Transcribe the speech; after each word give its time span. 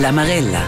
La 0.00 0.12
Marella. 0.12 0.64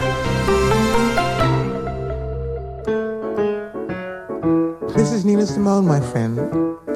This 4.94 5.10
is 5.10 5.24
Nina 5.24 5.46
Simone, 5.46 5.86
my 5.86 6.00
friend. 6.02 6.36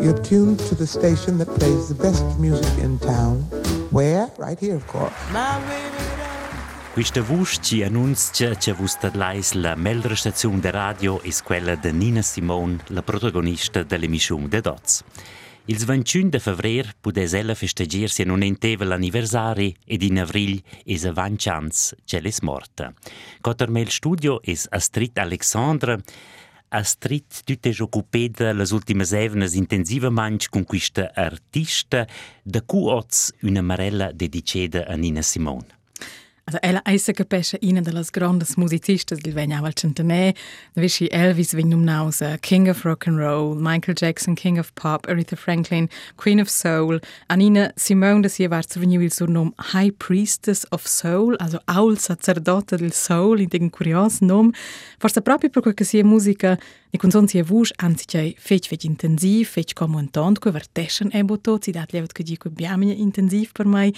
You're 0.03 0.21
tuned 0.21 0.59
to 0.69 0.75
the 0.75 0.87
station 0.87 1.39
that 1.39 1.49
plays 1.59 1.89
the 1.89 1.95
best 1.95 2.23
music 2.39 2.77
in 2.79 2.99
town. 2.99 3.47
Where? 3.91 4.31
Right 4.37 4.59
here, 4.61 4.75
of 4.75 4.85
course. 4.87 5.15
Questa 6.93 7.23
voce 7.23 7.59
ci 7.63 7.83
annuncia 7.83 8.55
che 8.55 8.73
vos 8.73 8.99
tadlais 8.99 9.55
la 9.55 9.75
meldra 9.75 10.15
stazione 10.15 10.61
de 10.61 10.71
radio 10.71 11.23
è 11.23 11.31
quella 11.43 11.75
di 11.75 11.91
Nina 11.91 12.21
Simone, 12.21 12.77
la 12.89 13.03
protagonista 13.03 13.83
dell'emissione 13.83 14.49
de 14.49 14.61
Dots. 14.61 15.05
Il 15.69 15.85
21 15.85 16.31
de 16.31 16.39
febrer 16.39 16.95
pudes 17.01 17.33
ella 17.33 17.55
festeggiarsi 17.55 18.23
in 18.23 18.31
un 18.31 18.43
enteve 18.43 18.85
l'anniversari 18.85 19.75
ed 19.85 20.03
in 20.03 20.21
avril 20.21 20.63
es 20.85 21.05
a 21.05 21.13
20 21.13 21.49
ans 21.51 21.93
che 22.05 22.21
l'es 22.21 22.39
morta. 22.43 22.95
Cotter 23.41 23.69
mel 23.69 23.89
studio 23.89 24.41
es 24.45 24.69
Astrid 24.71 25.19
Alexandra, 25.19 25.99
Astrid, 26.69 27.43
tu 27.45 27.57
t'es 27.59 27.81
occupata 27.81 28.53
les 28.53 28.71
ultimes 28.71 29.11
evnes 29.13 29.55
intensivamente 29.55 30.47
con 30.49 30.63
questa 30.63 31.11
artista, 31.13 32.07
da 32.45 32.63
cui 32.63 32.87
oz 32.87 33.33
una 33.43 33.63
marella 33.63 34.13
dedicata 34.13 34.87
a 34.87 34.95
Nina 34.95 35.23
Simone. 35.23 35.76
Also 36.49 36.61
ella 36.63 36.81
eisa 36.85 37.13
capisce 37.13 37.59
una 37.63 37.81
delle 37.81 38.05
grandi 38.09 38.45
musicisti 38.57 39.17
del 39.17 39.33
vegnaval 39.33 39.73
centenè, 39.75 40.33
visci 40.75 41.09
Elvis 41.11 41.55
vignum 41.55 41.83
nausa, 41.83 42.39
King 42.39 42.69
of 42.69 42.85
Rock 42.85 43.09
and 43.09 43.19
Roll, 43.19 43.57
Michael 43.59 43.97
Jackson, 43.97 44.37
King 44.37 44.57
of 44.57 44.71
Pop, 44.75 45.09
Aretha 45.09 45.35
Franklin, 45.35 45.89
Queen 46.15 46.39
of 46.39 46.47
Soul, 46.47 47.01
Anina 47.27 47.73
Simone 47.75 48.21
da 48.21 48.49
varz 48.49 48.77
vegnu 48.77 49.01
il 49.03 49.11
surnom 49.11 49.53
High 49.73 49.91
Priestess 49.91 50.65
of 50.71 50.87
Soul, 50.87 51.35
also 51.41 51.59
aul 51.67 51.99
sacerdote 51.99 52.77
del 52.77 52.93
soul, 52.93 53.41
in 53.41 53.49
den 53.49 53.69
curios 53.69 54.21
nom, 54.21 54.53
forse 54.99 55.23
proprio 55.23 55.51
per 55.51 55.63
quel 55.63 55.75
che 55.75 55.83
sia 55.83 56.05
musica 56.05 56.57
ni 56.93 56.99
con 57.01 57.11
son 57.11 57.27
sia 57.27 57.43
vusch 57.43 57.73
anzi 57.83 58.05
che 58.07 58.37
fech 58.39 58.69
fech 58.69 58.85
intensiv, 58.85 59.49
fech 59.49 59.75
come 59.75 59.97
un 59.97 60.11
tont, 60.11 60.39
que 60.39 60.53
verteschen 60.53 61.11
ebo 61.13 61.41
tot, 61.41 61.65
si 61.65 61.73
dat 61.73 61.93
levet 61.93 62.13
che 62.13 62.23
di 62.23 62.37
que 62.37 62.51
biamine 62.51 62.93
intensiv 62.93 63.51
per 63.51 63.67
mai, 63.67 63.93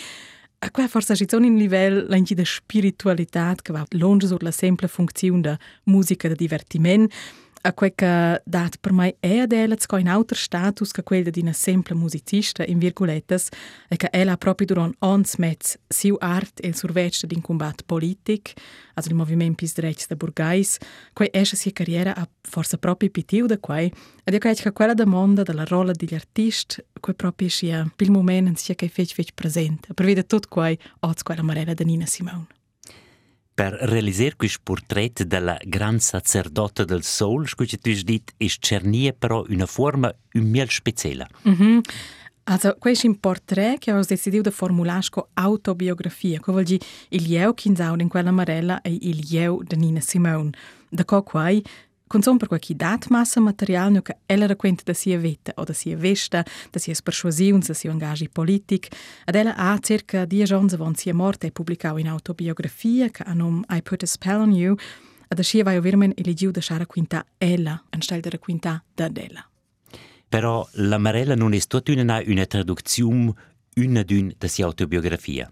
a 0.61 0.70
quella 0.73 0.89
forse 0.89 1.12
è 1.12 1.17
un 1.37 1.56
livello 1.56 2.06
di 2.34 2.45
spiritualità 2.45 3.55
che 3.61 3.73
va 3.73 3.84
longe 3.91 4.27
sulla 4.27 4.51
semplice 4.51 4.92
funzione 4.92 5.41
da 5.41 5.59
musica 5.84 6.28
e 6.28 6.34
divertimento 6.34 7.14
a 7.62 7.73
quel 7.73 7.92
che 7.95 8.42
per 8.81 8.92
mai 8.92 9.14
è 9.19 9.39
ad 9.39 9.53
ella 9.53 9.77
in 9.98 10.09
altro 10.09 10.37
status 10.37 10.92
che 10.92 11.03
quello 11.03 11.31
di 11.31 11.41
una 11.41 11.53
semplice 11.53 11.98
musicista 11.98 12.64
in 12.64 12.78
virgolettes 12.78 13.48
e 13.89 13.97
che 13.97 14.09
ella 14.12 14.37
proprio 14.37 14.67
durante 14.67 14.97
ons 15.01 15.37
mezz 15.37 15.77
siu 15.89 16.17
art 16.19 16.61
e 16.62 16.69
il 16.69 16.77
surveccio 16.77 17.27
di 17.27 17.34
un 17.34 17.41
combatto 17.41 17.84
politico 17.86 18.53
also 18.95 19.11
il 19.11 19.17
movimento 19.17 19.56
pis 19.56 19.75
drechts 19.75 20.06
da 20.06 20.17
Burgais 20.17 20.79
quei 21.12 21.29
esce 21.33 21.56
sia 21.56 21.73
carriera 21.73 22.14
ha 22.14 22.29
forse 22.42 22.79
proprio 22.79 23.11
pitiu 23.11 23.47
da 23.47 23.59
quei 23.59 23.92
ed 24.25 24.33
io 24.33 24.39
credo 24.39 24.61
che 24.62 24.73
quella 24.73 24.95
domanda 24.95 25.42
della 25.42 25.64
rolla 25.64 25.92
degli 25.92 26.14
artisti 26.14 26.83
quei 27.01 27.14
proprio 27.14 27.48
sia 27.48 27.91
pil 27.95 28.11
momento 28.11 28.53
sia 28.56 28.75
che 28.75 28.89
fece 28.89 29.14
presente 29.34 29.95
per 29.95 30.05
vedere 30.05 30.27
tutto 30.27 30.48
quei 30.48 30.79
oz 31.01 31.23
quella 31.23 31.42
marella 31.42 31.75
da 31.75 31.84
Nina 31.84 32.06
Simone 32.06 32.58
Per 33.59 33.73
realizzare 33.73 34.37
questo 34.37 34.61
portrait 34.62 35.25
della 35.25 35.59
gran 35.61 35.98
sacerdota 35.98 36.84
del 36.84 37.03
soul, 37.03 37.48
scusi 37.48 37.77
tu 37.77 37.91
dit, 38.05 38.33
è 38.37 38.47
cernia 38.47 39.12
però 39.12 39.45
una 39.48 39.67
forma 39.67 40.14
un 40.34 40.42
miel 40.45 40.70
speciale. 40.70 41.27
Mm 41.48 41.53
-hmm. 41.53 41.81
Also, 42.45 42.77
questo 42.79 43.06
è 43.06 43.11
un 43.11 43.19
portrait 43.19 43.81
che 43.81 43.92
ho 43.92 44.01
deciso 44.06 44.41
di 44.41 44.51
formulare 44.53 45.03
come 45.11 45.27
autobiografia, 45.34 46.39
che 46.39 46.53
vuol 46.53 46.62
dire 46.62 46.84
il 47.09 47.29
io 47.29 47.53
che 47.55 47.67
in 47.67 48.09
quella 48.09 48.31
marella 48.31 48.81
e 48.81 48.97
il 49.01 49.27
io 49.29 49.59
di 49.62 49.77
Nina 49.77 50.01
Simone. 50.01 50.53
Da 50.89 51.05
qua 51.05 51.25
Consum 52.08 52.39
per 52.39 52.48
qualche 52.48 52.74
dat 52.74 53.08
massa 53.11 53.39
material 53.39 54.01
che 54.02 54.17
ella 54.27 54.46
racconta 54.46 54.83
da 54.85 54.95
sia 54.95 55.19
vita 55.19 55.52
o 55.57 55.64
da 55.64 55.74
sia 55.74 55.95
vesta, 55.95 56.42
da 56.70 56.79
sia 56.79 56.95
persuasiuns, 57.02 57.67
da 57.67 57.74
sia 57.74 57.91
engagi 57.91 58.30
politic. 58.30 58.89
Ad 59.27 59.35
ella 59.35 59.55
ha 59.55 59.79
circa 59.79 60.24
dieci 60.24 60.55
anni 60.55 60.73
avant 60.73 60.96
sia 60.96 61.13
morte 61.13 61.46
e 61.46 61.51
pubblicau 61.51 61.98
in 61.98 62.08
autobiografia 62.08 63.11
che 63.11 63.24
a 63.24 63.35
nom 63.35 63.63
I 63.69 63.83
Put 63.83 64.02
a 64.02 64.07
Spell 64.07 64.41
on 64.41 64.52
You, 64.52 64.74
ad 65.29 65.39
ascia 65.39 65.63
vai 65.63 65.79
veramente 65.80 66.23
eligiu 66.23 66.51
da 66.51 66.63
schara 66.63 66.86
quinta 66.86 67.27
ella, 67.36 67.85
anstelle 67.91 68.23
da 68.23 68.39
quinta 68.39 68.83
da 68.95 69.08
della. 69.08 69.46
Però 70.29 70.67
la 70.73 70.98
Marella 70.98 71.35
non 71.35 71.52
è 71.52 71.58
stata 71.58 71.92
una 71.92 72.46
traduzione 72.46 73.35
una 73.77 74.02
d'un 74.02 74.33
da 74.36 74.48
sia 74.48 74.64
autobiografia. 74.64 75.51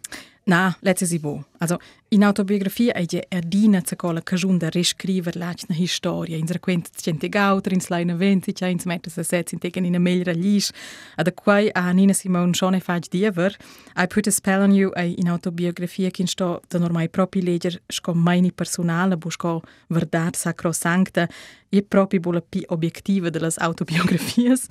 Na, 0.49 0.77
letzte 0.81 1.07
si 1.07 1.19
bo. 1.19 1.45
Also, 1.59 1.79
in 2.11 2.23
autobiografia 2.23 2.93
è 2.93 3.05
già 3.05 3.21
erdina 3.29 3.83
za 3.85 3.97
cola 3.97 4.23
cagiun 4.23 4.59
da 4.59 4.69
riscriver 4.69 5.35
l'achna 5.35 5.75
historia, 5.75 6.37
in 6.37 6.47
raquenta 6.47 6.89
cente 6.95 7.29
gauter, 7.29 7.73
in 7.73 7.81
slaina 7.81 8.15
venti, 8.15 8.55
cia 8.55 8.69
in 8.69 8.79
smetta 8.79 9.11
se 9.11 9.25
setz 9.25 9.51
in 9.53 9.59
tegen 9.59 9.85
in 9.85 9.97
a 9.97 9.99
meglera 9.99 10.31
lisch. 10.31 10.71
Ad 11.17 11.27
a 11.27 11.33
quai 11.33 11.69
a 11.73 11.91
Nina 11.91 12.13
Simone 12.13 12.55
schon 12.55 12.75
e 12.75 12.81
fag 12.81 13.09
diever, 13.09 13.57
I 13.97 14.07
put 14.07 14.29
a 14.29 14.31
spell 14.31 14.63
on 14.63 14.73
you 14.73 14.93
e 14.95 15.15
in 15.17 15.29
autobiografia 15.29 16.11
kin 16.11 16.29
sto 16.29 16.63
da 16.69 16.79
normai 16.79 17.09
propi 17.09 17.43
leger 17.43 17.83
sco 17.89 18.15
maini 18.15 18.53
personale, 18.53 19.17
bu 19.17 19.31
sco 19.31 19.63
verdad 19.89 20.37
sacrosancta, 20.37 21.29
e 21.69 21.83
propi 21.83 22.19
bu 22.19 22.33
la 22.33 22.41
pi 22.41 22.65
obiectiva 22.69 23.31
de 23.31 23.39
las 23.39 23.59
autobiografias. 23.59 24.67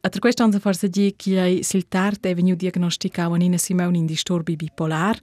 A 0.00 0.08
tra 0.08 0.20
questo 0.20 0.42
anza 0.42 0.58
forse 0.58 0.88
di 0.88 1.14
che 1.16 1.60
sil 1.66 1.88
tard 1.88 2.26
è 2.26 2.34
venu 2.34 2.54
diagnosticau 2.54 3.32
a 3.32 3.36
Nina 3.36 3.58
Simone 3.58 3.98
in 3.98 4.06
disturbi 4.06 4.56
bipolar, 4.56 5.18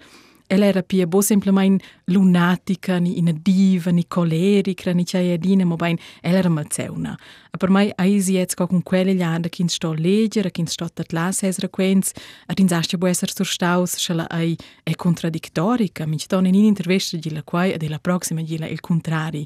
Ella 0.47 0.65
era 0.65 0.83
pia 0.83 1.07
bo 1.07 1.21
semplicemente 1.21 1.83
lunatica, 2.05 2.99
ni 2.99 3.17
ina 3.17 3.33
diva, 3.33 3.89
ni 3.89 4.05
colerica, 4.07 4.91
ni 4.91 5.03
c'è 5.03 5.31
edina, 5.33 5.65
ma 5.65 5.75
ben, 5.75 5.97
ella 6.21 6.37
era 6.37 6.49
malzeuna. 6.49 7.17
E 7.51 7.57
per 7.57 7.71
me, 7.71 7.91
eisi 7.95 8.33
jetzt 8.33 8.55
con 8.55 8.83
quelle 8.83 9.13
lianda 9.13 9.49
che 9.49 9.67
sto 9.67 9.93
leggere, 9.93 10.51
che 10.51 10.63
sto 10.67 10.83
a 10.83 11.03
classe 11.03 11.47
es 11.47 11.55
frequenz, 11.55 12.11
ad 12.45 12.59
in 12.59 12.67
sastia 12.67 12.99
può 12.99 13.07
essere 13.07 13.31
surstaus, 13.33 13.95
che 13.95 14.13
la 14.13 14.27
ei 14.29 14.55
è 14.83 14.93
contraddittorica, 14.93 16.05
mi 16.05 16.19
ci 16.19 16.27
donne 16.27 16.49
in 16.49 16.55
intervista 16.55 17.17
di 17.17 17.31
la 17.31 17.41
quai 17.41 17.71
e 17.71 17.77
della 17.77 17.99
prossima 17.99 18.43
di 18.43 18.59
la 18.59 18.67
il 18.67 18.81
contrario. 18.81 19.45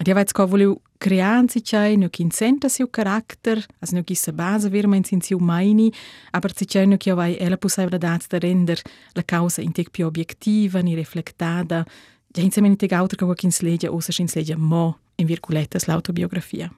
Ed 0.00 0.06
io 0.06 0.14
avevo 0.14 0.46
voluto 0.46 0.82
creare 0.96 1.46
si 1.48 1.60
c'è, 1.60 1.96
non 1.96 2.08
chi 2.08 2.24
senta 2.30 2.68
siu 2.68 2.88
carattere, 2.88 3.64
as 3.80 3.90
non 3.90 4.04
chi 4.04 4.14
sa 4.14 4.32
base 4.32 4.68
veramente 4.68 5.12
in 5.12 5.20
siu 5.20 5.38
maini, 5.38 5.92
aber 6.30 6.54
si 6.54 6.66
c'è 6.66 6.84
non 6.84 6.98
chi 6.98 7.10
aveva 7.10 7.48
la 7.48 7.56
possibilità 7.56 8.16
di 8.16 8.38
rendere 8.38 8.82
la 9.14 9.24
causa 9.24 9.60
in 9.60 9.72
più 9.72 10.06
obiettiva, 10.06 10.78
ni 10.78 10.94
riflettata, 10.94 11.84
già 12.28 12.40
insieme 12.40 12.68
in 12.68 12.76
altro 12.90 13.16
che 13.16 13.24
qualche 13.24 13.50
sleggia 13.50 13.90
o 13.90 13.98
se 13.98 14.12
in 14.22 14.28
sleggia 14.28 14.56
mo, 14.56 14.98
in 15.16 15.26
virgolette, 15.26 15.80
l'autobiografia. 15.86 16.72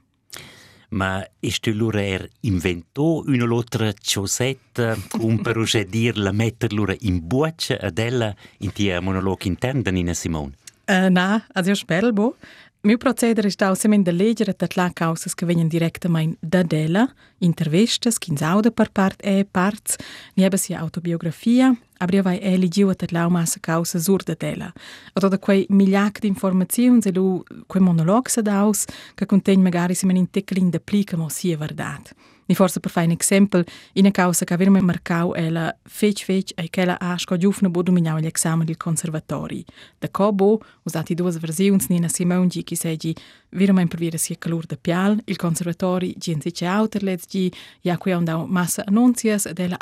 Ma 0.92 1.24
este 1.40 1.72
lura 1.72 2.02
er 2.02 2.28
inventò 2.40 3.22
una 3.26 3.46
l'altra 3.46 3.92
ciosetta 3.92 4.96
un 5.20 5.40
per 5.42 5.62
dir 5.86 6.16
la 6.16 6.32
metter 6.32 6.72
lura 6.72 6.96
in 7.00 7.20
buccia 7.22 7.78
ad 7.78 7.98
ella 7.98 8.34
in 8.60 8.72
tia 8.72 9.00
monolog 9.00 9.44
intern 9.44 9.82
da 9.82 9.90
Nina 9.90 10.14
Simone? 10.14 10.56
Uh, 10.88 11.08
na, 11.08 11.46
also 11.52 11.74
spero 11.74 12.10
bo. 12.12 12.34
Meu 12.82 12.96
proceder 12.96 13.44
está 13.44 13.74
semen 13.74 14.02
de 14.02 14.10
leger 14.10 14.48
at 14.48 14.74
la 14.74 14.90
causas 14.90 15.34
que 15.34 15.44
venien 15.44 15.68
directamente 15.68 16.38
da 16.40 16.62
dela, 16.62 17.10
intervistas, 17.38 18.16
quins 18.18 18.40
auda 18.40 18.70
per 18.70 18.88
part 18.88 19.20
e 19.22 19.40
eh, 19.40 19.44
parts, 19.44 19.98
niebe 20.34 20.56
sia 20.56 20.80
autobiografia, 20.80 21.76
abria 21.98 22.22
vai 22.22 22.38
eh, 22.38 22.54
e 22.54 22.56
ligiu 22.56 22.88
at 22.88 23.12
la 23.12 23.28
massa 23.28 23.60
causa 23.60 24.00
sur 24.00 24.24
da 24.24 24.34
dela. 24.34 24.72
A 25.14 25.20
toda 25.20 25.36
quei 25.36 25.66
migliac 25.68 26.24
Informationen, 26.24 26.96
informazioni, 26.96 27.02
zelu 27.02 27.44
quei 27.66 27.82
monolog 27.82 28.30
se 28.30 28.40
daus, 28.40 28.86
che 29.14 29.26
contegn 29.26 29.60
magari 29.60 29.94
semen 29.94 30.16
in 30.16 30.30
teclin 30.30 30.70
de 30.70 30.80
plica 30.80 31.18
mo 31.18 31.28
sia 31.28 31.58
verdad. 31.58 32.10
Ni 32.50 32.56
forse 32.56 32.80
per 32.80 32.90
fare 32.90 33.06
un 33.06 33.14
esempio, 33.16 33.60
in 33.92 34.02
una 34.02 34.10
causa 34.10 34.44
che 34.44 34.54
aveva 34.54 34.80
marcato 34.80 35.34
è 35.34 35.50
la 35.50 35.72
fece 35.84 36.24
fece 36.24 36.52
e 36.56 36.68
che 36.68 36.84
la 36.84 36.96
ha 36.98 37.16
scogliufna 37.16 37.68
bo 37.68 37.80
dominava 37.80 38.18
gli 38.18 38.26
esami 38.26 38.64
del 38.64 38.76
conservatori. 38.76 39.64
Da 39.96 40.08
cobo, 40.10 40.60
usati 40.82 41.14
due 41.14 41.30
versioni, 41.30 41.80
Nina 41.90 42.08
Simone 42.08 42.48
che 42.64 42.74
segi 42.74 43.14
veramente 43.50 43.96
per 43.96 44.00
via 44.00 44.18
sia 44.18 44.34
calore 44.36 44.66
da 44.66 44.76
pial, 44.80 45.20
il 45.26 45.36
conservatori 45.36 46.12
gente 46.18 46.50
c'è 46.50 46.66
outerlets 46.66 47.26
gi, 47.28 47.52
ja 47.82 47.96
qui 47.96 48.10
andau 48.10 48.46
massa 48.46 48.82
annunzias 48.84 49.46
ed 49.46 49.60
ella 49.60 49.76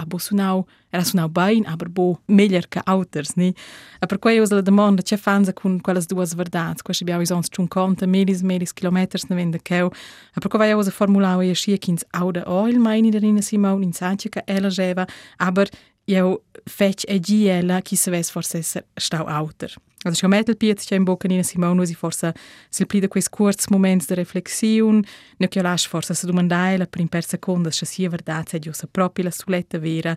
elas 0.90 1.12
não 1.12 1.28
bem, 1.28 1.64
aber 1.66 1.88
bo, 1.88 2.18
melhor 2.26 2.66
que 2.66 2.80
outras, 2.90 3.34
né? 3.36 3.52
A 4.00 4.06
por 4.06 4.18
que 4.18 4.28
eu 4.28 4.42
uso 4.42 4.56
a 4.56 4.60
demanda, 4.60 5.02
que 5.02 5.16
fazem 5.16 5.52
com 5.52 5.76
aquelas 5.76 6.06
duas 6.06 6.32
verdades, 6.32 6.80
que 6.82 6.92
abbiamo 7.02 7.22
uns 7.22 7.50
um 7.58 7.66
conta, 7.66 8.06
melis, 8.06 8.42
melis 8.42 8.72
quilômetros 8.72 9.26
na 9.26 9.36
venda 9.36 9.58
que 9.58 9.74
eu, 9.74 9.92
e 10.36 10.40
por 10.40 10.50
que 10.50 10.58
vai 10.58 10.72
a 10.72 10.84
fórmula 10.90 11.44
e 11.44 11.50
a 11.50 11.54
chia 11.54 11.76
que 11.76 11.94
auda 12.12 12.44
oil, 12.48 12.80
meine 12.80 13.10
da 13.10 13.20
Nina 13.20 13.42
Simone, 13.42 13.84
in 13.84 13.92
Sanche, 13.92 14.28
que 14.28 14.42
ela 14.46 14.70
geva, 14.70 15.06
aber 15.38 15.68
eu 16.06 16.42
fetch 16.66 17.04
a 17.06 17.18
giela 17.18 17.82
que 17.82 17.96
se 17.96 18.10
vesse 18.10 18.32
forse 18.32 18.62
stau 18.96 19.28
auter. 19.28 19.76
Also 20.04 20.20
schon 20.20 20.30
metal 20.30 20.54
piet 20.54 20.80
c'è 20.80 20.94
in 20.94 21.04
Nina 21.24 21.42
Simone 21.42 21.82
usi 21.82 21.94
forse 21.94 22.32
sil 22.70 22.86
pli 22.86 23.00
da 23.00 23.08
quais 23.08 23.28
kurz 23.28 23.68
moments 23.68 24.06
de 24.06 24.14
reflexion, 24.14 25.04
ne 25.38 25.48
che 25.48 25.60
lasch 25.60 25.88
forse 25.88 26.14
se 26.14 26.26
domandaela 26.26 26.86
per 26.86 27.00
in 27.00 27.08
per 27.08 27.24
seconda 27.24 27.70
se 27.70 27.84
sia 27.84 28.08
verdad 28.08 28.46
se 28.46 28.58
giusta 28.58 28.86
propria 28.86 29.24
la 29.24 29.30
suletta 29.30 29.78
vera, 29.78 30.16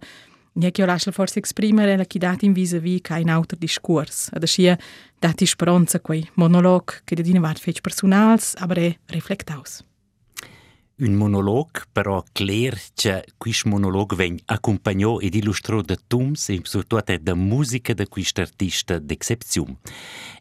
nie 0.53 0.71
che 0.71 0.85
lascia 0.85 1.11
forse 1.11 1.39
esprimere 1.39 1.95
la 1.95 2.05
chi 2.05 2.19
dat 2.19 2.43
in 2.43 2.53
vis-a-vis 2.53 3.01
ca 3.01 3.17
in 3.17 3.29
auter 3.29 3.57
discurs, 3.57 4.29
ad 4.31 4.43
ascia 4.43 4.77
dati 5.19 5.45
speranza 5.45 5.99
quei 5.99 6.27
monolog 6.35 7.01
che 7.03 7.15
dedina 7.15 7.39
vart 7.39 7.59
fech 7.59 7.81
personals, 7.81 8.55
aber 8.57 8.77
è 8.77 8.97
reflectaus. 9.07 9.83
Un 11.03 11.15
monolog, 11.15 11.87
però 11.91 12.23
clear 12.31 12.77
che 12.93 13.25
quis 13.35 13.63
monolog 13.63 14.13
vegn 14.13 14.37
accompagnò 14.45 15.17
ed 15.17 15.33
illustrò 15.33 15.81
da 15.81 15.95
tums 15.95 16.49
e 16.49 16.59
soprattutto 16.61 17.17
da 17.19 17.33
musica 17.33 17.95
da 17.95 18.05
quist 18.05 18.37
artista 18.37 18.99
d'excepzione. 18.99 19.79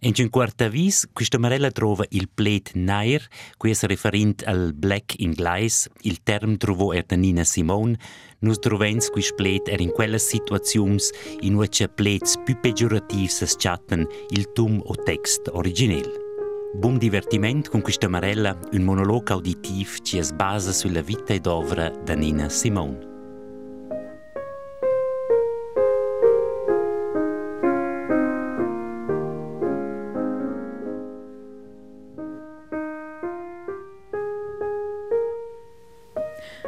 En 0.00 0.12
un 0.18 0.28
quarta 0.28 0.68
vis, 0.68 1.08
questa 1.14 1.38
marella 1.38 1.70
trova 1.70 2.04
il 2.10 2.28
plate 2.28 2.72
nair, 2.74 3.26
qui 3.56 3.70
è 3.70 3.74
referint 3.86 4.42
al 4.46 4.74
black 4.74 5.14
inglese, 5.20 5.88
il 6.02 6.22
term 6.22 6.58
trovò 6.58 6.92
er 6.92 7.06
da 7.06 7.16
Nina 7.16 7.44
Simone, 7.44 7.96
nus 8.40 8.58
trovens 8.58 9.08
quis 9.08 9.32
plate 9.32 9.72
er 9.72 9.80
in 9.80 9.92
quelle 9.92 10.18
situazions 10.18 11.10
in 11.40 11.54
cui 11.56 11.88
plates 11.88 12.36
più 12.44 12.60
peggiorativi 12.60 13.30
chatten 13.56 14.06
il 14.28 14.52
tum 14.52 14.82
o 14.84 14.94
text 14.94 15.48
originale. 15.54 16.29
Buon 16.72 16.98
divertiment 16.98 17.68
con 17.68 17.80
questa 17.80 18.06
marella, 18.06 18.56
un 18.72 18.82
monologo 18.82 19.32
auditiv 19.32 20.02
che 20.02 20.18
es 20.18 20.30
basa 20.30 20.70
sulla 20.70 21.02
vita 21.02 21.32
ed 21.32 21.46
opera 21.46 21.90
da 22.04 22.14
Nina 22.14 22.48
Simone. 22.48 23.08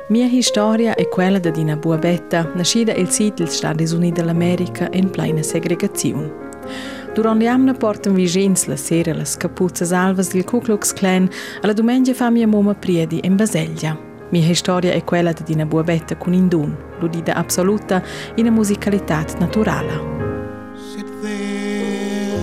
Mia 0.09 0.43
storia 0.43 0.95
è 0.97 1.07
quella 1.09 1.39
di 1.39 1.61
una 1.61 1.77
buabetta, 1.77 2.51
nascida 2.55 2.93
il 2.93 3.09
sito 3.09 3.45
degli 3.45 3.53
Stati 3.53 3.85
Uniti 3.85 4.21
d'America 4.21 4.89
in 4.95 5.11
piena 5.11 5.43
segregazione. 5.43 6.51
Durant 7.15 7.43
l'amna 7.43 7.75
portan 7.75 8.15
vigents 8.15 8.67
la 8.69 8.77
sera 8.77 9.13
las 9.13 9.37
capuzas 9.37 9.93
alvas 9.93 10.31
del 10.33 10.45
Ku 10.45 10.61
Klux 10.61 10.95
Klan, 10.95 11.29
alla 11.61 11.75
domenica 11.75 12.15
fa 12.15 12.31
mia 12.31 12.47
mamma 12.47 12.75
priedi 12.75 13.21
in 13.25 13.37
Baselgia. 13.37 13.99
Mia 14.31 14.55
storia 14.55 14.93
è 14.93 15.05
quella 15.05 15.33
di 15.33 15.53
una 15.53 15.67
buabetta 15.67 16.17
con 16.17 16.33
indun, 16.33 16.75
l'udida 17.01 17.35
assoluta 17.35 18.03
in 18.37 18.47
una 18.47 18.55
musicalità 18.55 19.27
naturale. 19.39 20.01
Sit 20.75 21.05
there 21.21 22.41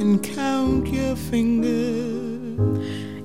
and 0.00 0.20
count 0.34 0.88
your 0.88 1.16
fingers. 1.16 2.18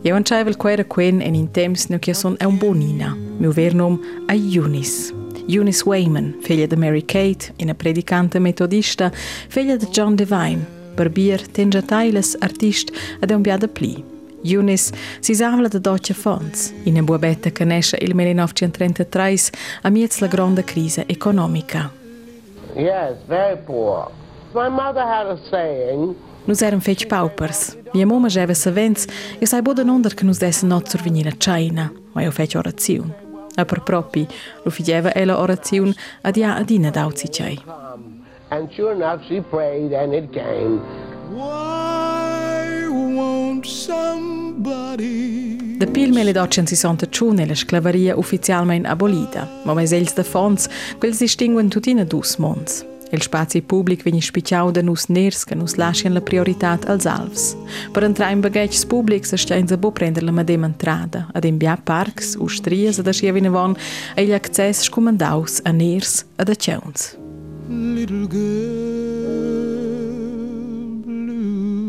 C'avevo 0.04 0.50
il 0.50 0.57
cuore 0.57 0.86
quen 0.86 1.19
en 1.19 1.33
in 1.33 1.50
temps 1.50 1.88
no 1.88 1.98
che 1.98 2.13
son 2.13 2.36
è 2.38 2.44
un 2.44 2.57
bonina. 2.57 3.18
Mio 3.39 3.51
ver 3.51 3.74
nom 3.74 4.00
è 4.27 4.33
Eunice. 5.48 5.84
Wayman, 5.86 6.38
figlia 6.42 6.66
di 6.66 6.75
Mary 6.75 7.04
Kate, 7.06 7.54
una 7.60 7.74
predicante 7.74 8.40
metodista, 8.40 9.12
figlia 9.48 9.75
di 9.75 9.86
John 9.88 10.16
Devine, 10.16 10.66
barbier, 10.95 11.42
tengiatailes, 11.48 12.38
artist 12.40 12.92
ed 13.19 13.31
un 13.31 13.42
biada 13.42 13.68
pli. 13.68 14.04
Eunice 14.44 14.94
si 15.19 15.36
savla 15.36 15.68
da 15.68 15.80
doccia 15.80 16.13
fonts, 16.13 16.74
in 16.84 16.94
una 16.94 17.04
buabetta 17.04 17.50
che 17.50 17.66
nasce 17.66 17.98
il 18.01 18.13
1933 18.16 19.38
a 19.84 19.90
miez 19.90 20.19
la 20.19 20.28
grande 20.28 20.63
crisi 20.63 21.04
economica. 21.06 21.92
Yes, 22.75 23.18
very 23.28 23.57
poor. 23.66 24.10
My 24.54 24.69
mother 24.69 25.04
had 25.04 25.28
a 25.28 25.38
saying 25.50 26.16
Nus 26.46 26.62
eram 26.62 26.81
fetg 26.81 27.07
paupers. 27.07 27.78
Mia 27.94 28.06
mamma 28.06 28.28
geva 28.28 28.54
savents 28.54 29.06
e 29.39 29.46
sai 29.46 29.62
boda 29.62 29.84
nonder 29.84 30.13
che 30.13 30.25
nus 30.25 30.39
dessen 30.39 30.68
not 30.68 30.89
survenir 30.89 31.28
a 31.28 31.36
China, 31.38 31.92
ma 32.12 32.22
io 32.22 32.31
fetg 32.31 32.56
oraziun. 32.56 33.23
A 33.56 33.66
per 33.66 33.82
propi, 33.82 34.28
lo 34.64 34.72
fideva 34.72 35.14
ella 35.14 35.40
oraziun 35.40 35.94
ad 36.22 36.36
ja 36.36 36.56
adina 36.56 36.90
dauzi 36.90 37.30
cei. 37.30 37.62
And 38.50 38.70
sure 38.76 38.94
enough, 38.94 39.22
she 39.28 39.42
prayed 39.42 39.94
and 39.94 40.14
it 40.14 40.32
came. 40.32 40.80
Why 41.30 42.88
won't 42.88 43.66
somebody... 43.66 45.58
Da 45.78 45.88
pil 45.88 46.12
1861 46.12 47.46
la 47.48 47.56
sclavaria 47.56 48.16
ufficialmein 48.16 48.86
abolida, 48.86 49.48
ma 49.66 49.74
mais 49.74 49.92
els 49.92 50.14
de 50.14 50.24
fons, 50.24 50.70
quels 51.00 51.20
distinguen 51.20 51.70
tutina 51.70 52.06
dus 52.06 52.38
mons. 52.38 52.93
Il 53.13 53.21
spazio 53.21 53.62
pubblic 53.62 54.01
vegni 54.01 54.21
spiciau 54.21 54.71
da 54.71 54.81
nus 54.81 55.06
ners 55.06 55.44
che 55.44 55.54
nus 55.54 55.75
lascian 55.75 56.13
la 56.13 56.21
prioritat 56.21 56.89
als 56.89 57.06
alvs. 57.06 57.56
Per 57.92 58.01
entrar 58.01 58.31
in 58.31 58.39
bagaggi 58.42 58.88
pubblics 58.88 59.36
sta 59.36 59.54
in 59.54 59.68
bo 59.77 59.92
prender 59.92 60.24
la 60.24 60.31
medema 60.31 60.65
entrada, 60.65 61.27
ad 61.31 61.44
in 61.44 61.57
bia 61.57 61.77
parks, 61.77 62.36
ustrias 62.39 62.98
ad 62.98 63.07
ascia 63.07 63.31
vinavon, 63.31 63.77
e 64.15 64.25
gli 64.25 64.33
access 64.33 64.81
scomandaus 64.81 65.60
a 65.63 65.71
ners 65.71 66.25
ad 66.38 66.50
a 66.50 66.56
ceuns. 66.56 67.15
Little 67.68 68.27
girl 68.27 69.54
blue 71.06 71.83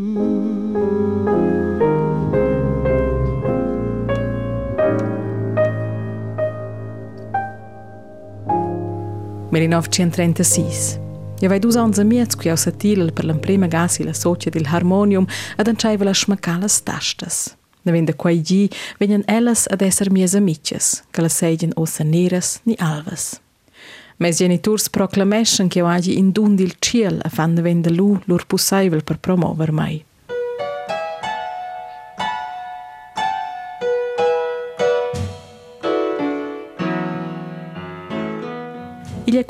1936. 9.50 11.03
Ja 11.44 11.50
vai 11.50 11.58
dus 11.58 11.76
ans 11.76 11.98
amiets 11.98 12.36
qui 12.36 12.48
aus 12.50 12.66
atil 12.66 13.10
per 13.12 13.24
l'emprema 13.24 13.66
gasi 13.66 14.02
la 14.02 14.12
socia 14.12 14.50
del 14.50 14.64
harmonium 14.66 15.26
ad 15.56 15.68
anciaiva 15.68 16.04
la 16.04 16.14
schmacalas 16.14 16.82
tastas. 16.82 17.56
Navenda 17.82 18.14
quai 18.14 18.40
gi 18.40 18.70
vegnan 18.98 19.26
ellas 19.26 19.66
ad 19.68 19.82
esser 19.82 20.10
mias 20.10 20.34
amices, 20.34 21.02
che 21.10 21.20
la 21.20 21.28
seigien 21.28 21.72
ossa 21.76 22.04
neras 22.04 22.60
ni 22.64 22.74
alvas. 22.78 23.40
Mes 24.16 24.38
genitors 24.38 24.88
proclamation 24.88 25.68
che 25.68 25.80
agi 25.80 26.16
in 26.16 26.32
dun 26.32 26.56
dil 26.56 26.74
ciel 26.78 27.20
a 27.22 27.28
fan 27.28 27.52
navenda 27.52 27.90
lu 27.90 28.18
lur 28.24 28.46
pussaivel 28.46 29.04
per 29.04 29.18
promover 29.18 29.70
mai. 29.72 30.02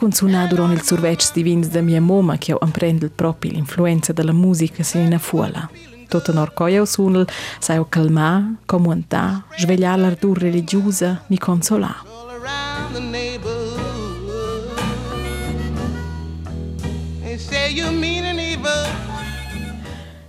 Consunato 0.05 0.55
durante 0.55 0.75
il 0.75 0.83
survegio 0.83 1.31
di 1.33 1.43
vins 1.43 1.69
da 1.69 1.81
mia 1.81 1.99
mamma 1.99 2.37
che 2.37 2.53
apprende 2.53 3.09
proprio 3.09 3.53
l'influenza 3.53 4.13
della 4.13 4.35
musica 4.35 4.83
se 4.83 4.99
in 4.99 5.19
fuola. 5.19 5.67
Tutto 6.07 6.31
norcoia 6.31 6.83
o 6.83 6.85
sunel 6.85 7.27
sai 7.59 7.79
o 7.79 7.87
calmar, 7.89 8.57
comuntà, 8.67 9.47
svegliare 9.57 10.03
l'ardura 10.03 10.41
religiosa, 10.41 11.25
ni 11.29 11.39
consolare. 11.39 12.03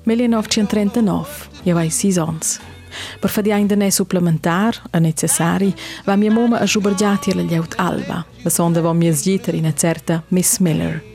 Nel 0.04 0.18
1939, 0.18 1.28
io 1.64 1.76
avevo 1.76 1.90
6 1.90 2.18
anni. 2.18 2.40
Per 3.20 3.30
fare 3.30 3.52
ainda 3.52 3.76
ne 3.76 3.92
supplementar, 3.92 4.82
a 4.92 5.00
necessari, 5.00 5.74
va 6.06 6.16
mia 6.16 6.32
mamma 6.32 6.60
a 6.60 6.66
schubergiati 6.66 7.32
alla 7.32 7.42
lieut 7.42 7.74
alba, 7.78 8.26
la 8.42 8.50
sonda 8.50 8.82
va 8.82 8.94
mia 8.94 9.14
zgiter 9.14 9.54
in 9.54 9.72
certa 9.76 10.24
Miss 10.30 10.60
Miller. 10.60 11.14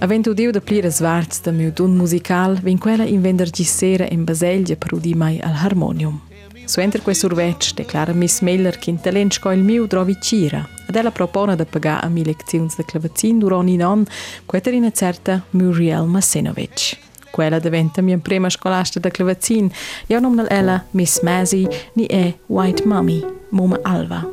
Avendo 0.00 0.30
udiu 0.30 0.50
da 0.50 0.60
plire 0.60 0.90
svarts 0.90 1.40
da 1.40 1.52
mio 1.52 1.70
dun 1.70 1.94
musical, 1.94 2.58
vin 2.60 2.78
quella 2.78 3.04
in 3.04 3.20
vendergi 3.20 3.62
sera 3.62 4.06
in 4.08 4.24
Baselgia 4.24 4.76
per 4.76 4.98
mai 5.14 5.38
al 5.40 5.54
harmonium. 5.54 6.20
Su 6.64 6.80
enter 6.80 7.02
quei 7.02 7.14
survetsch 7.14 7.74
declara 7.74 8.12
Miss 8.12 8.40
Miller 8.40 8.78
che 8.78 8.90
in 8.90 9.00
talent 9.00 9.32
sco 9.32 9.50
il 9.50 9.62
mio 9.62 9.86
trovi 9.86 10.16
cira, 10.20 10.66
ed 10.88 10.96
ella 10.96 11.10
propone 11.10 11.56
da 11.56 11.64
pagare 11.64 12.06
a 12.06 12.08
mi 12.08 12.24
lezioni 12.24 12.68
da 12.76 12.84
clavazin 12.84 13.38
durant 13.38 13.68
in 13.68 13.82
an, 13.82 14.04
queter 14.46 14.74
in 14.74 14.90
certa 14.92 15.44
Muriel 15.50 16.06
Masenovic. 16.06 16.98
Quella 17.32 17.58
diventa 17.58 18.02
mia 18.02 18.18
prima 18.18 18.50
scolasta 18.50 19.00
da 19.00 19.08
clavazin. 19.08 19.70
Io 20.08 20.20
non 20.20 20.44
ella 20.50 20.84
Miss 20.90 21.22
Mazzy 21.22 21.66
ni 21.94 22.04
è 22.04 22.34
White 22.44 22.86
Mummy, 22.86 23.24
Mama 23.48 23.78
Alva. 23.80 24.28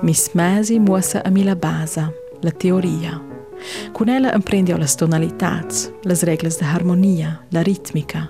Miss 0.00 0.32
Mazzy 0.32 0.80
muossa 0.80 1.22
a 1.22 1.30
mi 1.30 1.44
la 1.44 1.54
base, 1.54 2.12
la 2.40 2.50
teoria. 2.50 3.22
Con 3.92 4.08
ella 4.08 4.34
imprendio 4.34 4.76
le 4.76 4.88
tonalità, 4.92 5.64
le 6.02 6.18
regole 6.22 6.48
di 6.48 6.64
armonia, 6.64 7.44
la 7.50 7.62
ritmica. 7.62 8.28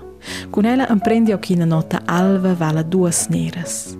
Con 0.51 0.65
ella 0.65 0.87
imprendio 0.87 1.39
che 1.39 1.53
una 1.53 1.65
nota 1.65 2.03
alva 2.05 2.53
vale 2.53 2.87
due 2.87 3.11
neras. 3.29 3.97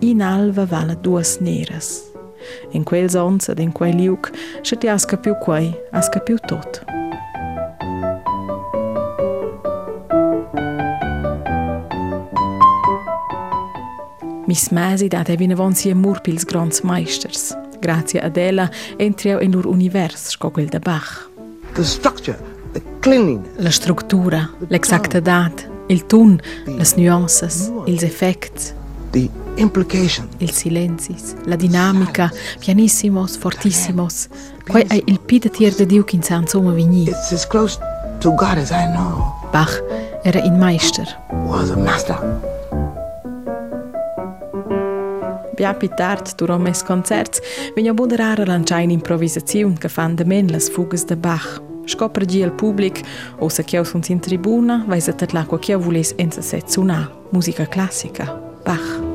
In 0.00 0.20
alva 0.20 0.66
vale 0.66 0.98
due 1.00 1.24
neras. 1.40 2.11
In 2.70 2.82
quel 2.84 3.10
sons 3.10 3.48
ed 3.48 3.58
in 3.58 3.72
quel 3.72 3.94
liuk, 3.94 4.30
se 4.62 4.76
ti 4.76 4.88
asca 4.88 5.16
più 5.16 5.36
quei, 5.38 5.74
asca 5.90 6.20
più 6.20 6.36
tot. 6.38 6.84
Miss 14.46 14.68
Masi 14.68 15.08
dat 15.08 15.28
e 15.28 15.36
vinavon 15.36 15.74
sia 15.74 15.94
mur 15.94 16.20
pils 16.20 16.44
grands 16.44 16.80
meisters. 16.80 17.56
Grazie 17.80 18.20
ad 18.20 18.36
ella 18.36 18.70
entrio 18.96 19.40
in 19.40 19.50
lur 19.50 19.66
univers, 19.66 20.28
sco 20.28 20.50
quel 20.50 20.68
da 20.68 20.78
Bach. 20.78 21.30
The 21.72 21.84
structure, 21.84 22.38
the 22.72 22.82
cleanliness. 23.00 23.56
La 23.56 23.70
struttura, 23.70 24.50
l'exactità, 24.68 25.50
Il 25.88 26.06
ton, 26.06 26.40
las 26.66 26.96
nuances, 26.96 27.70
ils 27.86 28.02
effects. 28.02 28.74
The. 29.10 29.41
Il 30.38 30.50
silencis, 30.50 31.34
la 31.44 31.56
dinamica, 31.56 32.30
pianissimos, 32.58 33.36
fortissimos. 33.36 34.28
Quai 34.66 34.84
è 34.88 35.02
il 35.04 35.20
pida 35.20 35.48
tier 35.48 35.74
de 35.74 35.86
Diu 35.86 36.04
kin 36.04 36.22
san 36.22 36.46
soma 36.46 36.72
vigni. 36.72 37.10
Bach 39.50 39.82
era 40.22 40.42
in 40.42 40.56
Meister. 40.58 41.06
Was 41.46 41.70
a 41.70 41.76
master. 41.76 42.40
Bia 45.54 45.74
pi 45.74 45.88
tard, 45.88 46.34
durant 46.36 46.62
mes 46.62 46.82
concerts, 46.82 47.40
vegna 47.74 47.92
moderare 47.92 48.46
lanciar 48.46 48.80
in 48.80 48.90
improvisaziun 48.90 49.76
che 49.78 49.88
fan 49.88 50.14
de 50.14 50.24
men 50.24 50.50
las 50.50 50.68
fugas 50.70 51.04
de 51.04 51.16
Bach. 51.16 51.60
Scopre 51.84 52.24
gi 52.24 52.42
al 52.42 52.52
public, 52.52 53.02
o 53.38 53.48
se 53.48 53.62
chiau 53.62 53.84
sunt 53.84 54.08
in 54.08 54.20
tribuna, 54.20 54.84
vai 54.86 55.00
se 55.00 55.14
tet 55.14 55.32
l'acqua 55.32 55.58
chiau 55.58 55.80
vules 55.80 56.14
enza 56.16 56.40
set 56.40 56.70
sunar. 56.70 57.10
Musica 57.30 57.66
classica. 57.66 58.40
Bach. 58.64 59.11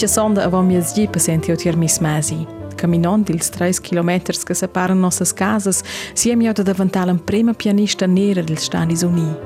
Mincha 0.00 0.14
sonda 0.14 0.44
avon 0.44 0.66
mias 0.66 0.94
gi 0.94 1.06
pasenti 1.08 1.52
o 1.52 1.56
tier 1.56 1.76
mis 1.76 1.98
mesi. 2.00 2.46
Camminant 2.74 3.28
ils 3.28 3.50
3 3.50 3.80
km 3.82 4.22
che 4.46 4.54
separan 4.54 4.98
nossas 4.98 5.34
casas, 5.34 5.82
siem 6.14 6.40
io 6.40 6.52
da 6.54 6.62
davantal 6.62 7.10
un 7.10 7.22
prima 7.22 7.52
pianista 7.52 8.06
nera 8.06 8.40
del 8.40 8.56
Stati 8.56 9.04
Uni. 9.04 9.36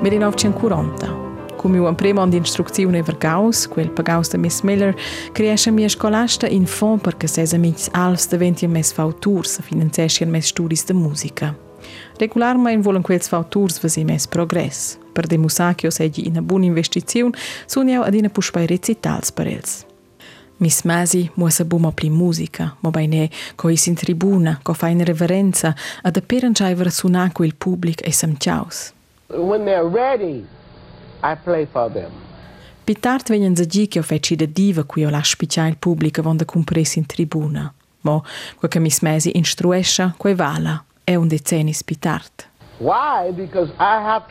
Mit 0.00 0.12
1940, 0.12 1.54
come 1.56 1.78
un 1.78 1.94
primo 1.94 2.26
di 2.26 2.38
istruzione 2.38 3.02
vergaus, 3.02 3.68
quel 3.68 3.90
pagaus 3.90 4.30
de 4.30 4.38
Miss 4.38 4.62
Miller, 4.62 4.96
cresce 5.32 5.70
mia 5.70 5.88
scolasta 5.90 6.46
in 6.46 6.64
fond 6.64 7.02
perché 7.02 7.26
sesa 7.26 7.58
mis 7.58 7.90
alfs 7.92 8.26
daventi 8.28 8.66
mes 8.66 8.90
fauturs 8.90 9.58
a 9.58 9.62
finanziescien 9.62 10.30
mes 10.30 10.46
studis 10.46 10.86
de 10.86 10.94
musica. 10.94 11.68
Regularmein 12.18 12.82
volan 12.82 13.02
quels 13.02 13.28
fauturs 13.28 13.80
vasi 13.82 14.04
mes 14.04 14.26
progress. 14.26 14.98
Per 15.12 15.26
de 15.26 15.36
musa 15.38 15.74
che 15.74 15.86
oseggi 15.86 16.26
ina 16.26 16.42
buona 16.42 16.64
investizione, 16.64 17.36
soniau 17.66 18.02
ad 18.02 18.14
ina 18.14 18.28
puspai 18.28 18.66
recitals 18.66 19.32
per 19.32 19.46
els. 19.46 19.84
Mis 20.60 20.82
masi 20.84 21.30
muosa 21.34 21.64
bumo 21.64 21.90
pli 21.92 22.10
musica, 22.10 22.76
mo 22.80 22.90
baine 22.90 23.30
co 23.56 23.68
is 23.68 23.86
in 23.86 23.94
tribuna, 23.94 24.58
co 24.62 24.72
fa 24.72 24.88
in 24.88 25.04
reverenza, 25.04 25.74
ad 26.02 26.16
apperan 26.16 26.52
chaiver 26.52 26.90
sunar 26.90 27.32
quel 27.32 27.54
public 27.54 28.06
e 28.06 28.12
samchaus. 28.12 28.92
When 29.28 29.64
they're 29.64 29.88
ready, 29.88 30.44
I 31.22 31.34
play 31.44 31.66
for 31.66 31.90
them. 31.92 32.10
Pitart 32.84 33.28
venjen 33.30 33.56
za 33.56 33.64
dži, 33.64 33.86
ki 33.86 33.98
jo 33.98 34.02
feci 34.02 34.36
da 34.36 34.46
diva, 34.46 34.84
ki 34.84 35.00
jo 35.00 35.10
laš 35.10 35.36
piča 35.38 35.68
il 35.68 35.76
publica 35.80 36.22
vonda 36.22 36.44
compresi 36.44 36.98
in 36.98 37.06
tribuna. 37.06 37.72
Mo, 38.02 38.22
ko 38.60 38.68
ka 38.68 38.80
mi 38.80 38.90
smezi 38.90 39.32
inštrueša, 39.34 40.12
ko 40.18 40.28
je 40.28 40.34
vala, 40.34 40.78
è 41.10 41.16
un 41.16 41.26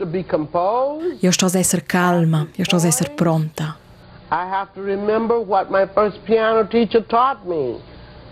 be 0.06 0.24
composed. 0.24 1.22
Io 1.22 1.30
sto 1.30 1.46
esser 1.52 1.84
calma, 1.84 2.46
io 2.54 2.64
sto 2.64 2.76
esser 2.76 3.12
pronta. 3.14 3.76
I 4.30 4.46
have 4.48 4.70
to 4.74 4.82
remember 4.82 5.36
what 5.36 5.68
my 5.70 5.86
first 5.92 6.20
piano 6.24 6.66
teacher 6.66 7.04
taught 7.06 7.44
me. 7.44 7.78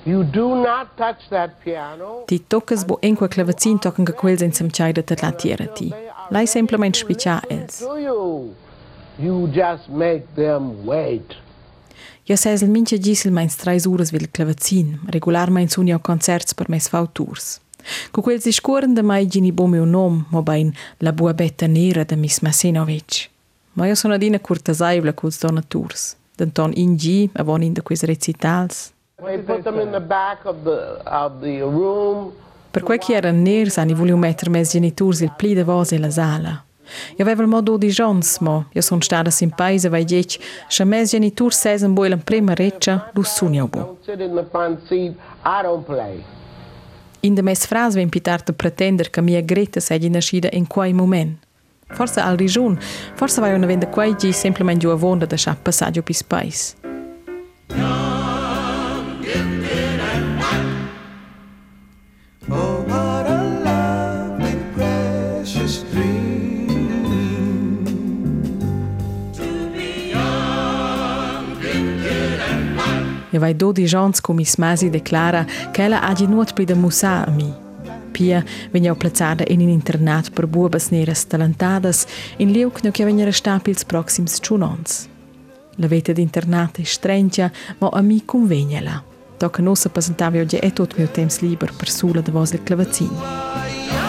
You 0.04 0.24
do 0.24 0.54
not 0.54 0.96
touch 0.96 1.28
that 1.28 1.50
piano. 1.62 2.22
Ti 2.24 2.46
toccas 2.46 2.84
bo 2.84 2.98
en 3.00 3.16
quel 3.16 3.28
clavazin 3.28 3.78
tocken 3.78 4.04
che 4.04 4.14
quels 4.14 4.40
in 4.40 4.52
sam 4.52 4.70
chai 4.70 4.92
da 4.92 5.02
la 5.20 5.32
tiera 5.32 5.66
ti. 5.66 5.92
Lai 6.30 6.46
semplament 6.46 6.96
spiccia 6.96 7.42
els. 7.48 7.80
You? 7.80 9.48
Just 9.50 9.88
make 9.88 10.24
them 10.34 10.86
wait. 10.86 11.34
Io 12.24 12.36
ses 12.36 12.62
il 12.62 12.70
mince 12.70 12.98
gisel 12.98 13.32
meins 13.32 13.56
treis 13.56 13.84
uras 13.84 14.10
vil 14.10 14.30
clavazin, 14.30 15.00
regularmein 15.10 15.68
sunia 15.68 15.98
concerts 15.98 16.54
per 16.54 16.68
mes 16.68 16.88
fauturs. 16.88 17.60
Cu 18.11 18.21
quels 18.21 18.45
discuren 18.45 18.95
de 18.95 19.02
mai 19.02 19.26
gini 19.26 19.52
bo 19.52 19.66
meu 19.66 19.85
nom, 19.85 20.25
mo 20.30 20.42
bain 20.42 20.73
la 20.99 21.12
bua 21.12 21.33
betta 21.33 21.66
nera 21.66 22.04
de 22.04 22.16
Miss 22.16 22.40
Masenovic. 22.40 23.30
Ma 23.73 23.87
io 23.87 23.95
sono 23.95 24.14
adina 24.14 24.38
curtasaivla 24.38 25.12
culs 25.12 25.38
donaturs. 25.38 26.16
Denton 26.37 26.73
in 26.75 26.97
gi, 26.97 27.30
avon 27.33 27.62
in 27.62 27.73
de 27.73 27.80
quis 27.80 28.02
recitals. 28.02 28.92
They 29.25 29.38
put 29.38 29.62
them 29.62 29.80
in 29.80 29.90
the 29.90 30.00
back 30.00 30.45
of 30.45 30.57
the 30.62 31.02
of 31.04 31.40
the 31.40 31.61
room. 31.61 32.33
Per 32.71 32.83
quei 32.83 32.99
che 32.99 33.14
eran 33.14 33.42
ners, 33.42 33.76
ani 33.76 33.95
vogliu 33.95 34.16
metter 34.16 34.49
mes 34.49 34.71
geniturs 34.71 35.21
il 35.21 35.33
pli 35.37 35.54
de 35.54 35.62
vos 35.62 35.90
e 35.90 35.99
la 35.99 36.11
sala. 36.11 36.64
Io 37.16 37.25
avevo 37.25 37.42
il 37.42 37.49
modo 37.49 37.76
di 37.76 37.88
jons, 37.88 38.38
mo 38.38 38.66
io 38.73 38.80
son 38.80 39.00
stada 39.00 39.30
sin 39.30 39.50
paese 39.50 39.88
vai 39.88 40.04
diec, 40.04 40.38
scha 40.68 40.85
mes 40.85 41.11
geniturs 41.11 41.59
sesen 41.59 41.95
bo 41.95 42.04
in 42.04 42.23
prima 42.23 42.54
reccia, 42.54 43.11
lu 43.12 43.23
sunia 43.23 43.66
bo. 43.66 43.78
Don't 43.78 44.04
sit 44.04 44.21
in 44.21 44.35
the 44.35 44.47
front 44.50 44.78
seat. 44.87 45.16
I 45.45 45.62
don't 45.62 45.85
play. 45.85 46.23
In 47.20 47.34
de 47.34 47.42
mes 47.42 47.66
fras 47.66 47.94
ven 47.94 48.08
pitar 48.08 48.42
de 48.42 48.52
pretender 48.52 49.10
che 49.10 49.20
mia 49.20 49.40
greta 49.40 49.80
segi 49.80 50.08
nascida 50.08 50.48
in 50.52 50.66
quai 50.66 50.92
moment. 50.92 51.37
Forse 51.90 52.20
al 52.20 52.37
rigiun, 52.37 52.78
forse 53.14 53.40
vai 53.40 53.54
una 53.54 53.66
venda 53.66 53.88
quai 53.88 54.14
gi 54.14 54.32
semplament 54.32 54.78
giù 54.78 54.90
a 54.90 54.94
vonda 54.94 55.26
da 55.26 55.37
scha 55.37 55.56
passaggio 55.60 56.02
pis 56.02 56.22
pais. 56.22 56.76
E 73.30 73.38
vai 73.38 73.54
dodi 73.54 73.85
gens 73.85 74.20
come 74.20 74.44
smasi 74.44 74.90
declara 74.90 75.44
che 75.70 75.85
ella 75.85 76.02
ha 76.02 76.12
di 76.12 76.26
nuot 76.26 76.52
pli 76.52 76.64
da 76.64 76.75
musa 76.75 77.26
a 77.26 77.30
mi. 77.30 77.52
Pia 78.11 78.42
vegna 78.70 78.94
plazzada 78.94 79.44
in 79.49 79.61
un 79.61 79.68
internat 79.68 80.30
per 80.30 80.47
buobas 80.47 80.88
neras 80.88 81.26
talentadas 81.26 82.06
in 82.38 82.50
liucno 82.50 82.90
che 82.90 83.04
vegna 83.04 83.25
resta 83.25 83.58
pils 83.58 83.85
proxims 83.85 84.38
ciunons. 84.40 85.08
La 85.76 85.87
veta 85.87 86.12
d'internat 86.12 86.80
è 86.80 86.85
strengia, 86.85 87.50
ma 87.78 87.88
a 87.92 88.00
mi 88.00 88.25
convegna 88.25 88.80
la. 88.80 89.02
Tocca 89.37 89.61
a 89.61 89.64
noi 89.64 89.76
presentare 89.92 90.40
oggi 90.40 90.56
e 90.56 90.73
tutto 90.73 90.97
il 90.97 91.02
mio 91.02 91.11
tempo 91.11 91.35
libero 91.40 91.73
per 91.76 91.88
sola 91.88 92.20
da 92.20 92.32
vostra 92.32 92.58
clavacina. 92.61 94.07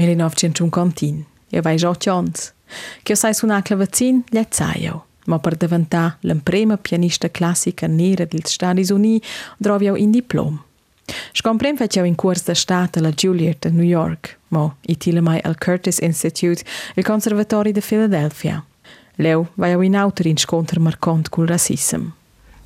mirin 0.00 0.24
ofqin 0.24 0.56
që 0.56 0.66
më 0.66 0.74
kom 0.74 0.94
tin, 0.96 1.20
e 1.52 1.60
vajzho 1.60 1.92
qonës. 2.06 2.50
Kjo 3.04 3.16
saj 3.18 3.36
suna 3.40 3.60
klëvëcin, 3.66 4.24
lecajo. 4.32 5.02
Më 5.28 5.38
për 5.44 5.56
dëvënta, 5.62 6.04
lëmprejmë 6.26 6.78
pjanishtë 6.86 7.28
klasika 7.36 7.88
nire 7.90 8.24
dhe 8.30 8.40
të 8.40 8.54
shtari 8.54 8.86
zuni, 8.88 9.18
drovjau 9.60 9.98
in 10.00 10.14
diplom. 10.16 10.56
Shkom 11.36 11.58
prem 11.58 11.76
feceau 11.76 12.06
in 12.06 12.16
curs 12.16 12.46
de 12.46 12.54
stat 12.54 12.96
la 13.02 13.10
Juliet 13.12 13.66
New 13.74 13.86
York, 13.86 14.36
mo 14.54 14.72
i 14.88 14.96
tilemai 14.96 15.40
al 15.44 15.58
Curtis 15.58 15.98
Institute, 15.98 16.64
il 16.96 17.04
Conservatori 17.04 17.72
de 17.72 17.82
Philadelphia. 17.82 18.62
Leu 19.18 19.46
vajau 19.56 19.82
in 19.84 19.96
autor 19.96 20.26
in 20.26 20.38
sconter 20.38 20.80
marcont 20.80 21.28
cul 21.28 21.46
racism. 21.46 22.12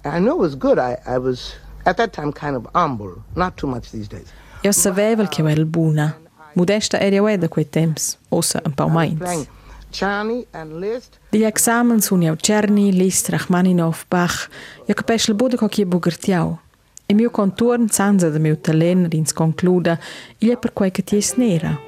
I 0.04 0.20
know 0.20 0.36
it 0.36 0.40
was 0.40 0.54
good. 0.54 0.78
I, 0.78 0.96
I 1.06 1.18
was 1.18 1.56
at 1.86 1.96
that 1.96 2.12
time 2.12 2.32
kind 2.32 2.54
of 2.56 2.68
humble, 2.74 3.22
not 3.34 3.56
too 3.56 3.66
much 3.66 3.90
these 3.90 4.08
days. 4.08 4.28
Jo, 4.62 4.68
Io 4.68 4.72
sapevo 4.72 5.26
che 5.28 5.42
era 5.42 5.64
buona, 5.64 6.16
Modesta 6.54 6.98
era 6.98 7.16
io 7.16 7.38
da 7.38 7.48
quei 7.48 7.68
temps, 7.68 8.18
ossa 8.30 8.60
un 8.64 8.74
Playing 8.74 9.20
mainz. 9.20 9.48
Degli 11.28 11.44
examen 11.44 12.00
sono 12.00 12.24
io 12.24 12.36
Czerny, 12.36 12.90
Liszt, 12.90 13.28
Rachmaninov, 13.28 14.04
Bach. 14.08 14.48
Io 14.86 14.94
capisco 14.94 15.30
il 15.30 15.36
budo 15.36 15.56
che 15.56 15.80
io 15.80 15.86
bugertiau. 15.86 16.58
E 17.06 17.14
mio 17.14 17.30
contorno, 17.30 17.86
senza 17.90 18.30
da 18.30 18.38
mio 18.38 18.58
talento, 18.58 19.08
rins 19.10 19.32
concluda, 19.32 19.98
il 20.38 20.50
è 20.50 20.56
per 20.56 20.72
quei 20.72 20.90
che 20.90 21.04
ti 21.04 21.16
è 21.16 21.34
nera. 21.36 21.78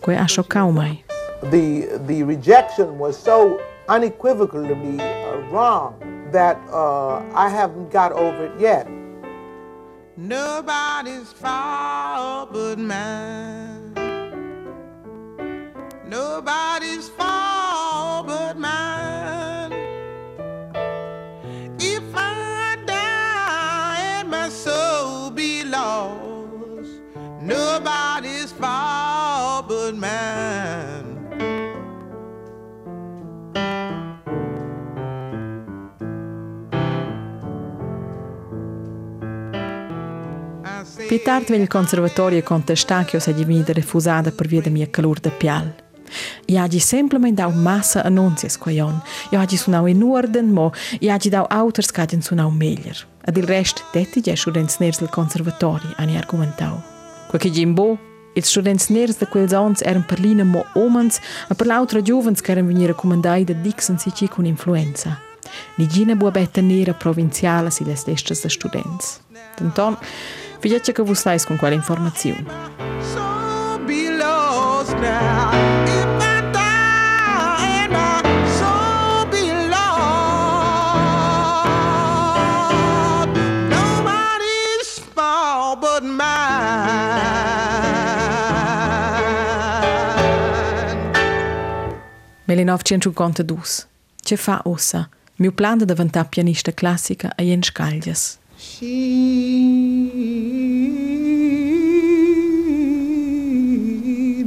Quei 0.00 0.16
ha 0.16 0.24
scioccau 0.24 0.70
mai. 0.70 1.04
the 1.48 1.98
the 2.06 2.22
rejection 2.22 2.98
was 2.98 3.18
so 3.18 3.60
unequivocally 3.88 5.00
uh, 5.00 5.36
wrong 5.50 5.94
that 6.32 6.60
uh, 6.70 7.22
I 7.34 7.48
haven't 7.48 7.90
got 7.90 8.12
over 8.12 8.46
it 8.46 8.60
yet. 8.60 8.86
Nobody's 10.16 11.32
fault 11.32 12.52
but 12.52 12.78
mine. 12.78 13.59
nobody's 16.10 17.08
fault 17.08 18.26
but 18.26 18.58
mine. 18.58 19.72
If 21.78 22.02
I 22.14 22.76
die 22.84 23.98
and 24.18 24.28
my 24.28 24.48
soul 24.48 25.30
be 25.30 25.64
lost, 25.64 26.90
nobody's 27.40 28.50
fault 28.52 29.68
but 29.68 29.94
mine. 29.94 31.06
Pjetartëve 41.10 41.58
një 41.58 41.66
konservatorje 41.66 42.42
kontestakjo 42.46 43.18
se 43.20 43.32
gjimini 43.34 43.64
dhe 43.66 43.74
refuzate 43.80 44.30
për 44.30 44.50
vjetëm 44.52 44.76
je 44.82 44.90
këllur 44.94 45.22
dhe 45.24 45.32
pjallë. 45.42 45.89
Jag 46.46 46.70
sempre 46.70 46.80
simpelthen 46.80 47.34
dau 47.34 47.50
massa 47.50 48.02
annonser 48.02 48.48
skojon. 48.48 49.00
Jag 49.30 49.40
hade 49.40 49.56
sunau 49.56 49.88
i 49.88 49.94
Norden 49.94 50.52
mo. 50.52 50.72
Jag 51.00 51.12
hade 51.12 51.30
dau 51.30 51.46
autorskaden 51.50 52.22
sunau 52.22 52.50
meljer. 52.50 53.06
Ad 53.24 53.38
il 53.38 53.46
rest 53.46 53.84
detti 53.92 54.20
ge 54.20 54.36
students 54.36 54.78
ners 54.78 54.98
del 54.98 55.08
conservatori 55.08 55.94
ani 55.96 56.16
argumentau. 56.16 56.80
Qualche 57.30 57.50
gimbo, 57.50 57.98
il 58.34 58.42
students 58.42 58.88
ners 58.88 59.16
de 59.16 59.26
quels 59.26 59.52
ons 59.52 59.82
eren 59.82 60.04
per 60.06 60.18
lina 60.18 60.44
mo 60.44 60.64
omens 60.74 61.20
e 61.50 61.54
per 61.54 61.66
l'altra 61.66 62.00
giovens 62.00 62.40
che 62.40 62.52
eren 62.52 62.66
venire 62.66 62.94
comandai 62.94 63.44
da 63.44 63.52
Dixon 63.52 63.98
si 63.98 64.28
con 64.28 64.44
influenza. 64.44 65.18
Nigina 65.76 66.14
buabetta 66.14 66.60
nera 66.60 66.92
provinciale 66.92 67.70
si 67.70 67.84
les 67.84 68.04
destas 68.04 68.42
de 68.42 68.48
students. 68.48 69.20
Tanton, 69.56 69.96
figliaccia 70.60 70.92
che 70.92 71.02
vustais 71.02 71.44
con 71.44 71.56
quella 71.56 71.74
informazione. 71.74 72.44
So 73.12 73.80
be 73.86 74.10
lost 74.10 74.94
now. 74.98 75.59
1952. 92.56 93.86
Ce 94.22 94.36
fa 94.36 94.60
ossa. 94.64 95.08
Mio 95.36 95.52
plan 95.52 95.78
de 95.78 95.84
diventare 95.84 96.28
pianista 96.28 96.72
classica 96.72 97.32
a 97.36 97.42
Jens 97.42 97.66
Scaglias. 97.68 98.38
She 98.56 98.84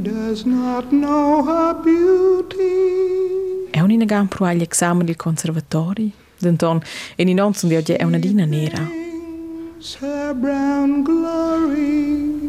does 0.00 0.44
not 0.44 0.90
know 0.90 1.44
her 1.44 1.74
beauty. 1.82 3.70
È 3.70 3.80
un 3.80 4.28
pro 4.28 4.44
agli 4.44 4.66
esami 4.68 5.04
del 5.04 5.16
conservatori. 5.16 6.12
Denton, 6.38 6.80
e 7.16 7.22
in 7.22 7.34
non 7.34 7.54
sono 7.54 7.72
è 7.74 8.02
una 8.04 8.18
dina 8.18 8.44
nera. 8.44 8.86
Her 10.00 10.34
brown 10.34 11.02
glory. 11.02 12.43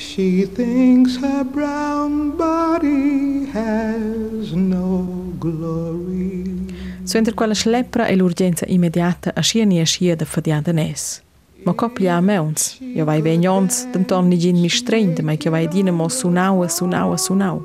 She 0.00 0.46
thinks 0.46 1.18
her 1.18 1.44
brown 1.44 2.34
body 2.34 3.44
has 3.52 4.50
no 4.54 5.34
glory. 5.38 6.66
So 7.04 7.18
entre 7.18 7.34
quella 7.34 7.52
schleppra 7.52 8.06
e 8.06 8.16
l'urgenza 8.16 8.64
immediata 8.66 9.32
a 9.34 9.42
scia 9.42 9.64
ni 9.64 9.78
a 9.78 9.84
scia 9.84 10.14
da 10.14 10.24
fadiada 10.24 10.72
nes. 10.72 11.20
Ma 11.64 11.74
coppia 11.74 12.16
a 12.16 12.20
meuns. 12.20 12.78
Io 12.80 13.04
vai 13.04 13.20
vegnons, 13.20 13.88
denton 13.90 14.28
ni 14.28 14.38
gin 14.38 14.58
mi 14.58 14.70
strende, 14.70 15.20
ma 15.20 15.36
che 15.36 15.50
vai 15.50 15.68
dina 15.68 15.92
mo 15.92 16.08
sunau, 16.08 16.66
sunau, 16.66 17.16
sunau. 17.18 17.62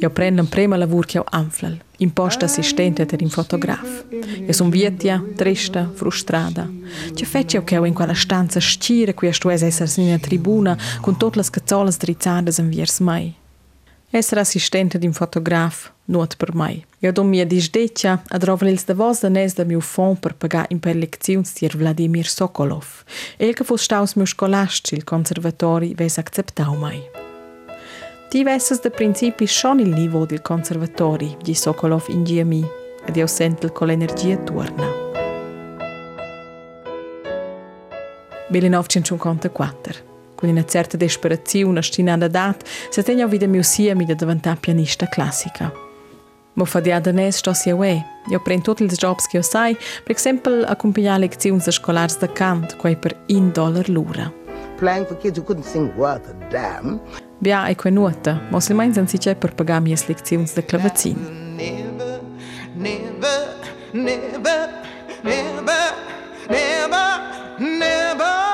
Io 0.00 0.10
prendo 0.10 0.44
prima 0.44 0.76
lavur 0.76 1.04
che 1.04 1.18
ho 1.18 1.24
anflal, 1.28 1.78
imposta 2.00 2.44
assistente 2.44 3.06
per 3.06 3.22
un 3.22 3.28
fotograf. 3.28 4.04
Io 4.46 4.52
sono 4.52 4.70
vietia, 4.70 5.22
trista, 5.34 5.90
frustrata. 5.92 6.68
Che 7.14 7.24
fece 7.24 7.62
che 7.64 7.78
ho 7.78 7.86
in 7.86 7.94
quella 7.94 8.14
stanza 8.14 8.60
stire 8.60 9.14
qui 9.14 9.28
a 9.28 9.32
stuese 9.32 9.66
essere 9.66 9.90
in 10.02 10.20
tribuna 10.20 10.76
con 11.00 11.16
tutte 11.16 11.38
le 11.38 11.44
scazzolas 11.44 11.96
drizzate 11.96 12.60
in 12.60 12.68
viers 12.68 12.98
mai. 13.00 13.34
Essere 14.10 14.40
assistente 14.40 14.98
di 14.98 15.06
un 15.06 15.12
fotograf 15.12 15.92
not 16.06 16.36
per 16.36 16.54
mai. 16.54 16.84
Io 16.98 17.12
do 17.12 17.22
mia 17.22 17.46
disdeccia 17.46 18.22
a 18.28 18.38
drovels 18.38 18.84
da 18.84 18.94
vos 18.94 19.20
da 19.20 19.28
nes 19.28 19.54
da 19.54 19.64
mio 19.64 19.80
fond 19.80 20.18
per 20.18 20.34
pagare 20.34 20.66
in 20.70 20.80
per 20.80 20.96
lezions 20.96 21.52
di 21.58 21.68
Vladimir 21.68 22.26
Sokolov. 22.26 23.04
El 23.36 23.54
che 23.54 23.64
fosse 23.64 23.84
staus 23.84 24.14
mio 24.14 24.26
scolasci 24.26 24.94
il 24.94 25.04
conservatori 25.04 25.94
ves 25.94 26.18
acceptau 26.18 26.74
mai. 26.74 27.29
Ti 28.30 28.44
vesses 28.44 28.80
da 28.80 28.90
principi 28.90 29.44
schon 29.44 29.80
il 29.80 29.88
niveau 29.88 30.24
del 30.24 30.40
conservatori, 30.40 31.36
di 31.42 31.52
Sokolov 31.52 32.04
in 32.10 32.22
GMI, 32.22 32.64
ed 33.04 33.16
io 33.16 33.26
sento 33.26 33.72
con 33.72 33.88
l'energia 33.88 34.36
torna. 34.36 34.86
1954. 38.50 39.94
Con 40.36 40.48
una 40.48 40.64
certa 40.64 40.96
desperazione 40.96 41.82
stinata 41.82 42.28
dat, 42.28 42.62
se 42.88 43.02
tegna 43.02 43.26
vida 43.26 43.48
mio 43.48 43.64
sia 43.64 43.96
mi 43.96 44.04
da 44.04 44.14
diventare 44.14 44.58
pianista 44.60 45.08
classica. 45.08 45.72
Mo 46.52 46.64
fa 46.66 46.78
di 46.78 46.92
adanès 46.92 47.36
sto 47.38 47.52
sia 47.52 47.74
uè. 47.74 48.00
Io 48.28 48.40
prendo 48.40 48.62
tutti 48.62 48.84
i 48.84 48.86
jobs 48.86 49.26
che 49.26 49.38
io 49.38 49.42
sai, 49.42 49.76
per 50.04 50.14
esempio 50.14 50.64
accompagnare 50.64 51.18
lezioni 51.18 51.60
da 51.64 51.72
scolars 51.72 52.18
da 52.18 52.30
cant, 52.30 52.76
quei 52.76 52.96
per 52.96 53.24
un 53.26 53.50
dollar 53.50 53.88
l'ora. 53.88 54.32
playing 54.80 55.04
for 55.04 55.16
kids 55.16 55.36
who 55.36 55.44
couldn't 55.44 55.66
sing 55.66 55.94
worth 55.96 56.26
a 56.28 56.34
damn. 56.48 57.00
Bia 57.40 57.62
ai 57.64 57.74
kwenuata, 57.74 58.34
mos 58.52 58.66
li 58.68 58.74
majnë 58.76 58.98
zënë 58.98 59.08
si 59.08 59.20
që 59.24 59.32
për 59.40 59.54
pëgam 59.56 59.88
jes 59.88 60.04
lekcion 60.10 60.44
së 60.44 60.66
klavëcin. 60.68 61.22
Never, 61.56 62.20
never, 62.76 63.40
never, 63.96 64.68
never, 65.24 65.82
never, 66.52 67.08
never. 67.64 68.49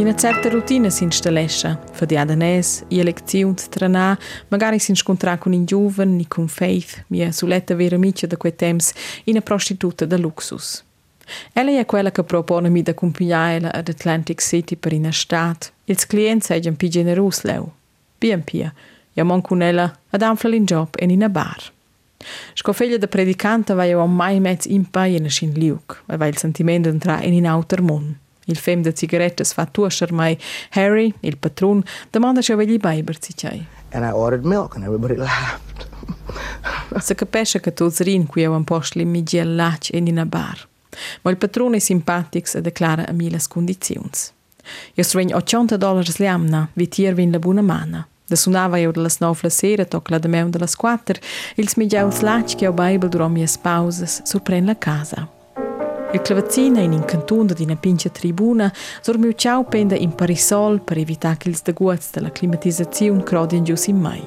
In 0.00 0.06
una 0.06 0.16
certa 0.16 0.48
routine 0.48 0.88
si 0.88 1.02
installesce, 1.02 1.78
fa 1.92 2.06
di 2.06 2.16
adanès, 2.16 2.84
i 2.88 3.02
lezioni 3.02 3.54
tranà, 3.68 4.18
magari 4.48 4.78
si 4.78 4.92
incontrà 4.92 5.36
con 5.36 5.52
un 5.52 5.66
giovane, 5.66 6.12
ni 6.12 6.26
con 6.26 6.48
Faith, 6.48 7.04
mia 7.08 7.30
suletta 7.32 7.74
vera 7.74 7.96
amica 7.96 8.26
da 8.26 8.38
quei 8.38 8.56
temps, 8.56 8.94
in 9.24 9.34
una 9.34 9.42
prostituta 9.42 10.06
da 10.06 10.16
luxus. 10.16 10.82
Ella 11.52 11.78
è 11.78 11.84
quella 11.84 12.10
che 12.10 12.24
propone 12.24 12.70
mi 12.70 12.80
da 12.80 12.92
accompagnarla 12.92 13.74
ad 13.74 13.88
Atlantic 13.88 14.40
City 14.40 14.76
per 14.76 14.94
una 14.94 15.08
estate. 15.08 15.68
Ils 15.84 16.06
clienti 16.06 16.58
sono 16.62 16.76
più 16.76 16.88
generosi 16.88 17.46
leu. 17.48 17.70
Bien 18.18 18.42
pia, 18.42 18.72
io 19.12 19.24
mon 19.26 19.42
con 19.42 19.60
ella 19.60 19.94
ad 20.08 20.22
anflare 20.22 20.56
in 20.56 20.64
job 20.64 20.88
e 20.96 21.04
in 21.04 21.10
una 21.10 21.28
bar. 21.28 21.62
Scofeglia 22.54 22.96
da 22.96 23.06
predicante 23.06 23.74
va 23.74 23.84
io 23.84 24.06
mai 24.06 24.40
mezz 24.40 24.64
in 24.64 24.88
pai 24.88 25.16
in 25.16 25.28
scin 25.28 25.52
liuk, 25.52 26.04
e 26.08 26.16
va 26.16 26.26
il 26.26 26.38
sentimento 26.38 26.88
entra 26.88 27.22
in 27.22 27.34
un 27.34 27.44
auter 27.44 27.82
mon. 27.82 28.19
Il 28.50 28.58
fem 28.58 28.82
de 28.82 28.92
cigarettes 28.92 29.52
fa 29.52 29.66
tuascher 29.66 30.12
mai 30.12 30.36
Harry, 30.70 31.14
il 31.20 31.36
patron, 31.36 31.82
domanda 32.10 32.42
se 32.42 32.54
vegli 32.56 32.78
biber 32.78 33.16
si 33.20 33.32
c'hai. 33.32 33.64
And 33.92 34.04
I 34.04 34.10
ordered 34.10 34.44
milk, 34.44 34.74
and 34.74 34.84
everybody 34.84 35.14
laughed. 35.14 35.86
Se 36.98 37.14
capisce 37.14 37.60
che 37.60 37.72
tu 37.72 37.88
zrin 37.88 38.26
qui 38.26 38.44
un 38.44 38.64
postli 38.64 39.04
mi 39.04 39.22
gel 39.22 39.54
lac 39.54 39.90
in 39.92 40.08
una 40.08 40.26
bar. 40.26 40.66
Ma 41.22 41.30
il 41.30 41.36
patrone 41.36 41.76
è 41.76 41.78
simpatico 41.78 42.58
e 42.58 42.60
declara 42.60 43.06
a 43.06 43.12
me 43.12 43.30
le 43.30 43.40
condizioni. 43.48 44.10
Io 44.94 45.02
stregno 45.04 45.36
80 45.36 45.76
dollars 45.76 46.18
liamna, 46.18 46.68
vi 46.72 46.88
tirvin 46.88 47.30
la 47.30 47.38
buona 47.38 47.62
mana. 47.62 48.06
Da 48.26 48.36
sunava 48.36 48.78
io 48.78 48.90
delle 48.90 49.08
9 49.16 49.38
la 49.42 49.48
sera, 49.48 49.84
tocca 49.84 50.12
la 50.12 50.18
de 50.18 50.28
meu 50.28 50.48
delle 50.48 50.66
4, 50.76 51.20
ils 51.56 51.74
mi 51.76 51.86
giaus 51.86 52.20
lac 52.20 52.56
che 52.56 52.66
ho 52.66 52.72
Bible 52.72 53.08
durant 53.08 53.32
mie 53.32 53.48
pauses, 53.60 54.22
surprende 54.24 54.66
la 54.66 54.78
casa. 54.78 55.39
Il 56.12 56.22
clavazzina 56.22 56.80
in 56.80 56.92
incantunda 56.92 57.54
di 57.54 57.62
una 57.62 57.76
pincia 57.76 58.08
tribuna 58.08 58.72
sormiu 59.00 59.32
ciao 59.32 59.62
penda 59.62 59.94
in 59.94 60.12
parisol 60.12 60.80
per 60.80 60.98
evitare 60.98 61.36
che 61.36 61.48
ils 61.48 61.62
deguats 61.62 62.10
della 62.10 62.32
climatizzazione 62.32 63.22
crodien 63.22 63.62
gius 63.62 63.86
in 63.86 64.00
mai. 64.00 64.20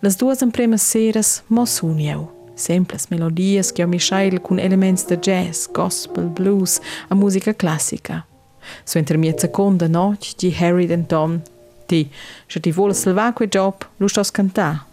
Las 0.00 0.16
duas 0.16 0.42
impremas 0.42 0.82
seras 0.82 1.42
mo 1.46 1.64
sunieu. 1.64 2.30
Simples 2.54 3.06
melodias 3.08 3.72
che 3.72 3.82
ho 3.82 3.86
mischail 3.86 4.42
con 4.42 4.58
elements 4.58 5.06
de 5.06 5.18
jazz, 5.18 5.66
gospel, 5.72 6.24
blues 6.24 6.78
a 7.08 7.14
musica 7.14 7.54
classica. 7.54 8.26
So 8.84 8.98
inter 8.98 9.16
mia 9.16 9.32
seconda 9.38 9.88
noc 9.88 10.34
di 10.36 10.54
Harry 10.60 10.86
Denton. 10.86 11.40
Ti, 11.86 12.10
se 12.46 12.60
ti 12.60 12.70
vuole 12.72 12.92
salvar 12.92 13.32
quel 13.32 13.48
job, 13.48 13.86
lu 13.96 14.06
stos 14.06 14.30
cantar. 14.30 14.84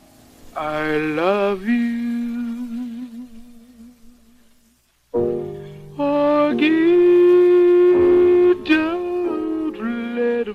I 0.55 0.97
love 1.13 1.65
you. 1.69 2.54
Don't 8.63 9.75
let 10.15 10.47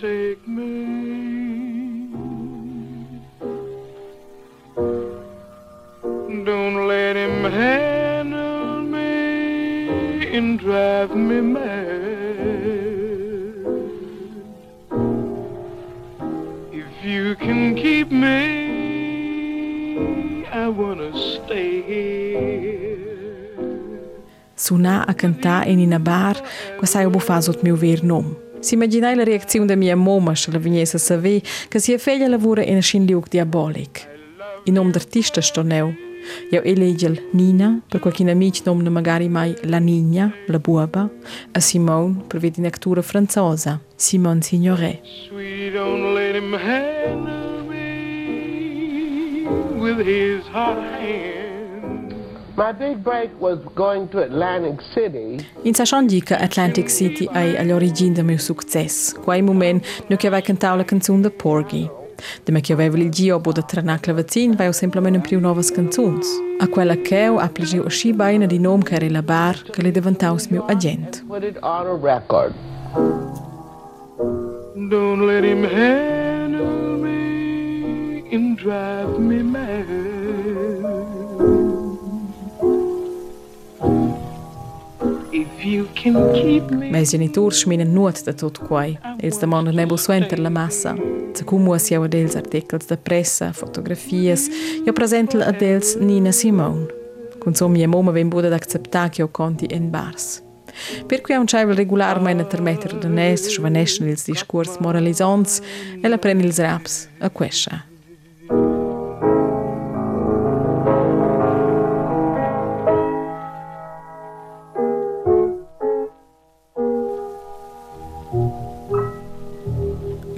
take 0.00 0.46
me. 0.46 0.86
Don't 6.44 6.86
let 6.86 7.16
him 7.16 7.42
handle 7.50 8.82
me 8.82 10.28
and 10.36 10.60
drive 10.60 11.16
me 11.16 11.40
mad. 11.40 11.98
If 16.72 17.04
you 17.04 17.34
can 17.34 17.74
keep 17.74 18.12
me, 18.12 18.36
I 20.46 20.68
wanna 20.68 21.12
stay 21.44 21.82
here. 21.82 22.27
sunar 24.68 25.04
a 25.06 25.12
cantar 25.12 25.66
e 25.66 25.70
in 25.70 25.92
a 25.92 25.98
bar, 25.98 26.42
questa 26.76 27.00
io 27.00 27.10
bufas 27.10 27.46
ot 27.46 27.62
meu 27.62 27.74
ver 27.74 28.00
nom. 28.02 28.36
Si 28.60 28.74
immaginai 28.74 29.16
la 29.16 29.22
reacțiun 29.22 29.66
de 29.66 29.74
mia 29.74 29.96
mama 29.96 30.32
și 30.32 30.52
la 30.52 30.58
vine 30.58 30.84
să 30.84 30.98
se 30.98 31.14
vei 31.14 31.42
că 31.68 31.78
si 31.78 31.92
e 31.92 31.96
felia 31.96 32.28
lavora 32.28 32.62
in 32.62 32.76
a 32.76 32.80
scindiuc 32.80 33.28
diabolic. 33.28 33.98
In 34.64 34.76
om 34.76 34.90
d'artista 34.90 35.40
stoneu, 35.40 35.92
Eu 36.50 36.60
elegel 36.64 37.20
Nina, 37.30 37.82
per 37.88 38.00
qualche 38.00 38.30
amico 38.30 38.58
nome 38.64 38.88
magari 38.88 39.28
mai 39.28 39.54
la 39.62 39.78
Nina, 39.78 40.34
la 40.46 40.58
buaba, 40.58 41.10
a 41.52 41.58
Simone, 41.58 42.24
per 42.26 42.38
vedere 42.40 42.60
una 42.60 42.68
actura 42.68 43.02
francese, 43.02 43.80
Simone 43.96 44.42
Signoret. 44.42 45.00
Sweet 45.28 45.76
old 45.76 46.14
lady, 46.14 46.40
man, 46.40 47.26
with 49.80 49.98
his 49.98 50.42
hot 50.52 50.78
hand. 51.00 51.37
In 55.62 55.74
sa 55.74 56.02
di 56.02 56.22
che 56.22 56.34
Atlantic 56.34 56.90
City 56.90 57.28
è 57.30 57.56
all'origine 57.56 58.14
del 58.14 58.24
mio 58.24 58.38
successo. 58.38 59.20
Quai 59.20 59.42
moment 59.42 59.86
no 60.08 60.16
che 60.16 60.26
avevo 60.26 60.44
cantato 60.44 60.76
la 60.76 60.84
canzone 60.84 61.20
da 61.20 61.30
Porgy. 61.30 61.88
Da 62.42 62.50
me 62.50 62.60
che 62.60 62.72
avevo 62.72 62.96
il 62.96 63.10
giobo 63.10 63.52
da 63.52 63.62
tranare 63.62 64.00
clavazin, 64.00 64.54
avevo 64.54 64.72
semplicemente 64.72 65.28
più 65.28 65.38
nuove 65.38 65.62
canzoni. 65.72 66.18
A 66.58 66.66
quella 66.66 66.96
che 66.96 67.28
ho 67.28 67.38
applicato 67.38 67.84
a 67.84 67.90
sci 67.90 68.12
bene 68.12 68.48
di 68.48 68.58
nome 68.58 68.82
che 68.82 68.96
era 68.96 69.08
la 69.08 69.22
bar, 69.22 69.62
che 69.62 69.80
le 69.80 69.92
diventavo 69.92 70.36
mio 70.50 70.64
agente. 70.64 71.22
Put 71.28 71.44
it 71.44 71.58
on 71.62 71.86
a 71.86 71.94
record. 71.94 72.52
Don't 74.88 75.24
let 75.24 75.44
him 75.44 75.62
handle 75.62 76.98
me 76.98 78.24
and 78.32 78.56
drive 78.56 79.16
me 79.20 79.44
mad. 79.44 80.17
Mēs 85.58 87.12
ġeni 87.14 87.28
turx 87.34 87.64
min 87.66 87.82
n-nuot 87.82 88.20
ta' 88.22 88.34
tot 88.38 88.60
kwaj, 88.62 88.92
il-sta 89.26 89.48
mondo 89.50 89.72
nebo 89.74 89.96
suenter 89.98 90.38
la 90.38 90.52
massa. 90.54 90.92
Ta' 91.34 91.46
kumuas 91.48 91.88
jaw 91.90 92.06
adels 92.06 92.36
artikels 92.38 92.86
da 92.86 92.96
pressa, 92.96 93.50
fotografijas, 93.56 94.46
jo 94.86 94.94
prezentel 94.94 95.42
adels 95.42 95.96
Nina 95.98 96.32
Simone. 96.32 96.86
Kun 97.42 97.58
som 97.58 97.74
je 97.76 97.90
moma 97.90 98.14
vem 98.14 98.30
buda 98.30 98.52
d'accepta 98.54 99.08
kio 99.10 99.28
conti 99.34 99.66
en 99.74 99.90
bars. 99.90 100.38
Per 101.10 101.22
cui 101.22 101.34
ha 101.34 101.40
un 101.42 101.50
cibo 101.50 101.74
regolare 101.74 102.20
ma 102.20 102.30
in 102.30 102.38
intermetter 102.38 102.94
da 102.94 103.08
nes, 103.08 103.50
giovanescen 103.50 104.06
ils 104.06 104.24
discurs 104.30 104.78
moralizzants 104.78 105.60
e 106.02 106.08
la 106.08 106.18
pren 106.18 106.40
ils 106.40 106.62
raps 106.62 107.08
a 107.18 107.30
questa. 107.30 107.87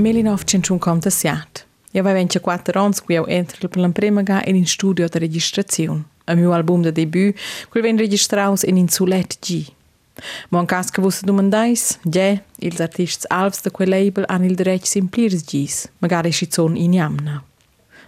1957. 0.00 1.66
Eu 1.92 2.02
vai 2.02 2.14
24 2.14 2.78
ans 2.78 3.00
cu 3.00 3.12
eu 3.12 3.28
entro 3.28 3.68
pela 3.68 3.90
prima 3.90 4.22
ga 4.22 4.42
in 4.46 4.64
studio 4.64 5.08
de 5.08 5.18
registrazione. 5.18 6.04
A 6.26 6.34
meu 6.34 6.52
album 6.52 6.80
de 6.80 6.92
debut, 6.92 7.34
quel 7.70 7.82
ven 7.82 7.96
registraus 7.96 8.62
in 8.62 8.76
insulet 8.76 9.36
G. 9.40 9.66
Ma 10.48 10.60
in 10.60 10.66
caso 10.66 10.90
che 10.92 11.00
vos 11.00 11.20
domandais, 11.22 11.98
già, 12.02 12.40
ils 12.58 12.80
artisti 12.80 13.26
alvs 13.28 13.62
de 13.62 13.70
quel 13.70 13.88
label 13.88 14.24
han 14.28 14.44
il 14.44 14.54
diretto 14.54 14.86
simplir 14.86 15.34
Gs, 15.34 15.88
magari 15.98 16.32
si 16.32 16.48
zon 16.50 16.76
in 16.76 16.92
jamna. 16.92 17.42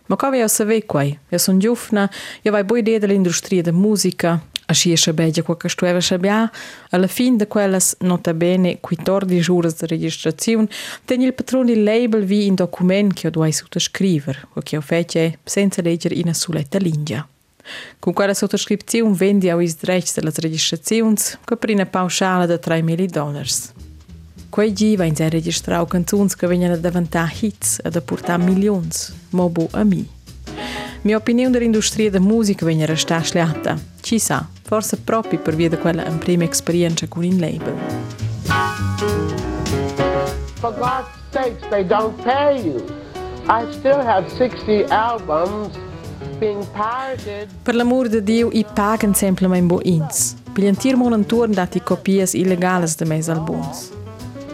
Ma 0.07 0.16
come 0.16 0.38
io 0.38 0.48
sapevo, 0.48 1.00
io 1.00 1.38
sono 1.38 1.59
giovane, 1.59 2.11
io 2.42 2.52
avevo 2.52 2.76
idea 2.76 2.98
dell'industria 2.98 3.62
de 3.62 3.72
musica, 3.72 4.40
a 4.72 4.74
sciesce 4.74 5.12
beggia 5.14 5.42
quel 5.42 5.56
che 5.56 5.68
stueva 5.68 6.00
sciabia, 6.00 6.50
alla 6.90 7.06
fine 7.06 7.37
di 7.37 7.46
quelles 7.46 7.96
notabene 8.00 8.80
14 8.80 9.50
ore 9.50 9.68
di 9.68 9.87
registrazione, 9.87 10.68
tenne 11.04 11.26
il 11.26 11.35
patrono 11.35 11.64
del 11.64 11.82
label 11.82 12.24
vi 12.24 12.46
in 12.46 12.54
document 12.54 13.12
che 13.12 13.26
io 13.26 13.30
dovevo 13.30 13.52
sottoscrivere, 13.52 14.48
che 14.62 14.74
io 14.74 14.80
fece 14.80 15.38
senza 15.44 15.80
leggere 15.82 16.14
in 16.16 16.22
una 16.24 16.35
soletta 16.35 16.78
linea. 16.78 17.26
Con 17.98 18.12
quella 18.12 18.35
sottoscrizione 18.35 19.14
vendi 19.14 19.48
a 19.48 19.62
i 19.62 19.74
diritti 19.80 20.11
delle 20.16 20.32
registrazioni, 20.35 21.16
che 21.44 21.56
per 21.56 21.70
una 21.70 21.87
pauschale 21.87 22.46
di 22.46 22.54
3.000 22.54 23.04
dollari. 23.06 23.48
Quei 24.48 24.72
gi 24.72 24.96
va 24.96 25.04
in 25.04 25.14
sé 25.14 25.28
registrare 25.28 25.87
canzoni 25.87 26.28
che 26.37 26.46
vengono 26.46 26.74
a 26.74 26.76
diventare 26.76 27.32
hits 27.40 27.80
e 27.82 27.88
a 27.90 28.00
portare 28.00 28.42
milioni, 28.42 28.88
ma 29.30 29.46
bo 29.46 29.68
a 29.70 29.85
me. 29.85 30.04
Mia 31.02 31.16
opinione 31.16 31.50
dell'industria 31.50 32.11
della 32.11 32.24
musica 32.24 32.66
viene 32.66 32.85
restata 32.85 33.24
sliata. 33.24 33.78
Ci 34.00 34.18
sa, 34.18 34.46
forse 34.72 34.96
proprio 34.96 35.38
per 35.38 35.54
via 35.54 35.68
di 35.68 35.76
quella 35.76 36.04
prima 36.18 36.44
esperienza 36.44 37.06
con 37.06 37.22
il 37.22 37.37
label. 37.37 37.74
For 40.61 40.74
God's 40.78 41.11
sakes, 41.30 41.68
they 41.68 41.85
don't 41.87 42.16
pay 42.22 42.58
you. 42.64 42.82
I 43.50 43.70
still 43.72 44.00
have 44.00 44.30
60 44.30 44.87
albums 44.88 45.76
being 46.38 46.66
pirated. 46.72 47.50
Per 47.62 47.74
l'amor 47.74 48.08
di 48.08 48.22
Dio, 48.22 48.48
i 48.50 48.64
pagano 48.64 49.12
semplicemente 49.12 49.66
bo 49.66 49.80
ins. 49.82 50.37
Pigliantir 50.54 50.96
mon 50.96 51.12
intorno 51.12 51.52
dati 51.52 51.82
copies 51.82 52.32
illegales 52.32 52.96
de 52.96 53.04
mes 53.04 53.28
albums. 53.28 53.90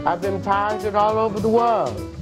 I've 0.05 0.19
been 0.19 0.41
pirated 0.41 0.97
all 0.97 1.17
over 1.17 1.41
the 1.41 1.47
world. 1.47 2.18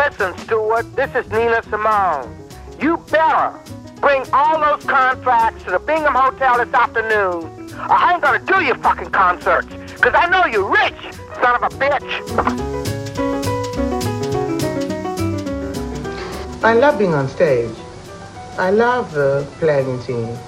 Listen, 0.00 0.32
Stewart, 0.38 0.96
this 0.96 1.14
is 1.14 1.30
Nina 1.30 1.62
Simone. 1.64 2.34
You 2.80 2.96
better 3.10 3.52
bring 4.00 4.24
all 4.32 4.58
those 4.58 4.82
contracts 4.86 5.62
to 5.64 5.72
the 5.72 5.78
Bingham 5.78 6.14
Hotel 6.14 6.56
this 6.56 6.72
afternoon, 6.72 7.44
or 7.74 7.92
I 7.92 8.14
ain't 8.14 8.22
gonna 8.22 8.38
do 8.38 8.64
your 8.64 8.76
fucking 8.78 9.10
concerts, 9.10 9.66
because 9.96 10.14
I 10.14 10.26
know 10.30 10.46
you're 10.46 10.70
rich, 10.70 11.00
son 11.42 11.54
of 11.54 11.62
a 11.64 11.76
bitch. 11.76 12.10
I 16.64 16.72
love 16.72 16.98
being 16.98 17.12
on 17.12 17.28
stage. 17.28 17.76
I 18.56 18.70
love 18.70 19.14
uh, 19.18 19.44
playing 19.58 20.00
scenes. 20.00 20.38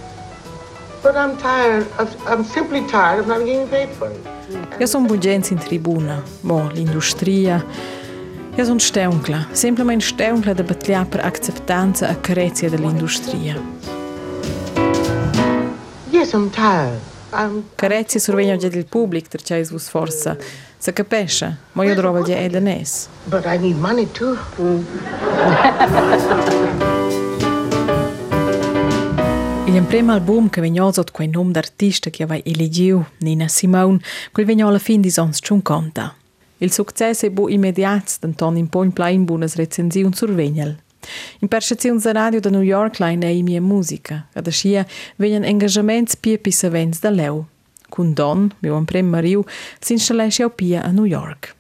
But 1.03 1.15
I'm 1.15 1.37
tired. 1.37 1.87
Of, 1.99 2.17
I'm 2.27 2.43
simply 2.43 2.87
tired 2.87 3.21
of 3.21 3.27
not 3.27 3.45
getting 3.45 3.69
paid 3.69 3.91
for 3.91 4.09
it. 4.09 4.81
Io 4.81 4.87
sono 4.87 5.07
bugens 5.09 5.51
in 5.51 5.59
tribuna, 5.59 6.23
mo 6.41 6.71
l'industria. 6.73 7.63
Jaz 8.53 8.69
sem 8.69 8.81
števnkla, 8.81 9.39
simplement 9.57 10.05
števnkla, 10.05 10.53
da 10.55 10.63
batlja 10.63 11.07
per 11.09 11.23
akceptanca 11.25 12.11
a 12.13 12.15
krecija 12.21 12.69
dell'industria. 12.71 13.55
Yes, 16.13 16.35
I'm 16.35 16.51
tired. 16.53 17.01
I'm... 17.33 17.63
Karecije 17.77 18.21
so 18.21 18.33
rovenja 18.33 18.57
gdje 18.57 18.71
del 18.71 18.85
publik, 18.85 19.29
trča 19.29 19.57
izvus 19.57 19.89
forsa. 19.89 20.37
Se 20.79 20.93
kapeše, 20.93 21.55
moj 21.75 21.93
odroval 21.93 22.29
je 22.29 22.45
edenes. 22.45 23.09
But 23.27 23.47
I 23.49 23.59
need 23.59 23.77
money 23.81 24.07
too. 24.07 24.37
Mm. 29.67 29.77
Il 29.77 29.83
prem 29.89 30.11
album 30.11 30.51
che 30.51 30.61
vegnoz 30.61 30.99
od 30.99 31.11
quei 31.11 31.29
nom 31.29 31.53
d'artista 31.53 32.11
che 32.11 32.23
aveva 32.23 32.43
eleggiu, 32.45 33.05
Nina 33.21 33.49
Simone, 33.49 34.01
quel 34.33 34.47
vegnò 34.47 34.69
alla 34.69 34.79
fin 34.79 35.01
di 35.01 35.11
Sons 35.11 35.39
Ciunconta. 35.41 36.22
Il 36.63 36.71
succes 36.71 37.25
e 37.25 37.31
bu 37.31 37.49
immediats 37.49 38.21
denton 38.21 38.57
in 38.57 38.69
poin 38.69 38.93
plain 38.93 39.25
bunas 39.25 39.55
recensiun 39.55 40.13
survegel. 40.13 40.77
In 41.41 41.49
percezione 41.49 41.99
da 41.99 42.13
radio 42.13 42.41
da 42.41 42.51
New 42.51 42.63
York 42.63 43.01
lein 43.01 43.23
ei 43.23 43.43
mia 43.43 43.61
musica, 43.61 44.29
ad 44.33 44.47
aschia 44.47 44.87
vegnan 45.17 45.43
engagements 45.43 46.15
pie 46.15 46.39
pis 46.39 46.63
events 46.63 47.01
da 47.01 47.11
leu. 47.11 47.47
Cun 47.89 48.13
Don, 48.15 48.55
meu 48.61 48.77
emprem 48.77 49.07
mariu, 49.07 49.45
s'installesce 49.81 50.43
au 50.43 50.51
pia 50.51 50.83
a 50.83 50.91
New 50.93 51.05
York. 51.05 51.57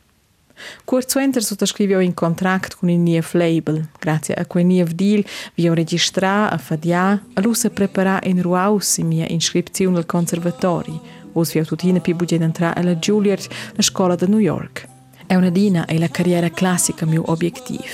Kurz 0.84 1.16
enter 1.16 1.42
sottoscrivio 1.42 1.98
in 1.98 2.14
contract 2.14 2.76
con 2.76 2.88
il 2.88 3.00
NIEF 3.00 3.32
label. 3.32 3.88
Grazie 3.98 4.34
a 4.34 4.46
quel 4.46 4.66
NIEF 4.66 4.92
deal 4.92 5.24
vi 5.54 5.68
registra, 5.74 6.48
a 6.48 6.58
fadia, 6.58 7.20
a 7.34 7.40
lui 7.40 7.54
se 7.54 7.70
prepara 7.70 8.20
in 8.22 8.40
ruaus 8.40 8.98
in 8.98 9.08
mia 9.08 9.26
inscrizione 9.28 9.96
al 9.96 10.06
conservatori, 10.06 10.96
os 11.32 11.52
vi 11.52 11.58
autotina 11.58 11.98
pi 11.98 12.14
bugen 12.14 12.42
entra 12.42 12.72
alla 12.72 12.94
Juilliard, 12.94 13.48
la 13.74 13.82
scuola 13.82 14.14
da 14.14 14.26
New 14.26 14.38
York. 14.38 14.90
È 15.32 15.34
una 15.34 15.48
dina 15.48 15.86
e 15.86 15.98
la 15.98 16.08
carriera 16.08 16.50
classica 16.50 17.06
mio 17.06 17.22
obiettivo. 17.24 17.84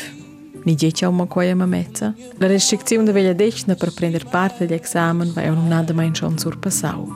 Ni 0.65 0.75
dieci 0.75 1.05
a 1.05 1.11
quaia 1.11 1.55
ma 1.55 1.67
mezza. 1.67 2.13
La 2.39 2.49
restrizione 2.49 3.05
de 3.05 3.13
veglia 3.13 3.33
decna 3.33 3.77
per 3.77 3.95
prendere 3.95 4.25
parte 4.25 4.65
agli 4.65 4.73
examen 4.73 5.33
va 5.33 5.43
un 5.43 5.69
nada 5.69 5.95
mai 5.95 6.11
schon 6.13 6.37
surpassau. 6.37 7.07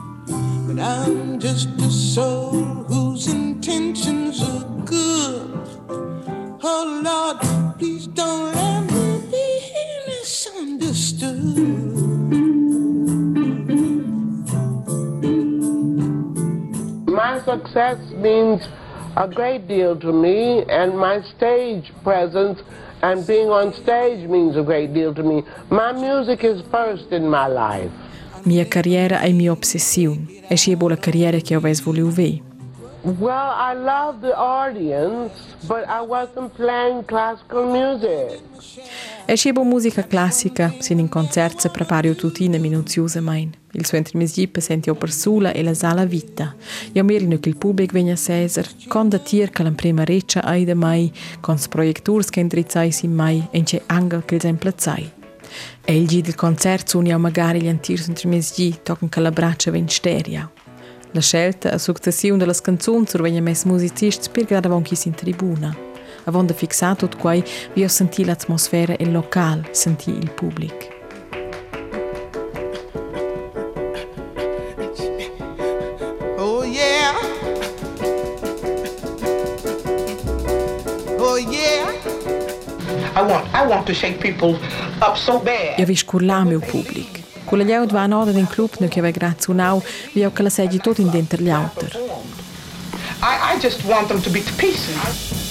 But 0.65 0.77
I'm 0.77 1.37
just 1.39 1.67
a 1.77 1.89
soul 1.89 2.85
whose 2.87 3.29
intentions 3.29 4.39
are 4.39 4.65
good. 4.85 5.51
Oh 6.61 7.01
Lord, 7.03 7.39
please 7.77 8.07
don't 8.07 8.55
let 8.55 8.89
me 8.93 9.19
be 9.29 9.59
misunderstood. 10.07 11.57
My 17.07 17.41
success 17.43 17.97
means 18.21 18.61
a 19.15 19.27
great 19.27 19.67
deal 19.67 19.95
to 19.97 20.11
me, 20.11 20.63
and 20.69 20.95
my 20.95 21.21
stage 21.35 21.91
presence 22.03 22.61
and 23.01 23.25
being 23.25 23.49
on 23.49 23.73
stage 23.73 24.27
means 24.27 24.55
a 24.55 24.63
great 24.63 24.93
deal 24.93 25.13
to 25.13 25.23
me. 25.23 25.43
My 25.69 25.91
music 25.91 26.43
is 26.43 26.61
first 26.71 27.11
in 27.11 27.29
my 27.29 27.47
life. 27.47 27.91
Mia 28.45 28.65
carriera 28.65 29.21
è 29.21 29.31
mia 29.31 29.51
ossessione. 29.51 30.25
E 30.47 30.57
si 30.57 30.71
è 30.71 30.77
la 30.79 30.97
carriera 30.97 31.37
che 31.37 31.53
avevo 31.53 31.79
voluto 31.83 32.15
vedere. 32.15 32.52
Well, 33.05 33.51
I 33.53 33.73
love 33.73 34.21
the 34.21 34.33
audience, 34.33 35.33
but 35.67 35.83
I 35.89 35.99
wasn't 35.99 36.53
playing 36.55 37.03
classical 37.03 37.65
music. 37.65 38.39
E 39.25 39.33
è 39.33 39.63
musica 39.65 40.07
classica, 40.07 40.73
sin 40.79 40.99
in 40.99 41.09
concert 41.09 41.59
se 41.59 41.69
preparo 41.69 42.15
tutina 42.15 42.57
minuziosamente. 42.57 43.57
Il 43.71 43.85
suo 43.85 43.97
intermisgip 43.97 44.57
senti 44.59 44.89
o 44.89 44.95
per 44.95 45.11
sola 45.11 45.51
e 45.51 45.63
la 45.63 45.73
sala 45.73 46.05
vita. 46.05 46.55
Io 46.93 47.03
mirino 47.03 47.39
che 47.39 47.49
il 47.49 47.57
pubblico 47.57 47.91
venga 47.91 48.13
a 48.13 48.15
Cesar, 48.15 48.69
con 48.87 49.09
da 49.09 49.19
tir 49.19 49.49
che 49.49 49.63
la 49.63 49.71
prima 49.71 50.05
reccia 50.05 50.41
ai 50.41 50.63
da 50.63 50.75
mai, 50.75 51.11
con 51.41 51.57
sproietturs 51.57 52.29
che 52.29 52.39
indrizzai 52.39 52.93
si 52.93 53.09
mai, 53.09 53.45
e 53.51 53.63
c'è 53.63 53.81
angel 53.87 54.23
che 54.23 54.37
il. 54.37 55.11
E 55.83 55.97
il 55.97 56.21
del 56.21 56.35
concerto 56.35 56.91
suoni 56.91 57.13
magari 57.17 57.63
gli 57.63 57.67
antirs 57.67 58.07
intermisgi, 58.07 58.79
toccano 58.81 59.09
che 59.09 59.19
la 59.19 59.31
braccia 59.31 59.71
ven 59.71 59.89
steria. 59.89 60.49
La 61.15 61.21
scelta 61.21 61.71
a 61.71 61.77
successione 61.77 62.39
delle 62.39 62.55
canzoni 62.59 63.05
survegna 63.05 63.39
mes 63.39 63.65
musicisti 63.65 64.29
per 64.31 64.45
gradavon 64.45 64.81
chi 64.81 64.95
si 64.95 65.09
in 65.09 65.13
tribuna. 65.13 65.75
Avon 66.23 66.47
da 66.47 66.55
fixar 66.55 66.95
tutto 66.95 67.17
quai, 67.17 67.43
vi 67.73 67.83
ho 67.83 67.87
sentito 67.87 68.29
l'atmosfera 68.29 68.95
e 68.95 69.03
il 69.03 69.11
locale, 69.11 69.67
sentì 69.69 70.09
il 70.09 70.31
pubblico. 70.31 70.87
Oh 76.37 76.63
yeah. 76.63 77.13
Oh 81.19 81.37
yeah. 81.37 81.91
I 83.15 83.21
want 83.21 83.45
I 83.53 83.67
want 83.67 83.85
to 83.85 83.93
shake 83.93 84.17
people 84.19 84.57
up 84.99 85.15
so 85.15 85.37
bad. 85.37 85.77
Io 85.77 85.85
vi 85.85 85.95
scurlam 85.95 86.49
il 86.49 86.65
pubblico. 86.65 87.21
Le 87.55 87.63
liaut 87.63 87.91
va 87.91 88.07
noda 88.07 88.31
in 88.31 88.47
club 88.47 88.71
no 88.79 88.87
che 88.87 88.99
aveva 88.99 89.15
grazie 89.15 89.53
un'au, 89.53 89.81
vi 90.13 90.25
ho 90.25 90.31
che 90.31 90.41
la 90.41 90.49
seggi 90.49 90.79
tutto 90.79 91.01
in 91.01 91.09
dentro 91.11 91.41
gli 91.41 91.49
autor. 91.49 91.91
I, 93.21 93.55
I 93.55 93.59
just 93.59 93.83
want 93.83 94.07
them 94.07 94.19
to 94.21 94.29
be 94.31 94.43
to 94.43 94.51
pieces. 94.55 95.41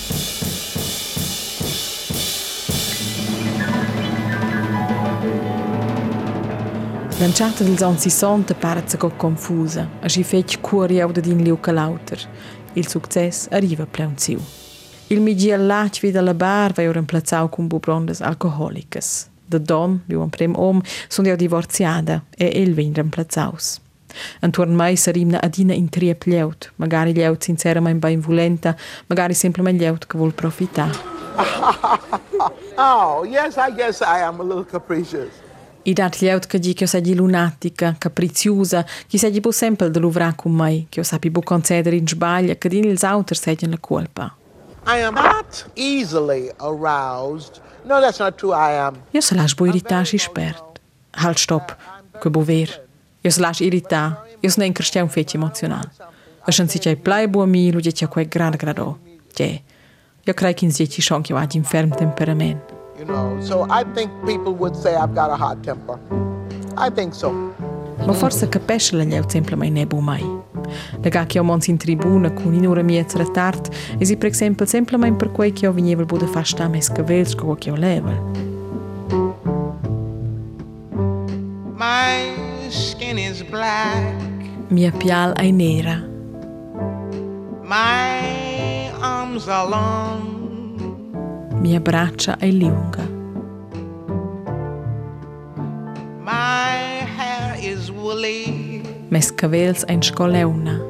Lanciata 7.18 7.62
dels 7.62 7.82
anni 7.82 7.98
60 7.98 8.54
parezza 8.54 8.96
co 8.96 9.12
confusa, 9.16 9.88
a 10.00 10.08
si 10.08 10.24
fetch 10.24 10.60
cuori 10.60 11.00
au 11.00 11.12
da 11.12 11.20
din 11.20 11.40
liu 11.40 11.60
calauter. 11.60 12.18
Il 12.72 12.88
success 12.88 13.46
arriva 13.50 13.86
pleunziu. 13.86 14.40
Il 15.06 15.20
migi 15.20 15.52
allach 15.52 16.00
vid 16.00 16.16
alla 16.16 16.34
bar 16.34 16.72
va 16.72 16.82
ora 16.82 16.98
implazzau 16.98 17.48
con 17.48 17.68
bubrondes 17.68 18.20
alcoholicas. 18.20 19.30
Da 19.52 19.58
don, 19.58 20.00
liu 20.08 20.22
un 20.22 20.30
prem 20.32 20.54
om, 20.56 20.80
sunt 21.08 21.26
jau 21.28 21.36
divorziada 21.36 22.22
e 22.38 22.48
el 22.62 22.72
vegn 22.74 22.94
reemplazzaus. 22.96 23.80
Antuorn 24.40 24.74
mai 24.74 24.96
sarimna 24.96 25.40
adina 25.44 25.74
in 25.74 25.88
triep 25.88 26.24
lieut, 26.24 26.70
magari 26.76 27.12
lieut 27.12 27.42
sincerament 27.42 28.00
benevolenta, 28.00 28.76
magari 29.06 29.34
semplicemente 29.34 29.84
lieut 29.84 30.06
che 30.06 30.16
vuol 30.16 30.32
profitar. 30.32 30.90
Oh, 32.76 33.24
yes, 33.24 33.56
I 33.56 33.70
guess 33.70 34.00
I 34.00 34.22
am 34.22 34.40
a 34.40 34.42
little 34.42 34.64
capricious. 34.64 35.30
I 35.84 35.92
dat 35.92 36.20
lieut 36.20 36.46
che 36.46 36.58
di 36.58 36.72
che 36.72 36.86
sei 36.86 37.14
lunatica, 37.14 37.94
capriciosa, 37.98 38.84
che 39.06 39.18
sei 39.18 39.40
bu 39.40 39.50
sempre 39.50 39.90
de 39.90 39.98
luvra 39.98 40.32
con 40.34 40.52
mai, 40.52 40.86
che 40.88 41.04
sapi 41.04 41.30
bu 41.30 41.42
concedere 41.42 41.96
in 41.96 42.08
sbaglia, 42.08 42.54
che 42.54 42.68
din 42.68 42.84
ils 42.84 43.02
auter 43.02 43.36
seggen 43.36 43.70
la 43.70 43.78
colpa. 43.78 44.34
I 44.86 45.00
am 45.02 45.14
not 45.14 45.70
easily 45.74 46.50
aroused. 46.58 47.60
No, 47.84 48.00
that's 48.00 48.20
not 48.20 48.38
true. 48.38 48.52
I 48.52 48.78
um, 48.78 48.94
am. 48.94 49.02
Jaz 49.12 49.24
se 49.24 49.34
laž 49.34 49.56
bo 49.56 49.66
iritaš 49.66 50.14
išpert. 50.14 50.80
Hal 51.12 51.34
štop, 51.34 51.74
ko 52.22 52.30
bo 52.30 52.40
ver. 52.40 52.70
Jaz 53.22 53.38
laž 53.38 53.60
irita, 53.60 54.22
jaz 54.42 54.56
ne 54.56 54.70
krščam 54.72 55.06
emotional. 55.06 55.34
emocional. 55.34 55.84
Ašan 56.46 56.68
si 56.68 56.78
čaj 56.78 56.96
plaj 57.04 57.28
bo 57.28 57.46
mi, 57.46 57.68
ljudje 57.68 57.92
tja 57.92 58.06
koje 58.06 58.24
grad 58.24 58.56
grado. 58.56 58.94
Tje. 59.34 59.62
Ja 60.26 60.34
kraj 60.34 60.54
kin 60.54 60.70
zjeti 60.70 61.02
šonki 61.02 61.34
vadim 61.34 61.64
ferm 61.64 61.90
temperament. 61.90 62.60
You 62.98 63.06
know, 63.06 63.40
so 63.42 63.66
I 63.66 63.84
think 63.94 64.10
people 64.26 64.54
would 64.54 64.76
say 64.76 64.94
I've 64.94 65.14
got 65.14 65.30
a 65.30 65.36
hot 65.36 65.62
temper. 65.64 65.98
I 66.76 66.90
think 66.90 67.14
so. 67.14 67.32
Ma 68.06 68.12
forse 68.12 68.46
capisce 68.46 68.96
la 68.96 69.04
lievza 69.04 69.38
in 69.38 69.46
mai 69.56 69.70
ne 69.70 69.86
bu 69.86 70.00
mai. 70.00 70.22
La 71.00 71.08
ga 71.08 71.26
che 71.26 71.38
ho 71.38 71.44
mons 71.44 71.66
in 71.68 71.76
tribuna 71.76 72.32
con 72.32 72.54
in 72.54 72.66
ora 72.66 72.82
mia 72.82 73.04
retard, 73.14 73.68
e 73.98 74.04
si 74.04 74.16
per 74.16 74.30
esempio 74.30 74.66
semplicemente 74.66 75.24
per 75.24 75.32
quei 75.32 75.52
che 75.52 75.66
ho 75.66 75.72
veniva 75.72 76.04
bu 76.04 76.16
da 76.16 76.26
fasta 76.26 76.68
mes 76.68 76.88
cavels 76.90 77.34
co 77.34 77.54
che 77.54 77.70
ho 77.70 77.76
level. 77.76 78.20
My 81.76 82.34
skin 82.68 83.18
is 83.18 83.42
black. 83.42 84.20
Mia 84.68 84.90
pial 84.92 85.32
è 85.34 85.50
nera. 85.50 86.00
My 87.62 88.90
arms 89.00 89.48
are 89.48 89.68
long. 89.68 91.60
Mia 91.60 91.80
braccia 91.80 92.36
è 92.38 92.50
lunga. 92.50 93.11
mes 99.12 99.30
cabells 99.30 99.84
encoleu-ne. 99.88 100.80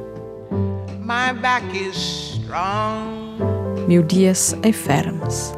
My 1.01 1.33
back 1.41 1.65
is 1.75 1.97
strong. 2.41 3.37
Meu 3.85 4.01
dias 4.01 4.55
é 4.63 4.69
e 4.69 4.73
fermes. 4.73 5.53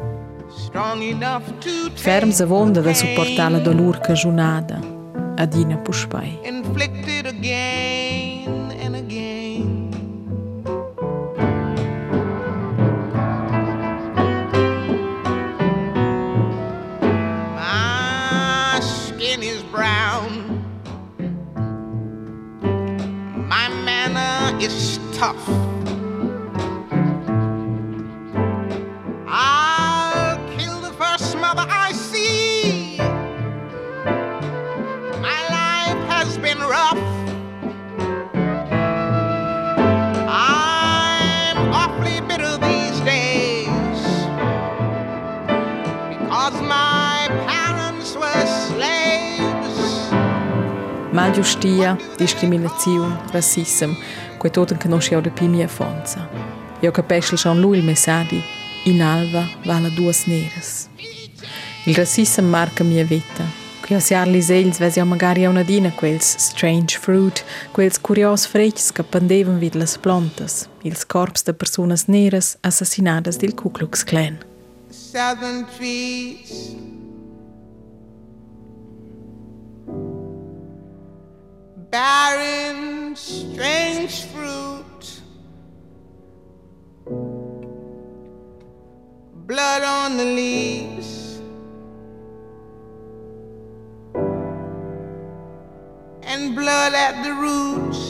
Fermes 1.94 2.40
a 2.40 2.46
vonda 2.46 2.82
da 2.82 2.92
suportar 2.92 3.54
a 3.54 3.60
dolor 3.60 4.00
cajonada, 4.00 4.80
a 5.36 5.44
Dina 5.44 5.76
Puspei. 5.76 6.40
Inflicted 6.44 7.28
again. 7.28 8.05
Tough. 25.16 25.75
Mal 51.16 51.32
giustia, 51.32 51.96
discriminazione, 52.18 53.22
rassism, 53.30 53.94
quei 54.36 54.52
toten 54.52 54.76
che 54.76 54.86
non 54.86 55.00
si 55.00 55.18
da 55.18 55.30
pi 55.30 55.48
mia 55.48 55.66
fonza. 55.66 56.28
Io 56.80 56.90
capisco 56.90 57.36
schon 57.36 57.58
lui 57.58 57.78
il 57.78 57.84
messaggio. 57.84 58.36
In 58.84 59.00
alva 59.00 59.48
vala 59.64 59.88
duas 59.88 60.26
neras. 60.26 60.90
Il 61.86 61.94
rassism 61.94 62.44
marca 62.44 62.84
mia 62.84 63.02
vita. 63.02 63.44
Qui 63.80 63.94
ho 63.94 63.98
siar 63.98 64.26
lis 64.26 64.50
egls 64.50 64.76
vesi 64.78 65.02
magari 65.04 65.46
a 65.46 65.48
una 65.48 65.62
dina 65.62 65.90
quels 65.90 66.36
strange 66.36 66.98
fruit, 66.98 67.42
quels 67.72 67.98
curios 67.98 68.44
frecks 68.44 68.92
che 68.92 69.02
pendevan 69.02 69.58
vid 69.58 69.74
las 69.74 69.96
plantas, 69.96 70.68
ils 70.82 71.06
corps 71.06 71.42
de 71.44 71.54
personas 71.54 72.08
neras 72.08 72.58
assassinadas 72.60 73.38
del 73.38 73.54
Ku 73.54 73.70
Klux 73.70 74.04
Klan. 74.04 74.36
Southern 74.90 75.64
trees. 75.78 76.95
Barren, 81.96 83.16
strange 83.16 84.24
fruit. 84.24 85.04
Blood 89.46 89.82
on 89.82 90.18
the 90.18 90.26
leaves. 90.26 91.40
And 96.22 96.54
blood 96.54 96.92
at 96.92 97.14
the 97.24 97.32
roots. 97.32 98.02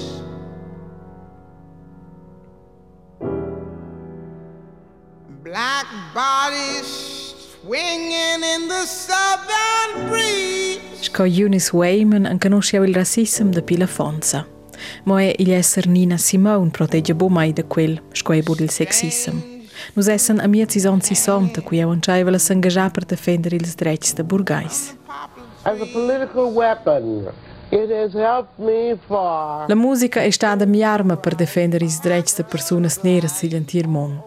Black 5.44 5.86
bodies 6.12 6.90
swinging 7.52 8.42
in 8.42 8.66
the 8.66 8.84
southern 8.84 10.08
breeze. 10.08 10.85
Ca 11.10 11.24
Eunice 11.26 11.74
Wayman 11.74 12.26
anche 12.26 12.48
conosceu 12.48 12.84
il 12.84 12.94
rassismo 12.94 13.50
da 13.50 13.62
pila 13.62 13.86
fonza. 13.86 14.46
Ma 15.04 15.20
è 15.20 15.34
il 15.38 15.52
essere 15.52 15.88
Nina 15.88 16.16
Simone 16.16 16.70
protegge 16.70 17.14
bo 17.14 17.28
mai 17.28 17.52
da 17.52 17.64
quel, 17.64 18.00
scuoi 18.12 18.42
bo 18.42 18.54
il 18.58 18.70
sexismo. 18.70 19.54
Nós 19.94 20.08
essen 20.08 20.40
a 20.40 20.46
mia 20.46 20.66
cison 20.66 21.00
si 21.00 21.14
somta, 21.14 21.60
qui 21.60 21.78
eu 21.78 21.90
anceivala 21.90 22.38
s'engajar 22.38 22.90
per 22.90 23.04
defendere 23.04 23.56
ils 23.56 23.74
drets 23.74 24.14
da 24.14 24.22
burgais. 24.22 24.96
As 25.64 25.80
a 25.80 25.86
political 25.86 26.52
weapon, 26.54 27.28
It 27.72 27.90
has 27.90 28.14
helped 28.14 28.60
me 28.60 28.96
far. 29.08 29.66
La 29.68 29.74
música 29.74 30.20
é 30.20 30.28
estada 30.28 30.64
minha 30.64 30.88
arma 30.88 31.16
para 31.16 31.34
defender 31.34 31.82
os 31.82 31.98
direitos 32.00 32.32
das 32.34 32.46
pessoas 32.46 33.02
negras 33.02 33.32
se 33.32 33.50
sentir 33.50 33.88
mundo. 33.88 34.22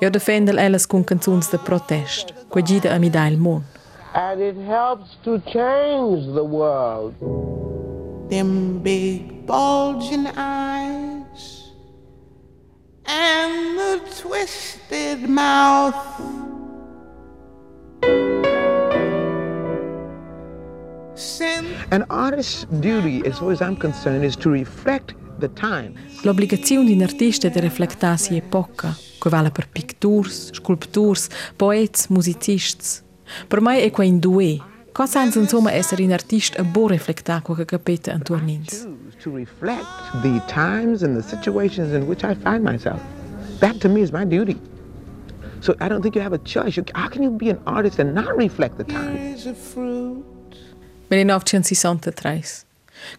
Eu 0.00 0.08
defendo 0.08 0.56
elas 0.56 0.86
com 0.86 1.02
canções 1.02 1.48
de 1.48 1.58
protest, 1.58 2.32
com 2.48 2.60
amida 2.60 2.88
il 2.88 2.94
a 2.94 2.98
me 2.98 3.10
dar 3.10 3.32
o 3.32 3.38
mundo. 3.38 3.75
And 4.16 4.40
it 4.40 4.56
helps 4.56 5.16
to 5.24 5.38
change 5.52 6.24
the 6.34 6.42
world. 6.42 7.14
Them 8.30 8.80
big 8.82 9.46
bulging 9.46 10.26
eyes 10.36 11.70
and 13.04 13.78
the 13.78 14.00
twisted 14.20 15.28
mouth. 15.28 15.94
An 21.92 22.04
artist's 22.10 22.66
duty, 22.80 23.24
as 23.24 23.38
far 23.38 23.52
as 23.52 23.62
I'm 23.62 23.76
concerned, 23.76 24.24
is 24.24 24.34
to 24.36 24.50
reflect 24.50 25.14
the 25.38 25.48
times. 25.52 26.24
L'obbligazione 26.24 26.86
di 26.86 26.94
un 26.94 27.02
artista 27.02 27.46
è 27.46 27.50
di 27.50 27.60
reflectare 27.60 28.16
si 28.16 28.36
epoca, 28.36 28.94
che 29.20 29.28
vale 29.28 29.50
per 29.50 29.68
picturs, 29.68 30.50
sculpturs, 30.52 31.28
poets, 31.56 32.08
musicists. 32.08 33.05
Per 33.46 33.60
me 33.60 33.82
è 33.82 33.90
qua 33.90 34.04
in 34.04 34.18
due. 34.18 34.60
Cosa 34.92 35.20
senza 35.20 35.38
insomma 35.38 35.72
essere 35.72 36.02
un 36.04 36.12
artista 36.12 36.60
a 36.60 36.64
buon 36.64 36.88
reflectare 36.88 37.42
quello 37.42 37.60
che 37.60 37.66
capite 37.66 38.10
intorno 38.10 38.42
a 38.42 38.46
noi. 38.46 38.64
choose 38.64 39.16
to 39.22 39.30
reflect 39.30 39.86
the 40.22 40.40
times 40.46 41.02
and 41.02 41.16
the 41.16 41.22
situations 41.22 41.92
in 41.92 42.06
which 42.06 42.24
I 42.24 42.34
find 42.34 42.62
myself. 42.62 43.00
That 43.60 43.80
to 43.80 43.88
me 43.88 44.00
is 44.00 44.10
my 44.10 44.24
duty. 44.24 44.56
So 45.60 45.74
I 45.80 45.88
don't 45.88 46.02
think 46.02 46.14
you 46.14 46.22
have 46.22 46.34
a 46.34 46.42
choice. 46.44 46.80
How 46.94 47.08
can 47.08 47.22
you 47.22 47.30
be 47.30 47.50
an 47.50 47.58
artist 47.64 47.98
and 47.98 48.14
not 48.14 48.36
reflect 48.36 48.76
the 48.76 48.84
times? 48.84 49.40
is 49.40 49.46
a 49.46 49.54
fruit. 49.54 50.24
1963. 51.08 52.64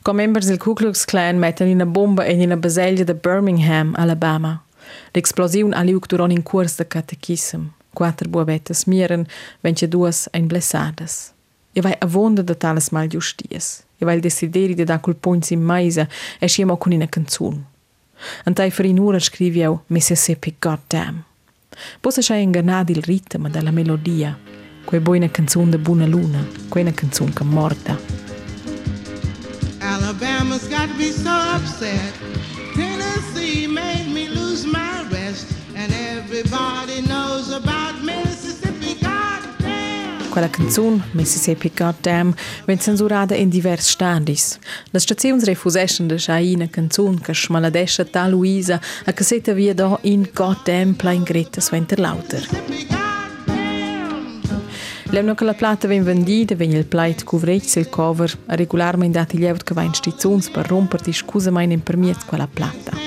Con 0.01 0.15
members 0.15 0.47
del 0.47 0.57
Ku 0.57 0.73
Klux 0.73 1.05
Klan 1.05 1.37
mettono 1.37 1.71
una 1.71 1.85
bomba 1.85 2.25
in 2.25 2.41
una 2.41 2.57
baseglia 2.57 3.03
di 3.03 3.13
Birmingham, 3.13 3.93
Alabama. 3.95 4.63
L'esplosione 5.11 5.75
ha 5.75 5.83
lieu 5.83 5.99
durant 6.07 6.31
in 6.31 6.43
curs 6.43 6.75
de 6.77 6.85
catechism. 6.85 7.76
Quattro 7.97 8.29
buovettes 8.29 8.85
mieren, 8.85 9.25
vence 9.59 9.87
duas 9.87 10.27
ein 10.31 10.45
blessades. 10.47 11.33
E 11.73 11.81
vai 11.81 11.95
a 11.99 12.05
vonda 12.05 12.43
de 12.43 12.53
tales 12.53 12.91
malgiusties. 12.91 13.83
E 13.97 14.05
vai 14.05 14.15
il 14.15 14.21
desideri 14.21 14.75
de 14.75 14.83
da 14.83 14.99
cul 14.99 15.15
points 15.15 15.49
in 15.49 15.63
maisa 15.63 16.07
e 16.39 16.47
sciemo 16.47 16.77
con 16.77 16.91
una 16.91 17.07
canzun. 17.07 17.65
Antai 18.43 18.71
scrivi 19.19 19.61
eu 19.61 19.81
Mississippi 19.87 20.55
Goddamn. 20.59 21.23
Possa 21.99 22.21
c'è 22.21 22.35
ingannati 22.35 22.91
il 22.91 23.01
ritmo 23.01 23.49
della 23.49 23.71
melodia. 23.71 24.37
Quei 24.85 24.99
buona 24.99 25.31
canzun 25.31 25.71
de 25.71 25.79
buona 25.79 26.05
luna, 26.05 26.45
quei 26.69 26.93
canzun 26.93 27.33
che 27.33 27.43
morta. 27.43 27.97
Alabama's 29.79 30.67
got 30.69 30.95
me 30.97 31.11
so 31.11 31.33
upset. 31.55 32.13
Tennessee 32.75 33.65
made 33.65 34.07
me 34.13 34.27
lose 34.29 34.67
my 34.67 35.03
rest. 35.09 35.51
And 35.73 35.91
everybody 35.91 37.01
knows 37.01 37.49
about. 37.49 37.76
Quella 40.37 40.51
canzun, 40.51 41.03
Mississippi 41.13 41.71
Goddamn, 41.75 42.31
vien 42.65 42.79
censurada 42.79 43.33
in 43.33 43.49
divers 43.49 43.89
standis. 43.89 44.59
Las 44.91 45.01
staziuns 45.01 45.43
refuseschen 45.45 46.07
de 46.07 46.19
schai 46.19 46.53
una 46.53 46.67
canzun 46.67 47.19
che 47.19 47.33
schmaladescha 47.33 48.05
ta 48.05 48.27
Luisa 48.27 48.79
a 49.05 49.13
che 49.13 49.23
seta 49.23 49.53
via 49.53 49.73
da 49.73 49.97
in 50.01 50.29
Goddamn 50.31 50.93
plain 50.93 51.23
greta 51.23 51.59
sventer 51.59 51.97
lauter. 51.97 52.45
Levno 55.09 55.33
che 55.33 55.43
la 55.43 55.55
plata 55.55 55.87
ven 55.87 56.03
vendida, 56.03 56.53
ven 56.53 56.71
il 56.71 56.85
plate 56.85 57.23
cuvretz 57.23 57.77
il 57.77 57.89
cover, 57.89 58.31
a 58.45 58.53
regolarmein 58.53 59.11
dati 59.11 59.39
lieut 59.39 59.63
che 59.63 59.73
vain 59.73 59.95
stizuns 59.95 60.51
per 60.51 60.67
romper 60.67 61.01
di 61.01 61.13
scusa 61.13 61.49
mein 61.49 61.71
in 61.71 61.81
permiet 61.81 62.25
quella 62.27 62.47
plata. 62.47 63.06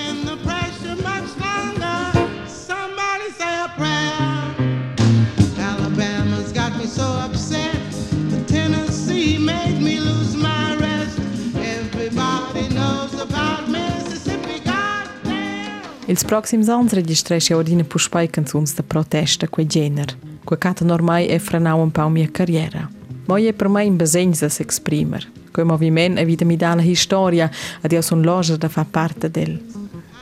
Os 16.12 16.24
próximos 16.24 16.68
anos 16.68 16.92
registrei 16.92 17.38
a 17.52 17.56
ordina 17.56 17.84
por 17.84 18.00
spai 18.00 18.28
da 18.28 18.82
protesta 18.82 19.46
com 19.46 19.60
a 19.60 19.64
gênero, 19.64 20.16
com 20.44 20.52
a 20.52 20.56
cata 20.56 20.84
normai 20.84 21.28
é 21.28 21.36
e 21.36 21.38
franau 21.38 21.80
um 21.80 21.88
pau 21.88 22.10
minha 22.10 22.26
carreira. 22.26 22.88
Moi 23.28 23.46
é 23.46 23.52
para 23.52 23.68
mim 23.68 23.96
besenhos 23.96 24.42
a 24.42 24.48
se 24.48 24.60
exprimir. 24.60 25.30
Com 25.52 25.62
o 25.62 25.66
movimento 25.66 26.24
vida 26.26 26.44
me 26.44 26.56
dá 26.56 26.72
a 26.72 26.84
história, 26.84 27.48
a 27.80 27.86
Deus 27.86 28.10
um 28.10 28.22
loja 28.22 28.58
da 28.58 28.68
fa 28.68 28.84
parte 28.84 29.28
dele. 29.28 29.62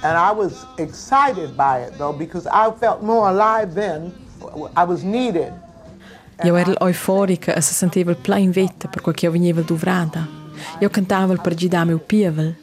And 0.05 0.13
I 0.13 0.31
was 0.37 0.67
excited 0.77 1.57
by 1.57 1.83
it 1.83 1.97
though 1.97 2.13
because 2.13 2.47
I 2.47 2.71
felt 2.79 3.03
more 3.03 3.27
alive 3.27 3.73
then. 3.75 4.13
I 4.77 4.85
was 4.87 5.03
needed. 5.03 5.53
Eu 6.45 6.55
era 6.55 6.77
eufórica 6.83 7.59
e 7.59 7.63
se 7.63 7.73
sentia 7.73 8.15
plein 8.15 8.51
vita 8.51 8.89
porque 8.89 9.27
eu 9.27 9.33
vinha 9.33 9.55
dovrada. 9.55 10.29
Eu 10.83 10.91
cantava 10.91 11.35
para 11.39 11.57
gidar 11.57 11.83
é 11.83 11.87
meu 11.87 11.99
pievel. 11.99 12.55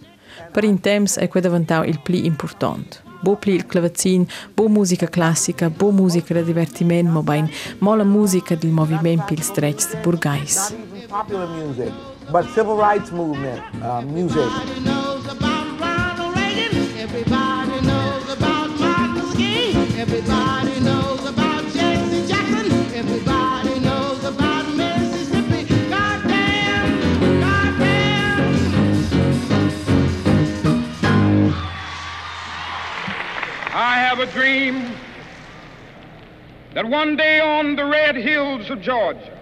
Per 0.54 0.64
in 0.64 0.78
temps 0.78 1.18
è 1.18 1.24
é 1.24 1.28
quel 1.28 1.42
diventato 1.42 1.90
il 1.90 2.00
più 2.00 2.16
importante. 2.24 3.05
Bo 3.26 3.38
pli 3.38 3.56
il 3.56 3.66
clavazin, 3.66 4.24
bo 4.54 4.68
musica 4.68 5.08
classica, 5.08 5.72
bo 5.72 5.90
musica 5.90 6.36
da 6.36 6.42
divertiment, 6.42 7.10
ma 7.10 7.22
bain 7.24 7.50
mo 7.80 7.96
la 7.96 8.04
musica 8.04 8.54
del 8.56 8.70
moviment 8.70 9.26
pils 9.26 9.52
drets 9.52 9.90
de 9.90 9.98
burgais. 10.04 10.70
Not 10.70 10.78
even 10.96 11.08
popular 11.10 11.48
music, 11.48 11.92
but 12.32 12.46
civil 12.54 12.76
rights 12.76 13.10
movement 13.10 13.64
uh, 13.82 14.02
music. 14.02 14.38
Everybody 14.38 14.80
knows 14.84 15.26
about 15.26 15.80
Ronald 15.80 16.36
Reagan. 16.36 17.00
Everybody 17.00 17.55
have 34.16 34.30
a 34.30 34.32
dream 34.32 34.96
that 36.74 36.86
one 36.88 37.18
day 37.18 37.42
on 37.42 37.76
the 37.76 37.84
red 37.84 38.16
hills 38.16 38.70
of 38.70 38.80
Georgia, 38.80 39.38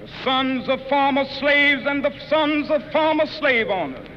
the 0.00 0.08
sons 0.24 0.66
of 0.70 0.80
former 0.88 1.26
slaves 1.38 1.82
and 1.84 2.02
the 2.02 2.12
sons 2.30 2.70
of 2.70 2.80
former 2.92 3.26
slave 3.26 3.68
owners 3.68 4.08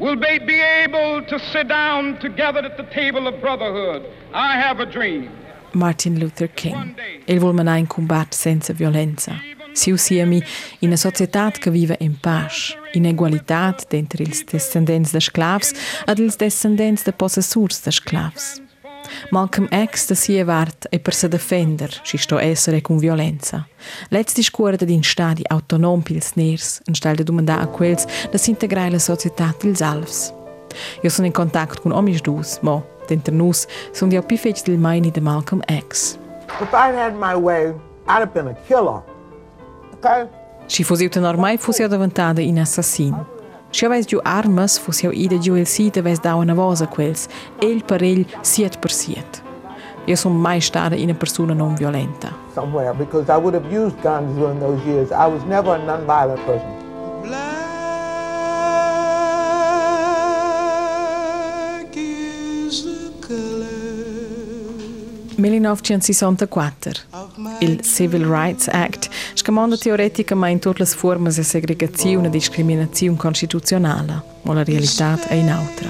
will 0.00 0.16
be, 0.16 0.26
able 0.26 1.22
to 1.22 1.38
sit 1.38 1.68
down 1.68 2.18
together 2.18 2.60
at 2.60 2.76
the 2.76 2.82
table 2.92 3.28
of 3.28 3.40
brotherhood. 3.40 4.04
I 4.34 4.58
have 4.58 4.80
a 4.80 4.86
dream. 4.86 5.30
Martin 5.72 6.18
Luther 6.18 6.48
King. 6.48 6.96
El 7.28 7.38
vuol 7.38 7.54
manà 7.54 7.78
in 7.78 7.86
combat 7.86 8.34
senza 8.34 8.72
violenza. 8.72 9.49
Si 9.72 9.90
usiemi 9.90 10.42
in 10.80 10.88
una 10.88 10.96
società 10.96 11.50
che 11.50 11.70
vive 11.70 11.96
in 12.00 12.18
pace, 12.20 12.76
in 12.92 13.06
egualitat 13.06 13.86
d'entre 13.88 14.24
ils 14.24 14.44
descendents 14.44 15.12
de 15.12 15.20
sclavs 15.20 15.72
ed 16.06 16.18
ils 16.18 16.36
descendents 16.36 17.04
de 17.04 17.12
possessors 17.12 17.80
de 17.82 17.90
sclavs. 17.90 18.60
Malcolm 19.30 19.68
X 19.68 20.06
da 20.06 20.14
sia 20.14 20.44
vart 20.44 20.86
e 20.90 20.98
per 20.98 21.14
se 21.14 21.28
defender, 21.28 22.00
si 22.04 22.16
sto 22.16 22.38
essere 22.38 22.80
con 22.80 22.98
violenza. 22.98 23.66
Let's 24.08 24.34
discuore 24.34 24.76
din 24.76 25.02
stadi 25.02 25.42
autonom 25.46 26.02
pils 26.02 26.32
ners, 26.34 26.80
in 26.86 26.94
stel 26.94 27.16
de 27.16 27.22
domanda 27.22 27.60
a 27.60 27.66
quels 27.66 28.04
da 28.30 28.38
s'integrai 28.38 28.90
la 28.90 28.98
società 28.98 29.54
dils 29.58 29.80
alfs. 29.80 30.32
Io 31.02 31.08
sono 31.08 31.26
in 31.26 31.32
contatto 31.32 31.80
con 31.80 31.92
omis 31.92 32.20
dus, 32.20 32.58
mo, 32.60 32.84
dentro 33.06 33.34
nus, 33.34 33.66
sono 33.92 34.12
io 34.12 34.22
più 34.22 34.36
feci 34.36 34.62
del 34.64 34.78
maini 34.78 35.10
de 35.10 35.20
Malcolm 35.20 35.62
X. 35.88 36.18
If 36.60 36.72
I'd 36.72 36.94
had 36.94 37.14
my 37.14 37.34
way, 37.34 37.72
I'd 38.06 38.20
have 38.20 38.32
been 38.32 38.48
a 38.48 38.54
killer. 38.66 39.02
Se 40.66 40.82
fosse 40.82 41.08
o 41.16 41.20
normal, 41.20 41.58
fosse 41.58 41.88
in 42.38 42.58
assassin. 42.58 43.26
Și 43.70 43.84
aveți 43.84 44.06
giu 44.06 44.20
armas, 44.22 44.78
fuseu 44.78 45.10
ide 45.10 45.38
giu 45.38 45.56
el 45.56 45.64
si 45.64 45.90
te 45.90 46.00
vezi 46.00 46.20
dau 46.20 46.38
una 46.38 46.54
vosa 46.54 46.86
quels, 46.86 47.26
el 47.60 47.82
per 47.86 48.02
el, 48.02 48.26
siet 48.40 48.76
per 48.76 48.90
siet. 48.90 49.42
Eu 50.04 50.14
sunt 50.14 50.34
mai 50.34 50.60
stare 50.60 50.98
in 50.98 51.10
a 51.10 51.14
persoană 51.14 51.52
non 51.52 51.74
violenta. 51.74 52.32
Somewhere, 52.54 52.94
because 52.98 53.32
I 53.32 53.42
would 53.42 53.54
have 53.54 53.78
used 53.78 53.96
guns 54.02 54.36
during 54.38 54.58
those 54.58 54.80
years. 54.88 55.10
I 55.10 55.26
was 55.32 55.42
never 55.48 55.70
a 55.70 55.84
non-violent 55.84 56.40
person. 56.40 57.49
1964. 65.40 66.92
of 67.10 67.30
Il 67.60 67.80
Civil 67.82 68.24
Rights 68.26 68.68
Act 68.68 69.08
scamanda 69.34 69.76
teoreticamente 69.76 70.68
tutte 70.68 70.82
le 70.82 70.88
forme 70.88 71.30
di 71.30 71.42
segregazione 71.42 72.26
e 72.26 72.30
discriminazione 72.30 73.16
costituzionale, 73.16 74.22
ma 74.42 74.54
la 74.54 74.64
realtà 74.64 75.18
è 75.26 75.40
un'altra. 75.40 75.88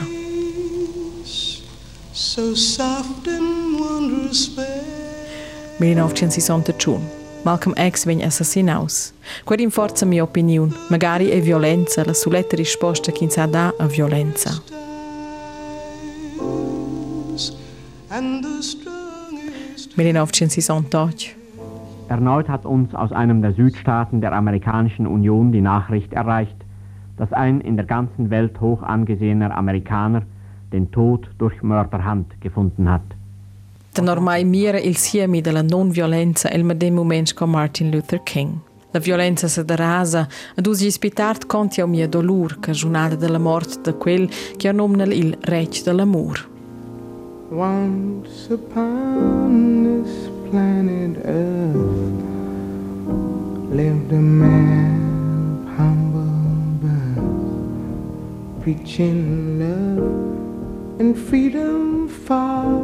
So 2.12 2.54
soft 2.54 3.26
and 3.26 3.78
wondrous 3.78 4.46
fair. 4.54 4.82
1961. 5.78 7.18
Malcolm 7.42 7.74
X 7.74 8.04
vegn 8.04 8.22
assassinaus. 8.22 9.12
Quer 9.44 9.60
inforza 9.60 10.04
mia 10.04 10.22
opinion, 10.22 10.74
magari 10.88 11.28
è 11.28 11.40
violenza 11.40 12.04
la 12.04 12.12
suletta 12.12 12.56
risposta 12.56 13.12
che 13.12 13.28
sa 13.30 13.46
da 13.46 13.74
a 13.78 13.86
violenza. 13.86 14.62
And 18.12 18.42
the 18.42 18.60
strongest 18.60 18.89
1968. 18.89 18.89
Erneut 22.08 22.48
hat 22.48 22.64
uns 22.66 22.94
aus 22.94 23.12
einem 23.12 23.40
der 23.42 23.52
Südstaaten 23.52 24.20
der 24.20 24.32
Amerikanischen 24.32 25.06
Union 25.06 25.52
die 25.52 25.60
Nachricht 25.60 26.12
erreicht, 26.12 26.56
dass 27.16 27.32
ein 27.32 27.60
in 27.60 27.76
der 27.76 27.84
ganzen 27.84 28.30
Welt 28.30 28.60
hoch 28.60 28.82
angesehener 28.82 29.56
Amerikaner 29.56 30.22
den 30.72 30.90
Tod 30.90 31.28
durch 31.38 31.62
Mörderhand 31.62 32.40
gefunden 32.40 32.90
hat. 32.90 33.02
Den 33.96 34.08
ormai 34.08 34.44
mira 34.44 34.78
il 34.78 34.96
siemi 34.96 35.40
della 35.42 35.62
non 35.62 35.90
violenza 35.90 36.48
el 36.48 36.64
medem 36.64 36.94
moments 36.94 37.34
con 37.34 37.50
Martin 37.50 37.90
Luther 37.90 38.20
King. 38.20 38.60
La 38.92 39.00
violenza 39.00 39.48
se 39.48 39.64
derasa 39.64 40.26
ad 40.56 40.66
us 40.66 40.80
ispitart 40.80 41.46
conti 41.46 41.80
au 41.80 41.88
mia 41.88 42.08
dolur 42.08 42.58
cagionada 42.60 43.16
della 43.16 43.38
morte 43.38 43.80
de 43.82 43.92
quel 43.96 44.28
che 44.56 44.68
anomnel 44.68 45.12
il 45.12 45.36
rec 45.40 45.82
dell'amor. 45.82 46.48
Once 47.50 48.52
upon 48.52 49.69
planet 50.50 51.16
Earth 51.24 52.22
lived 53.70 54.10
a 54.12 54.18
man 54.18 55.62
of 55.62 55.78
humble 55.78 56.26
birth, 56.82 58.62
preaching 58.62 59.60
love 59.60 61.00
and 61.00 61.16
freedom 61.16 62.08
for 62.08 62.82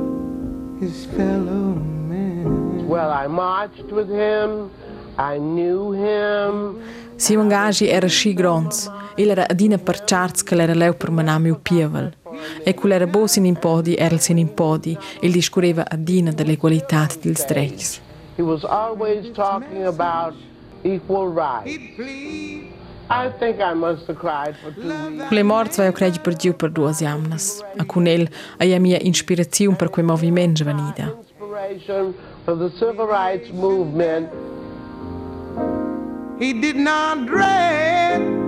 his 0.78 1.06
fellow 1.16 1.74
man. 2.08 2.86
Well, 2.86 3.10
I 3.10 3.26
marched 3.26 3.90
with 3.90 4.08
him. 4.08 4.70
I 5.18 5.38
knew 5.38 5.92
him. 5.92 6.78
Simon 7.16 7.48
Gagi 7.48 7.88
era 7.88 8.08
schi 8.08 8.32
grons. 8.32 8.88
Il 9.16 9.30
era 9.30 9.48
adina 9.48 9.78
per 9.78 10.04
charts 10.04 10.44
che 10.44 10.54
l'era 10.54 10.74
leu 10.74 10.94
per 10.94 11.10
manami 11.10 11.58
pievel. 11.60 12.14
E 12.62 12.74
quel 12.74 12.92
era 12.92 13.06
bo 13.06 13.26
sin 13.26 13.44
impodi 13.44 13.94
era 13.94 14.14
il 14.14 14.20
sin 14.20 14.38
impodi. 14.38 14.96
Il 15.20 15.32
discurreva 15.32 15.84
adina 15.88 16.32
dell'equalità 16.32 17.06
dels 17.20 17.44
drets. 17.46 18.00
He 18.36 18.42
was 18.42 18.64
always 18.64 19.30
talking 19.32 19.84
about 19.84 20.34
equal 20.82 21.32
rights. 21.32 21.72
I 23.08 23.30
think 23.38 23.60
I 23.60 23.72
must 23.72 24.06
have 24.08 24.18
cried 24.18 24.56
for 24.56 24.72
two 24.74 24.82
weeks. 24.82 25.28
Quelle 25.28 25.44
morts 25.44 25.76
vai 25.76 25.92
credi 25.92 26.18
per 26.18 26.34
giu 26.34 26.54
per 26.54 26.70
duas 26.70 27.00
jamnas. 27.00 27.62
A 27.76 27.84
con 27.84 28.06
el 28.06 28.28
a 28.58 28.78
mia 28.78 28.98
inspirazione 29.00 29.76
per 29.76 29.90
quei 29.90 30.04
movimenti 30.04 30.64
venida. 30.64 31.16
Inspiration 31.20 32.14
for 32.44 32.56
the 32.56 32.70
civil 32.78 33.06
rights 33.06 33.50
movement. 33.52 34.28
He 36.38 36.52
did 36.52 36.76
not 36.76 37.26
dread 37.26 38.45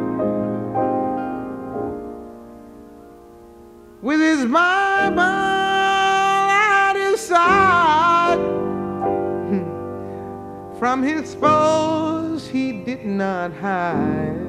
with 4.00 4.20
his 4.20 4.46
Bible 4.46 5.20
at 5.20 6.94
his 6.94 7.20
side. 7.20 8.38
From 10.78 11.02
his 11.02 11.34
foes 11.34 12.48
he 12.48 12.72
did 12.72 13.04
not 13.04 13.52
hide. 13.52 14.46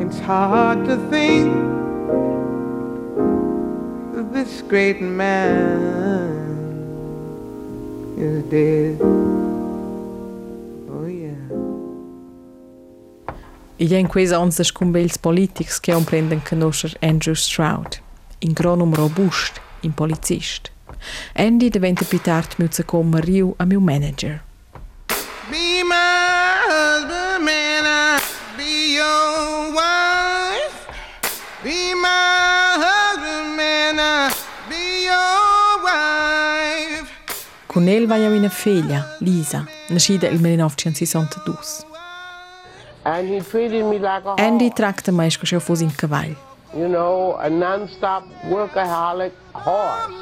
It's 0.00 0.20
hard 0.20 0.86
to 0.86 0.96
think 1.10 1.52
that 4.14 4.32
this 4.32 4.62
great 4.62 5.00
man 5.00 6.56
is 8.16 8.44
dead. 8.44 9.47
I 13.80 13.94
en 13.94 14.08
quei 14.08 14.32
ans 14.32 14.56
de 14.56 14.64
scumbels 14.64 15.18
politics 15.18 15.78
che 15.78 15.94
on 15.94 16.04
prenden 16.04 16.40
conoscer 16.40 16.96
Andrew 17.00 17.34
Stroud. 17.34 18.00
In 18.40 18.52
gronum 18.52 18.92
robust, 18.92 19.60
in 19.82 19.92
policist. 19.92 20.72
Andy 21.34 21.68
diventa 21.68 22.04
più 22.04 22.20
tard 22.20 22.54
muzza 22.56 22.82
con 22.82 23.08
Mariu 23.08 23.54
a 23.56 23.64
mio 23.64 23.78
manager. 23.80 24.42
Be 25.48 25.84
my 25.84 26.58
husband, 26.66 27.44
man, 27.44 27.84
I 27.86 28.20
be 28.56 28.94
your 28.96 29.72
wife. 29.72 30.86
Be 31.62 31.94
my 31.94 32.82
husband, 32.82 33.56
man, 33.56 33.98
I 34.00 34.34
be 34.68 35.04
your 35.04 35.82
wife. 35.84 37.08
Con 37.66 37.86
el 37.86 38.08
vai 38.08 38.24
a 38.24 38.28
mia 38.28 38.48
figlia, 38.48 39.16
Lisa, 39.20 39.64
nascida 39.88 40.26
il 40.26 40.40
1962. 40.40 41.87
Andy 44.38 44.70
tracta 44.70 45.10
mais 45.10 45.34
com 45.34 45.44
o 45.44 45.46
seu 45.46 45.62
um 45.66 45.86
de 45.86 45.94
cavalo. 45.94 46.36
You 46.74 46.88
know, 46.90 47.38
a 47.40 47.48
non-stop 47.48 48.28
workaholic 48.50 49.34
hard. 49.54 50.12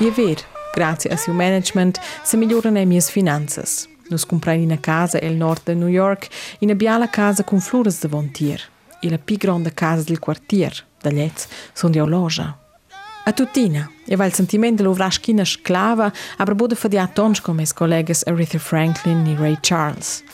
E 0.00 0.08
a 0.08 0.10
ver, 0.10 0.38
graças 0.74 1.12
a 1.12 1.16
seu 1.18 1.34
management, 1.34 1.92
se 2.24 2.38
melhoram 2.38 2.74
as 2.74 2.86
minhas 2.86 3.10
finanças. 3.10 3.86
Nos 4.10 4.24
comprei 4.24 4.66
na 4.66 4.78
casa 4.78 5.20
no 5.22 5.36
norte 5.36 5.66
de 5.66 5.74
New 5.74 5.90
York 5.90 6.30
e 6.60 6.66
na 6.66 6.74
bela 6.74 7.06
casa 7.06 7.44
com 7.44 7.60
flores 7.60 8.00
de 8.00 8.08
vontier. 8.08 8.62
E 9.02 9.12
a 9.12 9.18
più 9.18 9.36
grande 9.38 9.70
casa 9.70 10.04
do 10.04 10.18
quartier, 10.18 10.72
da 11.02 11.10
Letz, 11.10 11.48
são 11.74 11.90
de 11.90 12.00
loja. 12.00 12.54
A 13.22 13.32
tutina, 13.32 13.90
e 14.06 14.16
va 14.16 14.24
il 14.24 14.32
sentimento 14.32 14.82
della 14.82 14.94
vraschina 14.94 15.44
sclava, 15.44 16.10
aber 16.38 16.54
bude 16.54 16.74
fadia 16.74 17.06
tons 17.06 17.40
come 17.40 17.62
i 17.62 17.68
colleghi 17.72 18.12
Aretha 18.24 18.58
Franklin 18.58 19.26
e 19.26 19.36
Ray 19.38 19.58
Charles. 19.60 20.24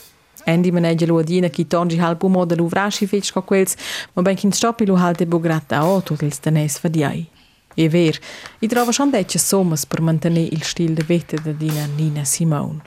Andy 0.45 0.71
maneggia 0.71 1.07
l'uadina 1.07 1.49
che 1.49 1.67
tongi 1.67 1.99
halb 1.99 2.23
umo 2.23 2.45
da 2.45 2.55
l'uvrasci 2.55 3.07
fece 3.07 3.33
con 3.33 3.45
quels, 3.45 3.75
ma 4.13 4.23
ben 4.23 4.37
che 4.37 4.47
in 4.47 4.53
stoppi 4.53 4.87
lo 4.87 4.95
halte 4.95 5.27
bugrata 5.27 5.79
a 5.79 5.87
otto 5.87 6.15
dels 6.15 6.39
tenes 6.39 6.79
fadiai. 6.79 7.29
E 7.75 7.89
ver, 7.89 8.19
i 8.61 8.69
trova 8.69 8.93
schon 8.93 9.11
decce 9.11 9.39
sommas 9.39 9.85
per 9.85 10.01
mantenere 10.01 10.49
il 10.51 10.63
stil 10.63 10.95
de 10.95 11.03
vita 11.03 11.37
da 11.43 11.51
dina 11.51 11.87
Nina 11.97 12.25
Simone. 12.25 12.81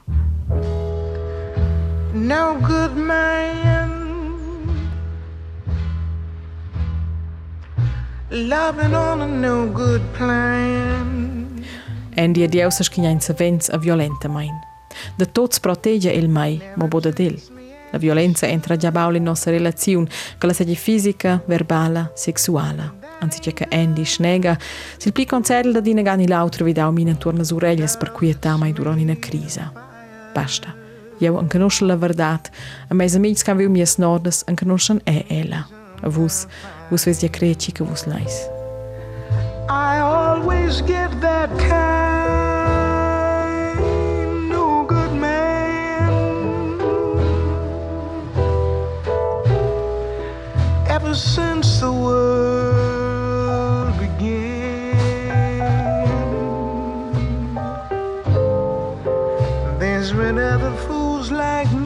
No 2.14 2.58
good 2.62 2.96
man 2.96 3.79
loving 8.30 8.94
on 8.94 9.22
a 9.22 9.26
no 9.26 9.72
good 9.72 10.02
plan. 10.18 11.64
Andy 12.16 12.44
e 12.44 12.48
Dieu 12.48 12.70
sa 12.70 12.84
schignain 12.84 13.20
sa 13.20 13.34
vents 13.34 13.70
a 13.70 13.78
violenta 13.78 14.28
main. 14.28 14.54
Da 15.16 15.26
tots 15.26 15.60
protegge 15.60 16.12
il 16.12 16.30
mai, 16.30 16.62
ma 16.76 16.88
boda 16.88 17.12
del. 17.12 17.40
La 17.92 17.98
violenza 17.98 18.46
entra 18.46 18.76
già 18.76 18.92
baul 18.92 19.16
in 19.16 19.24
nostra 19.24 19.52
relazione, 19.52 20.08
che 20.38 20.46
la 20.46 20.54
sedia 20.54 20.76
fisica, 20.76 21.42
verbale, 21.46 22.12
sessuale. 22.14 22.98
Anziché 23.20 23.54
che 23.54 23.68
Andy 23.70 24.06
snega, 24.06 24.58
sil 24.96 25.12
pli 25.12 25.26
concern 25.26 25.72
da 25.72 25.80
dina 25.80 26.02
gani 26.02 26.28
l'altro 26.28 26.66
vidau 26.66 26.92
mina 26.92 27.10
intorno 27.10 27.42
a 27.42 27.54
orellas 27.54 27.98
per 27.98 28.12
quietà 28.12 28.56
mai 28.58 28.74
durante 28.74 29.02
una 29.02 29.18
crisi. 29.18 29.62
Basta. 30.34 30.76
Io 31.18 31.38
an 31.38 31.50
conosce 31.50 31.84
la 31.84 31.98
verdad, 31.98 32.50
a 32.88 32.94
mes 32.94 33.16
amics 33.16 33.44
can 33.44 33.58
viu 33.58 33.70
mies 33.70 33.98
nordes 33.98 34.44
an 34.46 34.56
conoscen 34.56 35.02
e 35.04 35.26
ella. 35.28 35.68
A 36.02 36.08
vus, 36.08 36.48
I 39.70 40.00
always 40.00 40.82
get 40.82 41.22
that 41.22 41.50
kind, 41.60 41.70
no 44.50 44.84
good 44.86 45.14
man. 45.14 46.10
Ever 50.88 51.14
since 51.14 51.80
the 51.80 51.92
world 51.92 54.00
began, 54.00 54.98
there's 59.80 60.12
been 60.12 60.40
other 60.40 60.76
fools 60.88 61.30
like 61.32 61.72
me, 61.72 61.79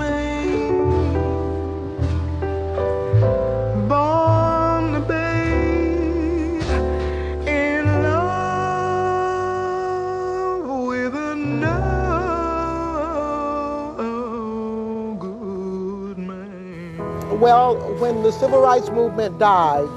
Well, 17.43 17.75
when 17.99 18.23
the 18.23 18.31
civil 18.31 18.61
rights 18.61 18.89
movement 18.89 19.37
died, 19.37 19.89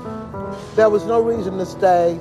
there 0.75 0.91
was 0.91 1.05
no 1.07 1.21
reason 1.23 1.59
to 1.59 1.65
stay, 1.65 2.19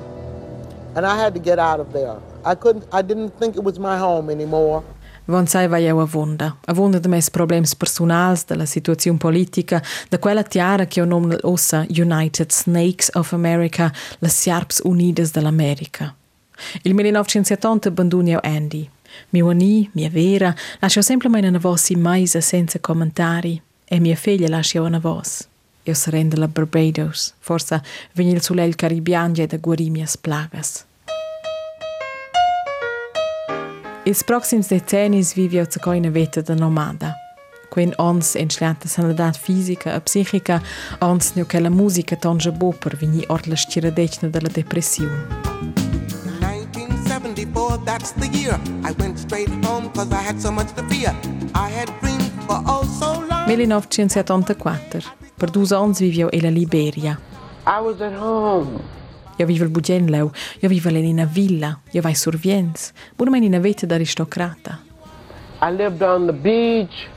and 0.96 1.04
I 1.04 1.16
had 1.18 1.34
to 1.34 1.40
get 1.40 1.58
out 1.58 1.80
of 1.80 1.92
there. 1.94 2.18
I 2.46 2.54
couldn't. 2.54 2.86
I 2.94 3.02
didn't 3.02 3.32
think 3.40 3.56
it 3.56 3.64
was 3.64 3.80
my 3.80 3.98
home 3.98 4.30
anymore. 4.30 4.84
Von 5.26 5.48
sai 5.48 5.68
vai 5.68 5.88
eu 5.88 6.00
a 6.00 6.06
vonda. 6.06 6.56
A 6.68 6.74
vonda 6.74 7.00
de 7.00 7.10
mes 7.10 7.30
problems 7.30 7.74
personals, 7.74 8.46
de 8.46 8.56
la 8.56 8.66
situazione 8.66 9.18
politica, 9.18 9.82
de 10.10 10.20
quella 10.20 10.44
tiara 10.44 10.86
che 10.86 11.02
o 11.02 11.06
nom 11.06 11.36
ossa 11.42 11.88
United 11.90 12.52
Snakes 12.52 13.10
of 13.16 13.34
America, 13.34 13.92
las 14.20 14.36
Sierps 14.36 14.82
Unidas 14.84 15.32
dell'America. 15.32 16.14
Il 16.84 16.94
1970 16.94 17.90
abbandoni 17.90 18.34
eu 18.34 18.40
Andy. 18.44 18.88
Mio 19.30 19.50
ani, 19.50 19.90
mia 19.94 20.10
vera, 20.10 20.54
lascio 20.80 21.02
sempre 21.02 21.30
mai 21.30 21.44
una 21.48 21.58
voce 21.58 21.96
maisa 21.96 22.42
senza 22.42 22.80
commentari, 22.80 23.60
e 23.88 24.00
mia 24.00 24.16
figlia 24.16 24.50
lascio 24.50 24.84
una 24.84 25.00
voce. 25.00 25.46
Io 25.84 25.94
sarei 25.94 26.28
della 26.28 26.48
Barbados, 26.48 27.34
forse 27.40 27.82
venil 28.14 28.42
sulel 28.42 28.76
caribian 28.76 29.34
e 29.38 29.46
da 29.46 29.58
guarir 29.58 29.92
mias 29.92 30.18
plagas. 30.18 30.86
Ils 34.04 34.24
proxims 34.24 34.68
decennis 34.68 35.34
vivi 35.34 35.58
eu 35.58 35.66
zacoi 35.66 35.98
una 35.98 36.10
veta 36.10 36.42
da 36.42 36.54
nomada. 36.54 37.16
Quen 37.70 37.94
ons 37.98 38.36
entschlanta 38.36 38.88
sanadat 38.88 39.38
fisica 39.38 39.96
e 39.96 40.00
psichica, 40.00 40.62
ons 41.00 41.34
nio 41.34 41.46
che 41.46 41.60
la 41.60 41.70
musica 41.70 42.16
tonja 42.16 42.52
bo 42.52 42.72
per 42.72 42.96
vini 42.96 43.24
ort 43.28 43.48
la 43.48 43.56
stiradecna 43.56 44.30
della 44.30 44.48
depressione. 44.48 45.28
1974, 46.40 47.84
that's 47.84 48.12
the 48.14 48.28
year. 48.28 48.60
I 48.84 48.92
went 48.98 49.18
straight 49.18 49.50
home 49.66 49.92
cause 49.92 50.12
I 50.12 50.22
had 50.22 50.40
so 50.40 50.52
much 50.52 50.72
to 50.76 50.84
fear. 50.84 51.14
I 51.54 51.70
had 51.70 51.92
dreamed 52.00 52.32
for 52.48 52.62
oh 52.66 52.84
so 53.00 53.26
long. 53.28 53.35
1974. 53.46 55.14
Per 55.38 55.50
dus 55.52 55.72
ans 55.72 56.00
viviu 56.00 56.28
e 56.30 56.42
la 56.42 56.50
Liberia. 56.50 57.20
I 57.68 57.80
was 57.82 58.00
at 58.02 58.14
home. 58.14 58.80
Io 59.38 59.46
vivo 59.46 59.64
il 59.66 59.70
Bugenleu, 59.70 60.32
io 60.60 60.70
vivo 60.70 60.90
in 60.90 61.06
una 61.06 61.26
villa, 61.26 61.80
io 61.92 62.02
vai 62.02 62.16
sur 62.16 62.38
Viens, 62.38 62.92
pure 63.16 63.38
in 63.38 63.44
una 63.44 63.60
vita 63.60 63.86
d'aristocrata. 63.86 64.80
I 65.62 65.72
lived 65.72 66.02
on 66.02 66.26
the 66.26 66.34
beach. 66.34 67.08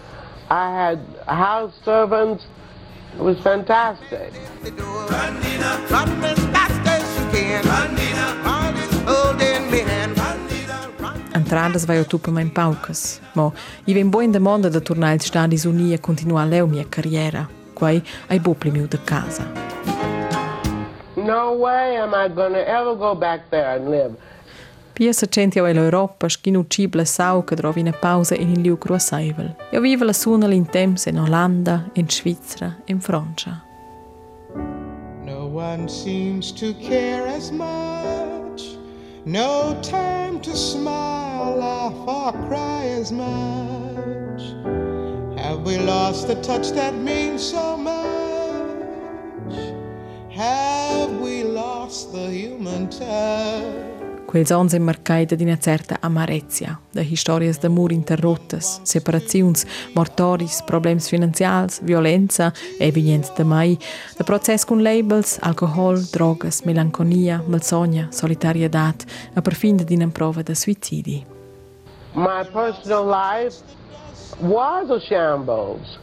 I 0.51 0.71
had 0.71 0.99
house 1.27 1.75
servants. 1.85 2.45
It 3.15 3.23
was 3.23 3.39
fantastic. 3.41 4.33
Run, 4.63 5.39
Nina, 5.41 5.81
run 5.89 6.21
can. 6.21 7.65
Run, 7.65 7.95
Nina, 7.95 8.18
Entradas 11.39 11.85
vai 11.85 11.99
ao 11.99 12.05
tupa 12.05 12.31
em 12.43 12.49
paucas, 12.49 13.21
mo, 13.33 13.55
e 13.87 13.95
vem 13.95 14.05
boa 14.05 14.25
em 14.25 14.31
demanda 14.31 14.69
da 14.69 14.81
tornar 14.81 15.17
os 15.17 15.25
Estados 15.25 15.65
Unidos 15.65 16.01
continuar 16.01 16.53
a 16.53 16.67
minha 16.67 16.85
carreira, 16.85 17.49
quai 17.77 18.03
ai 18.29 18.41
bo 18.41 18.57
primiu 18.57 18.89
de 18.89 18.99
casa. 18.99 19.45
No 21.17 21.61
way 21.61 21.97
am 21.97 22.13
I 22.13 22.29
gonna 22.29 22.59
ever 22.59 22.97
go 22.97 23.15
back 23.15 23.45
there 23.51 23.77
and 23.77 23.89
live. 23.89 24.17
Pia 24.95 25.13
se 25.13 25.27
čentijo 25.27 25.67
el 25.67 25.77
Europa, 25.77 26.29
škinu 26.29 26.65
čibla 26.65 27.05
sav, 27.05 27.43
kad 27.43 27.61
rovina 27.61 27.93
pauza 27.93 28.35
in 28.35 28.51
in 28.51 28.63
liuk 28.63 28.87
ruasajvel. 28.87 29.49
Jo 29.73 29.81
viva 29.81 30.05
la 30.05 30.13
sunal 30.13 30.53
in 30.53 30.65
temps 30.67 31.07
in 31.07 31.17
Holanda, 31.19 31.85
in 31.95 32.07
Švicra, 32.07 32.73
in 32.87 33.01
Francia. 33.01 33.63
No 35.25 35.47
one 35.47 35.89
seems 35.89 36.53
to 36.53 36.75
care 36.89 37.29
as 37.37 37.53
much 37.53 38.78
No 39.29 39.79
time 39.83 40.41
to 40.41 40.57
smile, 40.57 41.57
laugh, 41.57 41.93
or 42.09 42.33
cry 42.49 42.85
as 42.87 43.13
much. 43.13 44.41
Have 45.39 45.67
we 45.67 45.77
lost 45.77 46.29
the 46.29 46.37
touch 46.37 46.71
that 46.71 46.95
means 46.95 47.43
so 47.43 47.77
much? 47.77 47.93
Have 50.31 51.21
we 51.21 51.45
lost 51.45 52.11
the 52.15 52.31
human 52.31 52.89
touch? 52.89 53.98
Quels 54.29 54.51
ons 54.51 54.75
è 54.75 54.79
marcaida 54.79 55.35
di 55.35 55.43
una 55.43 55.57
certa 55.57 55.97
amarezia, 56.01 56.79
da 56.93 57.01
historias 57.01 57.59
d'amor 57.61 57.93
interrottas, 57.93 58.81
separaziuns, 58.83 59.65
mortoris, 59.95 60.61
problems 60.67 61.09
finanzials, 61.09 61.81
violenza, 61.81 62.53
evident 62.79 63.33
da 63.35 63.45
mai, 63.45 63.79
da 64.19 64.25
process 64.25 64.67
con 64.67 64.83
labels, 64.83 65.39
alcohol, 65.41 66.03
drogas, 66.13 66.61
melanconia, 66.61 67.43
malsogna, 67.47 68.09
solitariedad, 68.11 69.03
a 69.33 69.41
perfin 69.41 69.77
di 69.77 69.95
una 69.95 70.09
prova 70.09 70.43
da 70.43 70.55
suicidi. 70.55 71.25
My 72.13 72.45
personal 72.53 73.07
life 73.09 73.63
was 74.41 74.91
a 74.91 75.01
shambles. 75.01 75.99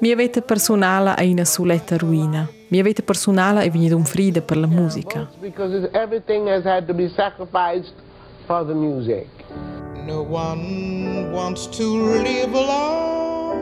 Mia 0.00 0.16
vita 0.16 0.40
personale 0.40 1.14
è 1.14 1.26
una 1.26 1.44
soletta 1.44 1.98
ruina. 1.98 2.48
Mia 2.70 2.84
vita 2.84 3.02
personale 3.02 3.64
è 3.64 3.70
venuta 3.70 3.96
un 3.96 4.04
frida 4.04 4.40
per 4.42 4.56
la 4.56 4.68
musica. 4.68 5.28
Because 5.40 5.74
it's- 5.74 5.92
everything 5.92 6.46
has 6.48 6.62
had 6.62 6.86
to 6.86 6.94
be 6.94 7.10
sacrificed 7.16 7.92
for 8.46 8.64
the 8.64 8.74
music. 8.74 9.26
No 10.06 10.24
one 10.30 11.30
wants 11.32 11.68
to 11.76 11.82
live 12.22 12.54
alone. 12.54 13.58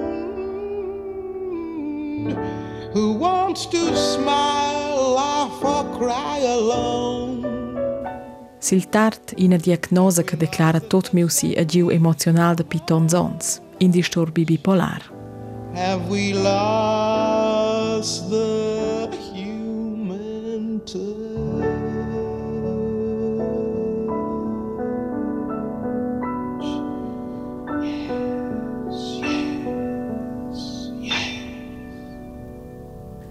Who 2.92 3.16
wants 3.18 3.66
to 3.68 3.94
smile, 3.94 5.14
laugh, 5.14 5.62
or 5.62 5.86
cry 5.96 6.44
alone? 6.44 7.46
Sil 8.60 8.88
tard 8.90 9.32
ina 9.36 9.56
diagnosa 9.56 10.22
che 10.22 10.36
declara 10.36 10.80
tot 10.80 11.12
miu 11.12 11.28
si 11.28 11.54
agiu 11.56 11.88
emocional 11.88 12.54
de 12.54 12.64
piton 12.64 13.08
zons, 13.08 13.62
in 13.78 13.90
disturbi 13.90 14.44
bipolar. 14.44 15.00
Have 15.74 16.10
we 16.10 16.34
lost 16.34 18.28
the 18.28 18.67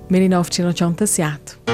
1987. 0.10 1.66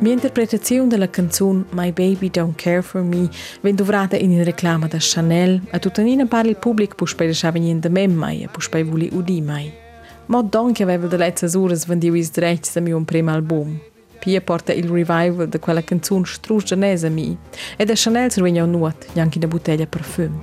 Mia 0.00 0.12
interpretazione 0.12 0.88
della 0.88 1.08
canzone 1.08 1.64
My 1.70 1.92
Baby 1.92 2.28
Don't 2.28 2.56
Care 2.56 2.82
For 2.82 3.02
Me 3.02 3.28
venne 3.60 3.76
dovrata 3.76 4.16
in 4.16 4.32
una 4.32 4.42
reclama 4.42 4.88
da 4.88 4.96
Chanel 4.98 5.60
e 5.70 5.78
tuttanina 5.78 6.26
parla 6.26 6.50
il 6.50 6.56
pubblico 6.56 7.06
spero 7.06 7.32
che 7.32 7.50
venire 7.52 7.78
da 7.78 7.88
me 7.88 8.08
mai 8.08 8.42
e 8.42 8.48
può 8.48 8.60
spero 8.60 8.88
vuli 8.88 9.08
udi 9.12 9.40
mai. 9.40 9.81
Ma 10.26 10.42
don 10.42 10.72
che 10.72 10.82
aveva 10.82 11.06
delle 11.06 11.34
ore 11.54 11.78
vendivo 11.86 12.16
i 12.16 12.28
diritti 12.30 12.70
da 12.72 12.80
mio 12.80 13.00
primo 13.04 13.30
album. 13.30 13.78
Pia 14.20 14.40
porta 14.40 14.72
il 14.72 14.88
revival 14.88 15.48
di 15.48 15.58
quella 15.58 15.82
canzone 15.82 16.24
strusgianese 16.24 17.08
a 17.08 17.10
me 17.10 17.36
e 17.76 17.84
da 17.84 17.94
Chanel 17.96 18.30
un 18.36 18.70
nuot, 18.70 19.06
anche 19.16 19.38
una 19.38 19.48
bottiglia 19.48 19.86
parfum. 19.86 20.40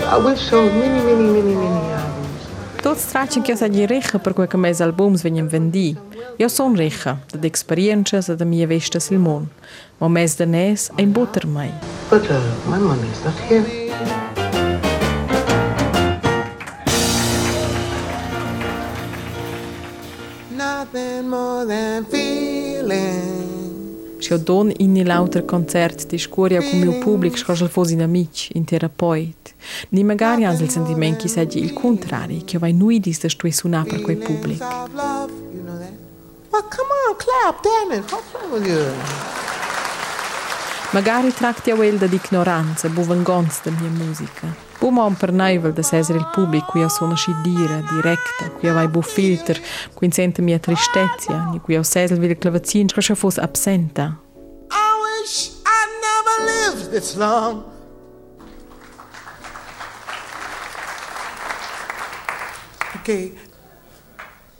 I 0.00 0.20
wish 0.20 0.48
so 0.48 0.62
many, 0.62 1.00
many, 1.02 1.30
many, 1.30 1.54
many 1.54 1.92
albums. 1.92 2.24
Tot 2.82 2.98
stracci 2.98 3.40
che 3.40 3.52
io 3.52 3.56
sagli 3.56 3.86
ricca 3.86 4.18
per 4.18 4.32
quei 4.32 4.48
che 4.48 4.56
mes 4.56 4.80
albums 4.80 5.22
vengono 5.22 5.48
vendi. 5.48 5.96
Io 6.36 6.48
sono 6.48 6.74
ricca, 6.74 7.18
da 7.32 7.46
esperienze 7.46 8.18
e 8.18 8.34
da 8.34 8.44
mia 8.44 8.66
veste 8.66 8.98
sul 8.98 9.18
mondo. 9.18 9.48
Ma 9.98 10.08
mes 10.08 10.36
da 10.36 10.44
nes 10.44 10.90
è 10.94 11.00
in 11.00 11.12
butter 11.12 11.46
mai. 11.46 11.70
But 12.10 12.28
uh, 12.28 12.34
my 12.68 12.78
money's 12.78 13.22
not 13.22 13.34
here. 13.48 13.83
Nothing 20.94 21.28
more 21.28 21.66
than 21.66 22.06
feeling. 22.06 24.20
Se 24.20 24.32
io 24.32 24.38
don 24.38 24.72
in 24.76 25.04
l'altro 25.04 25.44
concert 25.44 26.06
di 26.06 26.18
scuola 26.18 26.60
con 26.60 26.78
mio 26.78 26.98
pubblico 26.98 27.36
scorso 27.36 27.66
fosse 27.66 27.94
in 27.94 28.02
amici, 28.02 28.52
in 28.54 28.64
terapeuti. 28.64 29.54
Ni 29.88 30.04
magari 30.04 30.44
anche 30.44 30.62
il 30.62 30.70
sentimento 30.70 31.22
che 31.22 31.28
saggi 31.28 31.58
il 31.58 31.72
contrario, 31.72 32.42
che 32.44 32.58
vai 32.58 32.72
noi 32.72 33.00
di 33.00 33.12
sta 33.12 33.28
stue 33.28 33.50
suonare 33.50 33.88
per 33.88 34.02
quei 34.02 34.14
pubblico. 34.14 34.64
Well, 34.64 35.28
come 36.68 36.92
on, 37.08 37.16
clap, 37.16 37.60
damn 37.60 37.90
it. 37.98 38.08
What's 38.12 38.32
wrong 38.32 38.52
with 38.52 38.64
you? 38.64 38.92
Magari 40.90 41.34
tratti 41.34 41.72
a 41.72 41.74
quel 41.74 41.98
di 41.98 42.20
ignoranza, 42.22 42.88
buvangonza 42.88 43.62
da 43.64 43.72
mia 43.72 43.90
musica. 43.90 44.73
Bumon 44.84 45.16
per 45.16 45.32
noi 45.32 45.58
da 45.58 45.80
essere 45.80 46.18
il 46.18 46.28
pubblico, 46.30 46.72
qui 46.72 46.90
sono 46.90 47.14
scidire, 47.14 47.82
diretta, 47.88 48.50
qui 48.58 48.68
vai 48.68 48.86
bu 48.86 49.00
filter, 49.00 49.58
qui 49.94 50.10
sente 50.12 50.42
mia 50.42 50.58
tristezza, 50.58 51.58
qui 51.62 51.72
io 51.72 51.82
sesel 51.82 52.18
vil 52.18 52.36
clavazin, 52.36 52.88
che 52.88 53.00
se 53.00 53.14
fosse 53.14 53.40
absenta. 53.40 54.20
I 54.68 55.22
wish 55.22 55.52
I 55.64 55.86
never 56.04 56.36
lived 56.44 56.90
this 56.90 57.16
long. 57.16 57.64
Okay. 62.96 63.32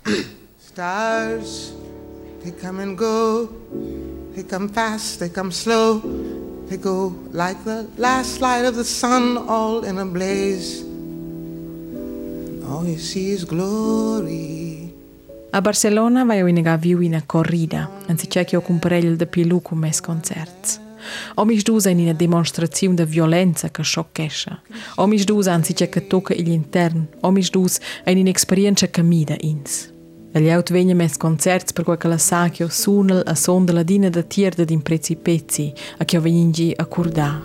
Stars, 0.57 1.75
they 2.43 2.53
come 2.53 2.81
and 2.81 2.97
go. 2.97 3.51
They 4.35 4.45
come 4.47 4.71
fast, 4.71 5.19
they 5.19 5.31
come 5.31 5.51
slow. 5.51 6.54
They 6.75 6.83
go 6.83 7.15
like 7.31 7.63
the 7.63 7.87
last 7.99 8.41
light 8.41 8.65
of 8.65 8.75
the 8.75 8.83
sun, 8.83 9.37
all 9.37 9.85
in 9.85 9.97
a 9.97 10.05
blaze. 10.05 10.83
All 12.69 12.85
you 12.85 12.99
see 12.99 13.31
is 13.31 13.45
glory. 13.45 14.93
A 15.53 15.61
Barcelona 15.61 16.25
vai 16.25 16.41
ina 16.41 16.77
viu 16.77 17.01
ina 17.01 17.23
corrida, 17.25 17.89
anziché 18.09 18.45
che 18.45 18.57
ho 18.57 18.61
comparello 18.61 19.15
de 19.15 19.27
pilu 19.27 19.63
con 19.63 19.79
mes 19.79 20.01
concerts. 20.01 20.81
Omis 21.37 21.63
dus 21.63 21.85
in 21.85 22.01
una 22.01 22.13
demonstrazione 22.13 22.97
di 22.97 23.05
violenza 23.05 23.71
che 23.71 23.85
sciocchesce. 23.85 24.63
Omis 24.97 25.23
dus 25.23 25.47
anziché 25.47 25.89
che 25.89 26.09
tocca 26.09 26.35
l'intern. 26.35 27.07
Omis 27.21 27.51
dus 27.51 27.79
in 28.05 28.19
un'esperienza 28.19 28.89
che 28.89 29.03
mida 29.03 29.37
ins. 29.39 29.94
E 30.37 30.41
gli 30.41 30.51
aut 30.51 30.73
vegna 30.73 30.97
mes 30.97 31.17
concerts 31.17 31.73
per 31.73 31.85
quel 31.85 31.97
che 31.97 32.09
la 32.09 32.19
sa 32.19 32.49
che 32.49 32.65
ho 32.65 32.69
sunel 32.69 33.23
a 33.25 33.37
son 33.37 33.65
della 33.65 33.85
dina 33.85 34.09
da 34.11 34.23
tierda 34.23 34.65
din 34.65 34.83
prezzi 34.83 35.15
pezzi 35.15 35.73
a 35.99 36.05
che 36.05 36.17
ho 36.17 36.21
veningi 36.21 36.73
a 36.75 36.87
curdà. 36.87 37.41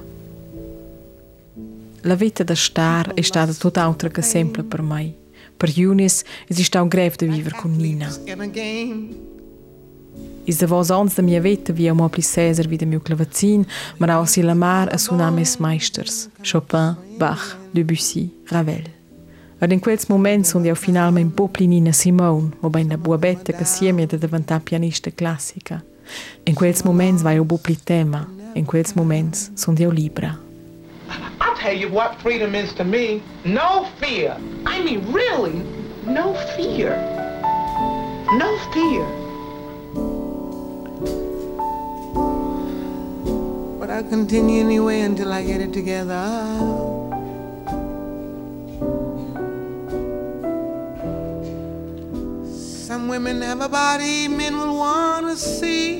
La 2.02 2.16
vita 2.16 2.44
da 2.44 2.56
star 2.56 3.14
è 3.14 3.22
stata 3.22 3.54
tutt'altra 3.54 4.10
che 4.10 4.24
semplice 4.24 4.68
per 4.68 4.82
me. 4.82 5.14
Per 5.56 5.72
Eunice 5.76 6.26
esiste 6.48 6.80
un 6.80 6.88
greve 6.88 7.16
di 7.16 7.28
vivere 7.28 7.56
con 7.58 7.76
Nina. 7.76 8.10
Is 10.46 10.58
de 10.58 10.66
vos 10.66 10.90
ans 10.90 11.14
da 11.14 11.22
mia 11.22 11.42
vita 11.42 11.72
via 11.72 11.94
mo 11.94 12.10
pli 12.10 12.24
Cesar 12.24 12.66
wie 12.66 12.78
de 12.78 12.86
mio 12.86 13.02
clavazin, 13.02 13.68
ma 13.98 14.18
auch 14.18 14.28
si 14.28 14.42
la 14.42 14.56
mar 14.56 14.90
a 14.92 14.98
sunar 14.98 15.32
meisters, 15.32 16.28
Chopin, 16.42 16.96
Bach, 17.20 17.56
Debussy, 17.72 18.32
Ravel. 18.48 18.99
Ed 19.62 19.72
in 19.74 19.80
quels 19.80 20.06
moments 20.06 20.50
sunt 20.50 20.66
io 20.66 20.76
finalmente 20.76 21.34
po 21.34 21.50
pli 21.50 21.68
Nina 21.68 21.92
Simone, 21.92 22.52
o 22.62 22.70
ben 22.70 22.88
la 22.88 22.98
buabetta 22.98 23.52
che 23.52 23.66
sieme 23.66 24.06
da 24.06 24.16
diventare 24.16 24.62
pianista 24.62 25.10
classica. 25.14 25.84
In 26.44 26.54
quels 26.54 26.82
moments 26.84 27.22
vai 27.22 27.36
io 27.36 27.44
po 27.44 27.58
pli 27.58 27.78
tema, 27.84 28.26
in 28.54 28.64
quels 28.64 28.94
moments 28.94 29.52
sunt 29.56 29.80
io 29.80 29.90
libera. 29.90 30.40
I'll 31.42 31.58
tell 31.58 31.76
you 31.76 31.90
what 31.92 32.16
freedom 32.22 32.56
is 32.56 32.74
to 32.76 32.86
me. 32.86 33.22
No 33.44 33.86
fear. 34.00 34.38
I 34.66 34.82
mean, 34.82 35.02
really, 35.12 35.62
no 36.06 36.34
fear. 36.56 36.96
No 38.38 38.58
fear. 38.72 39.06
But 43.78 43.90
I'll 43.90 44.08
continue 44.08 44.62
anyway 44.62 45.02
until 45.02 45.34
I 45.34 45.44
get 45.44 45.60
it 45.60 45.74
together. 45.74 46.99
Some 52.90 53.08
women 53.08 53.44
have 53.44 53.62
a 53.62 53.70
body 53.70 54.28
men 54.28 54.58
will 54.58 54.76
want 54.76 55.28
to 55.28 55.38
see. 55.38 56.00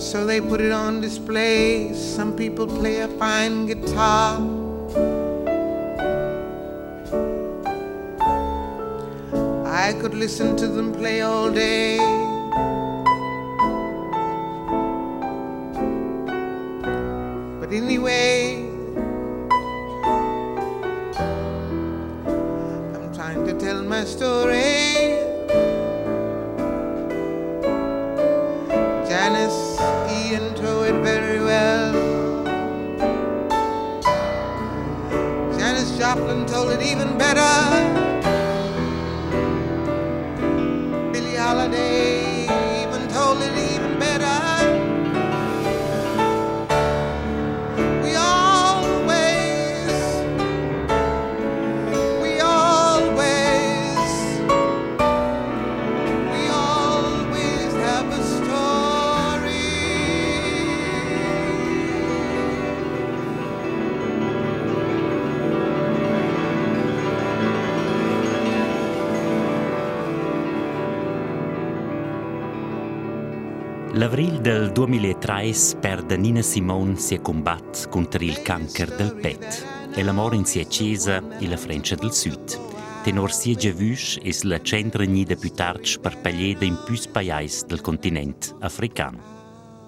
So 0.00 0.26
they 0.26 0.40
put 0.40 0.60
it 0.60 0.72
on 0.72 1.00
display. 1.00 1.94
Some 1.94 2.34
people 2.34 2.66
play 2.66 3.02
a 3.02 3.08
fine 3.22 3.66
guitar. 3.66 4.40
I 9.64 9.92
could 10.00 10.14
listen 10.14 10.56
to 10.56 10.66
them 10.66 10.92
play 10.92 11.20
all 11.20 11.52
day. 11.52 11.98
But 17.60 17.72
anyway, 17.72 18.63
my 23.94 24.04
story. 24.04 25.22
Janice 29.08 29.78
Ian 30.10 30.52
told 30.56 30.86
it 30.86 30.98
very 31.10 31.38
well. 31.38 31.92
Janis 35.56 35.96
Joplin 35.96 36.44
told 36.46 36.72
it 36.72 36.82
even 36.82 37.16
better. 37.16 37.73
2003 74.74 75.78
perde 75.80 76.16
Nina 76.16 76.42
Simone 76.42 76.96
si 76.96 77.16
combat 77.20 77.88
contro 77.90 78.24
il 78.24 78.42
cancer 78.42 78.92
del 78.96 79.14
pet 79.14 79.64
e 79.94 80.02
la 80.02 80.10
mort 80.10 80.34
in 80.34 80.44
si 80.44 80.58
accesa 80.58 81.22
e 81.38 81.46
la 81.46 81.56
Francia 81.56 81.94
del 81.94 82.12
Sud. 82.12 82.58
Tenor 83.04 83.30
si 83.30 83.54
giavus 83.54 84.18
es 84.24 84.42
la 84.42 84.60
centra 84.60 85.04
nida 85.04 85.36
più 85.36 85.52
tardi 85.52 85.96
per 86.00 86.18
paglieda 86.20 86.64
in 86.64 86.76
più 86.84 86.96
paesi 87.12 87.64
del 87.66 87.80
continente 87.82 88.48
africano. 88.58 89.20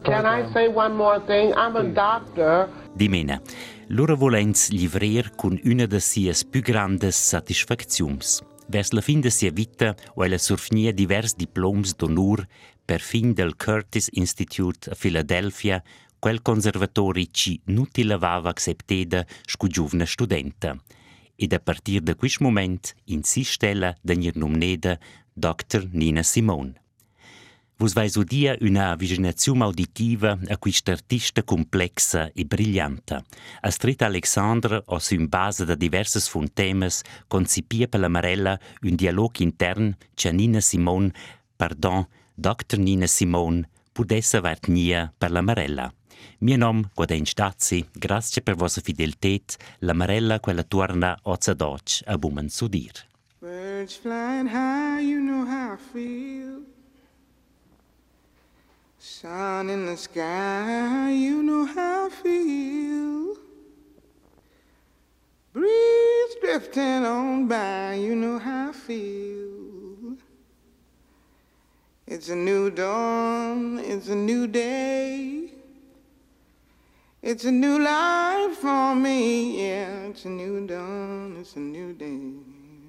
Can 0.02 0.24
I 0.24 0.48
say 0.52 0.68
one 0.68 0.94
more 0.94 1.20
thing? 1.26 1.52
I'm 1.56 1.74
a 1.74 1.82
doctor. 1.82 2.68
Di 2.92 3.08
mena, 3.08 3.42
loro 3.88 4.14
volents 4.14 4.70
livrer 4.70 5.32
con 5.34 5.58
una 5.64 5.86
de 5.86 5.98
sias 5.98 6.44
più 6.44 6.62
grandes 6.62 7.16
satisfaczions. 7.16 8.40
Vers 8.68 8.92
la 8.92 9.00
fin 9.00 9.20
de 9.20 9.30
sia 9.30 9.50
vita 9.50 9.96
o 10.14 10.24
ella 10.24 10.38
surfnia 10.38 10.92
divers 10.92 11.34
diploms 11.34 11.96
d'onur 11.96 12.46
per 12.86 13.00
fin 13.00 13.34
del 13.34 13.56
Curtis 13.56 14.08
Institute 14.12 14.90
a 14.90 14.94
Philadelphia, 14.94 15.82
quel 16.20 16.40
conservatori 16.40 17.28
ci 17.32 17.60
nuti 17.64 18.04
lavava 18.04 18.48
accepteda 18.48 19.26
scu 19.44 19.66
giuvna 19.66 20.06
studenta. 20.06 20.76
Ed 21.34 21.52
a 21.52 21.58
partir 21.58 22.00
de 22.00 22.14
quist 22.14 22.40
moment 22.40 22.94
in 23.06 23.22
si 23.24 23.42
stella 23.42 23.94
d'agner 24.00 24.36
nomneda 24.36 24.98
Dr. 25.34 25.88
Nina 25.90 26.22
Simone. 26.22 26.80
Vos 27.78 27.92
vais 27.92 28.14
udia 28.16 28.56
una 28.60 28.94
visionazione 28.94 29.64
auditiva 29.64 30.38
a 30.46 30.56
questa 30.56 30.92
artista 30.92 31.42
complexa 31.42 32.30
e 32.32 32.44
brillanta. 32.46 33.22
A 33.60 33.70
Street 33.70 34.00
Alexandra 34.00 34.80
o 34.86 34.98
su 34.98 35.16
base 35.26 35.66
da 35.66 35.74
diverses 35.74 36.28
fontemes 36.28 37.02
concipia 37.26 37.86
per 37.88 38.00
la 38.00 38.08
Marella 38.08 38.58
un 38.82 38.94
dialogo 38.94 39.42
intern 39.42 39.94
che 40.14 40.32
Nina 40.32 40.60
Simone, 40.60 41.12
pardon, 41.54 42.06
Dr. 42.38 42.78
Nina 42.78 43.06
Simone, 43.06 43.66
pudesse 43.92 44.40
vertnia 44.40 45.10
per 45.16 45.30
la 45.30 45.40
Marella. 45.40 45.90
Mio 46.40 46.56
nome 46.58 46.90
Guaden 46.94 47.24
Stazzi, 47.24 47.88
grazie 47.90 48.42
per 48.42 48.56
vostra 48.56 48.82
fidelitet, 48.82 49.56
la 49.78 49.94
Marella 49.94 50.38
quella 50.38 50.62
torna 50.62 51.18
ozza 51.22 51.54
doc 51.54 52.02
a 52.04 52.18
bumen 52.18 52.50
sudir. 52.50 52.92
Birds 53.40 53.96
flying 53.96 54.46
high, 54.46 55.00
you 55.00 55.18
know 55.18 55.46
how 55.46 55.72
I 55.72 55.78
feel. 55.78 56.60
Sun 58.98 59.70
in 59.70 59.86
the 59.86 59.96
sky, 59.96 61.10
you 61.10 61.42
know 61.42 61.64
how 61.64 62.08
I 62.08 62.10
feel. 62.10 63.38
Breeze 65.52 66.36
drifting 66.42 67.06
on 67.06 67.48
by, 67.48 67.94
you 67.94 68.14
know 68.14 68.38
how 68.38 68.68
I 68.68 68.72
feel. 68.72 69.75
It's 72.08 72.28
a 72.28 72.36
new 72.36 72.70
dawn, 72.70 73.80
it's 73.80 74.08
a 74.08 74.14
new 74.14 74.46
day. 74.46 75.50
It's 77.20 77.44
a 77.44 77.50
new 77.50 77.80
life 77.80 78.58
for 78.58 78.94
me, 78.94 79.66
yeah. 79.66 80.06
It's 80.06 80.24
a 80.24 80.28
new 80.28 80.64
dawn, 80.68 81.36
it's 81.40 81.56
a 81.56 81.58
new 81.58 81.92
day. 81.94 82.30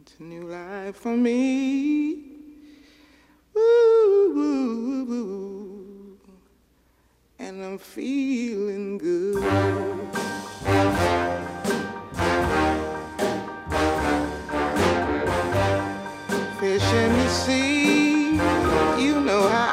It's 0.02 0.20
a 0.20 0.24
new 0.24 0.44
life 0.44 0.98
for 0.98 1.18
me. 1.18 2.14
Ooh, 3.58 4.34
ooh, 4.38 5.12
ooh, 5.12 6.20
and 7.40 7.64
I'm 7.64 7.80
feeling 7.80 9.00
good. 9.00 9.44
Fish 16.60 16.94
in 16.94 17.14
the 17.14 17.30
sea, 17.30 17.77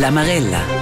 La 0.00 0.10
Marella. 0.10 0.79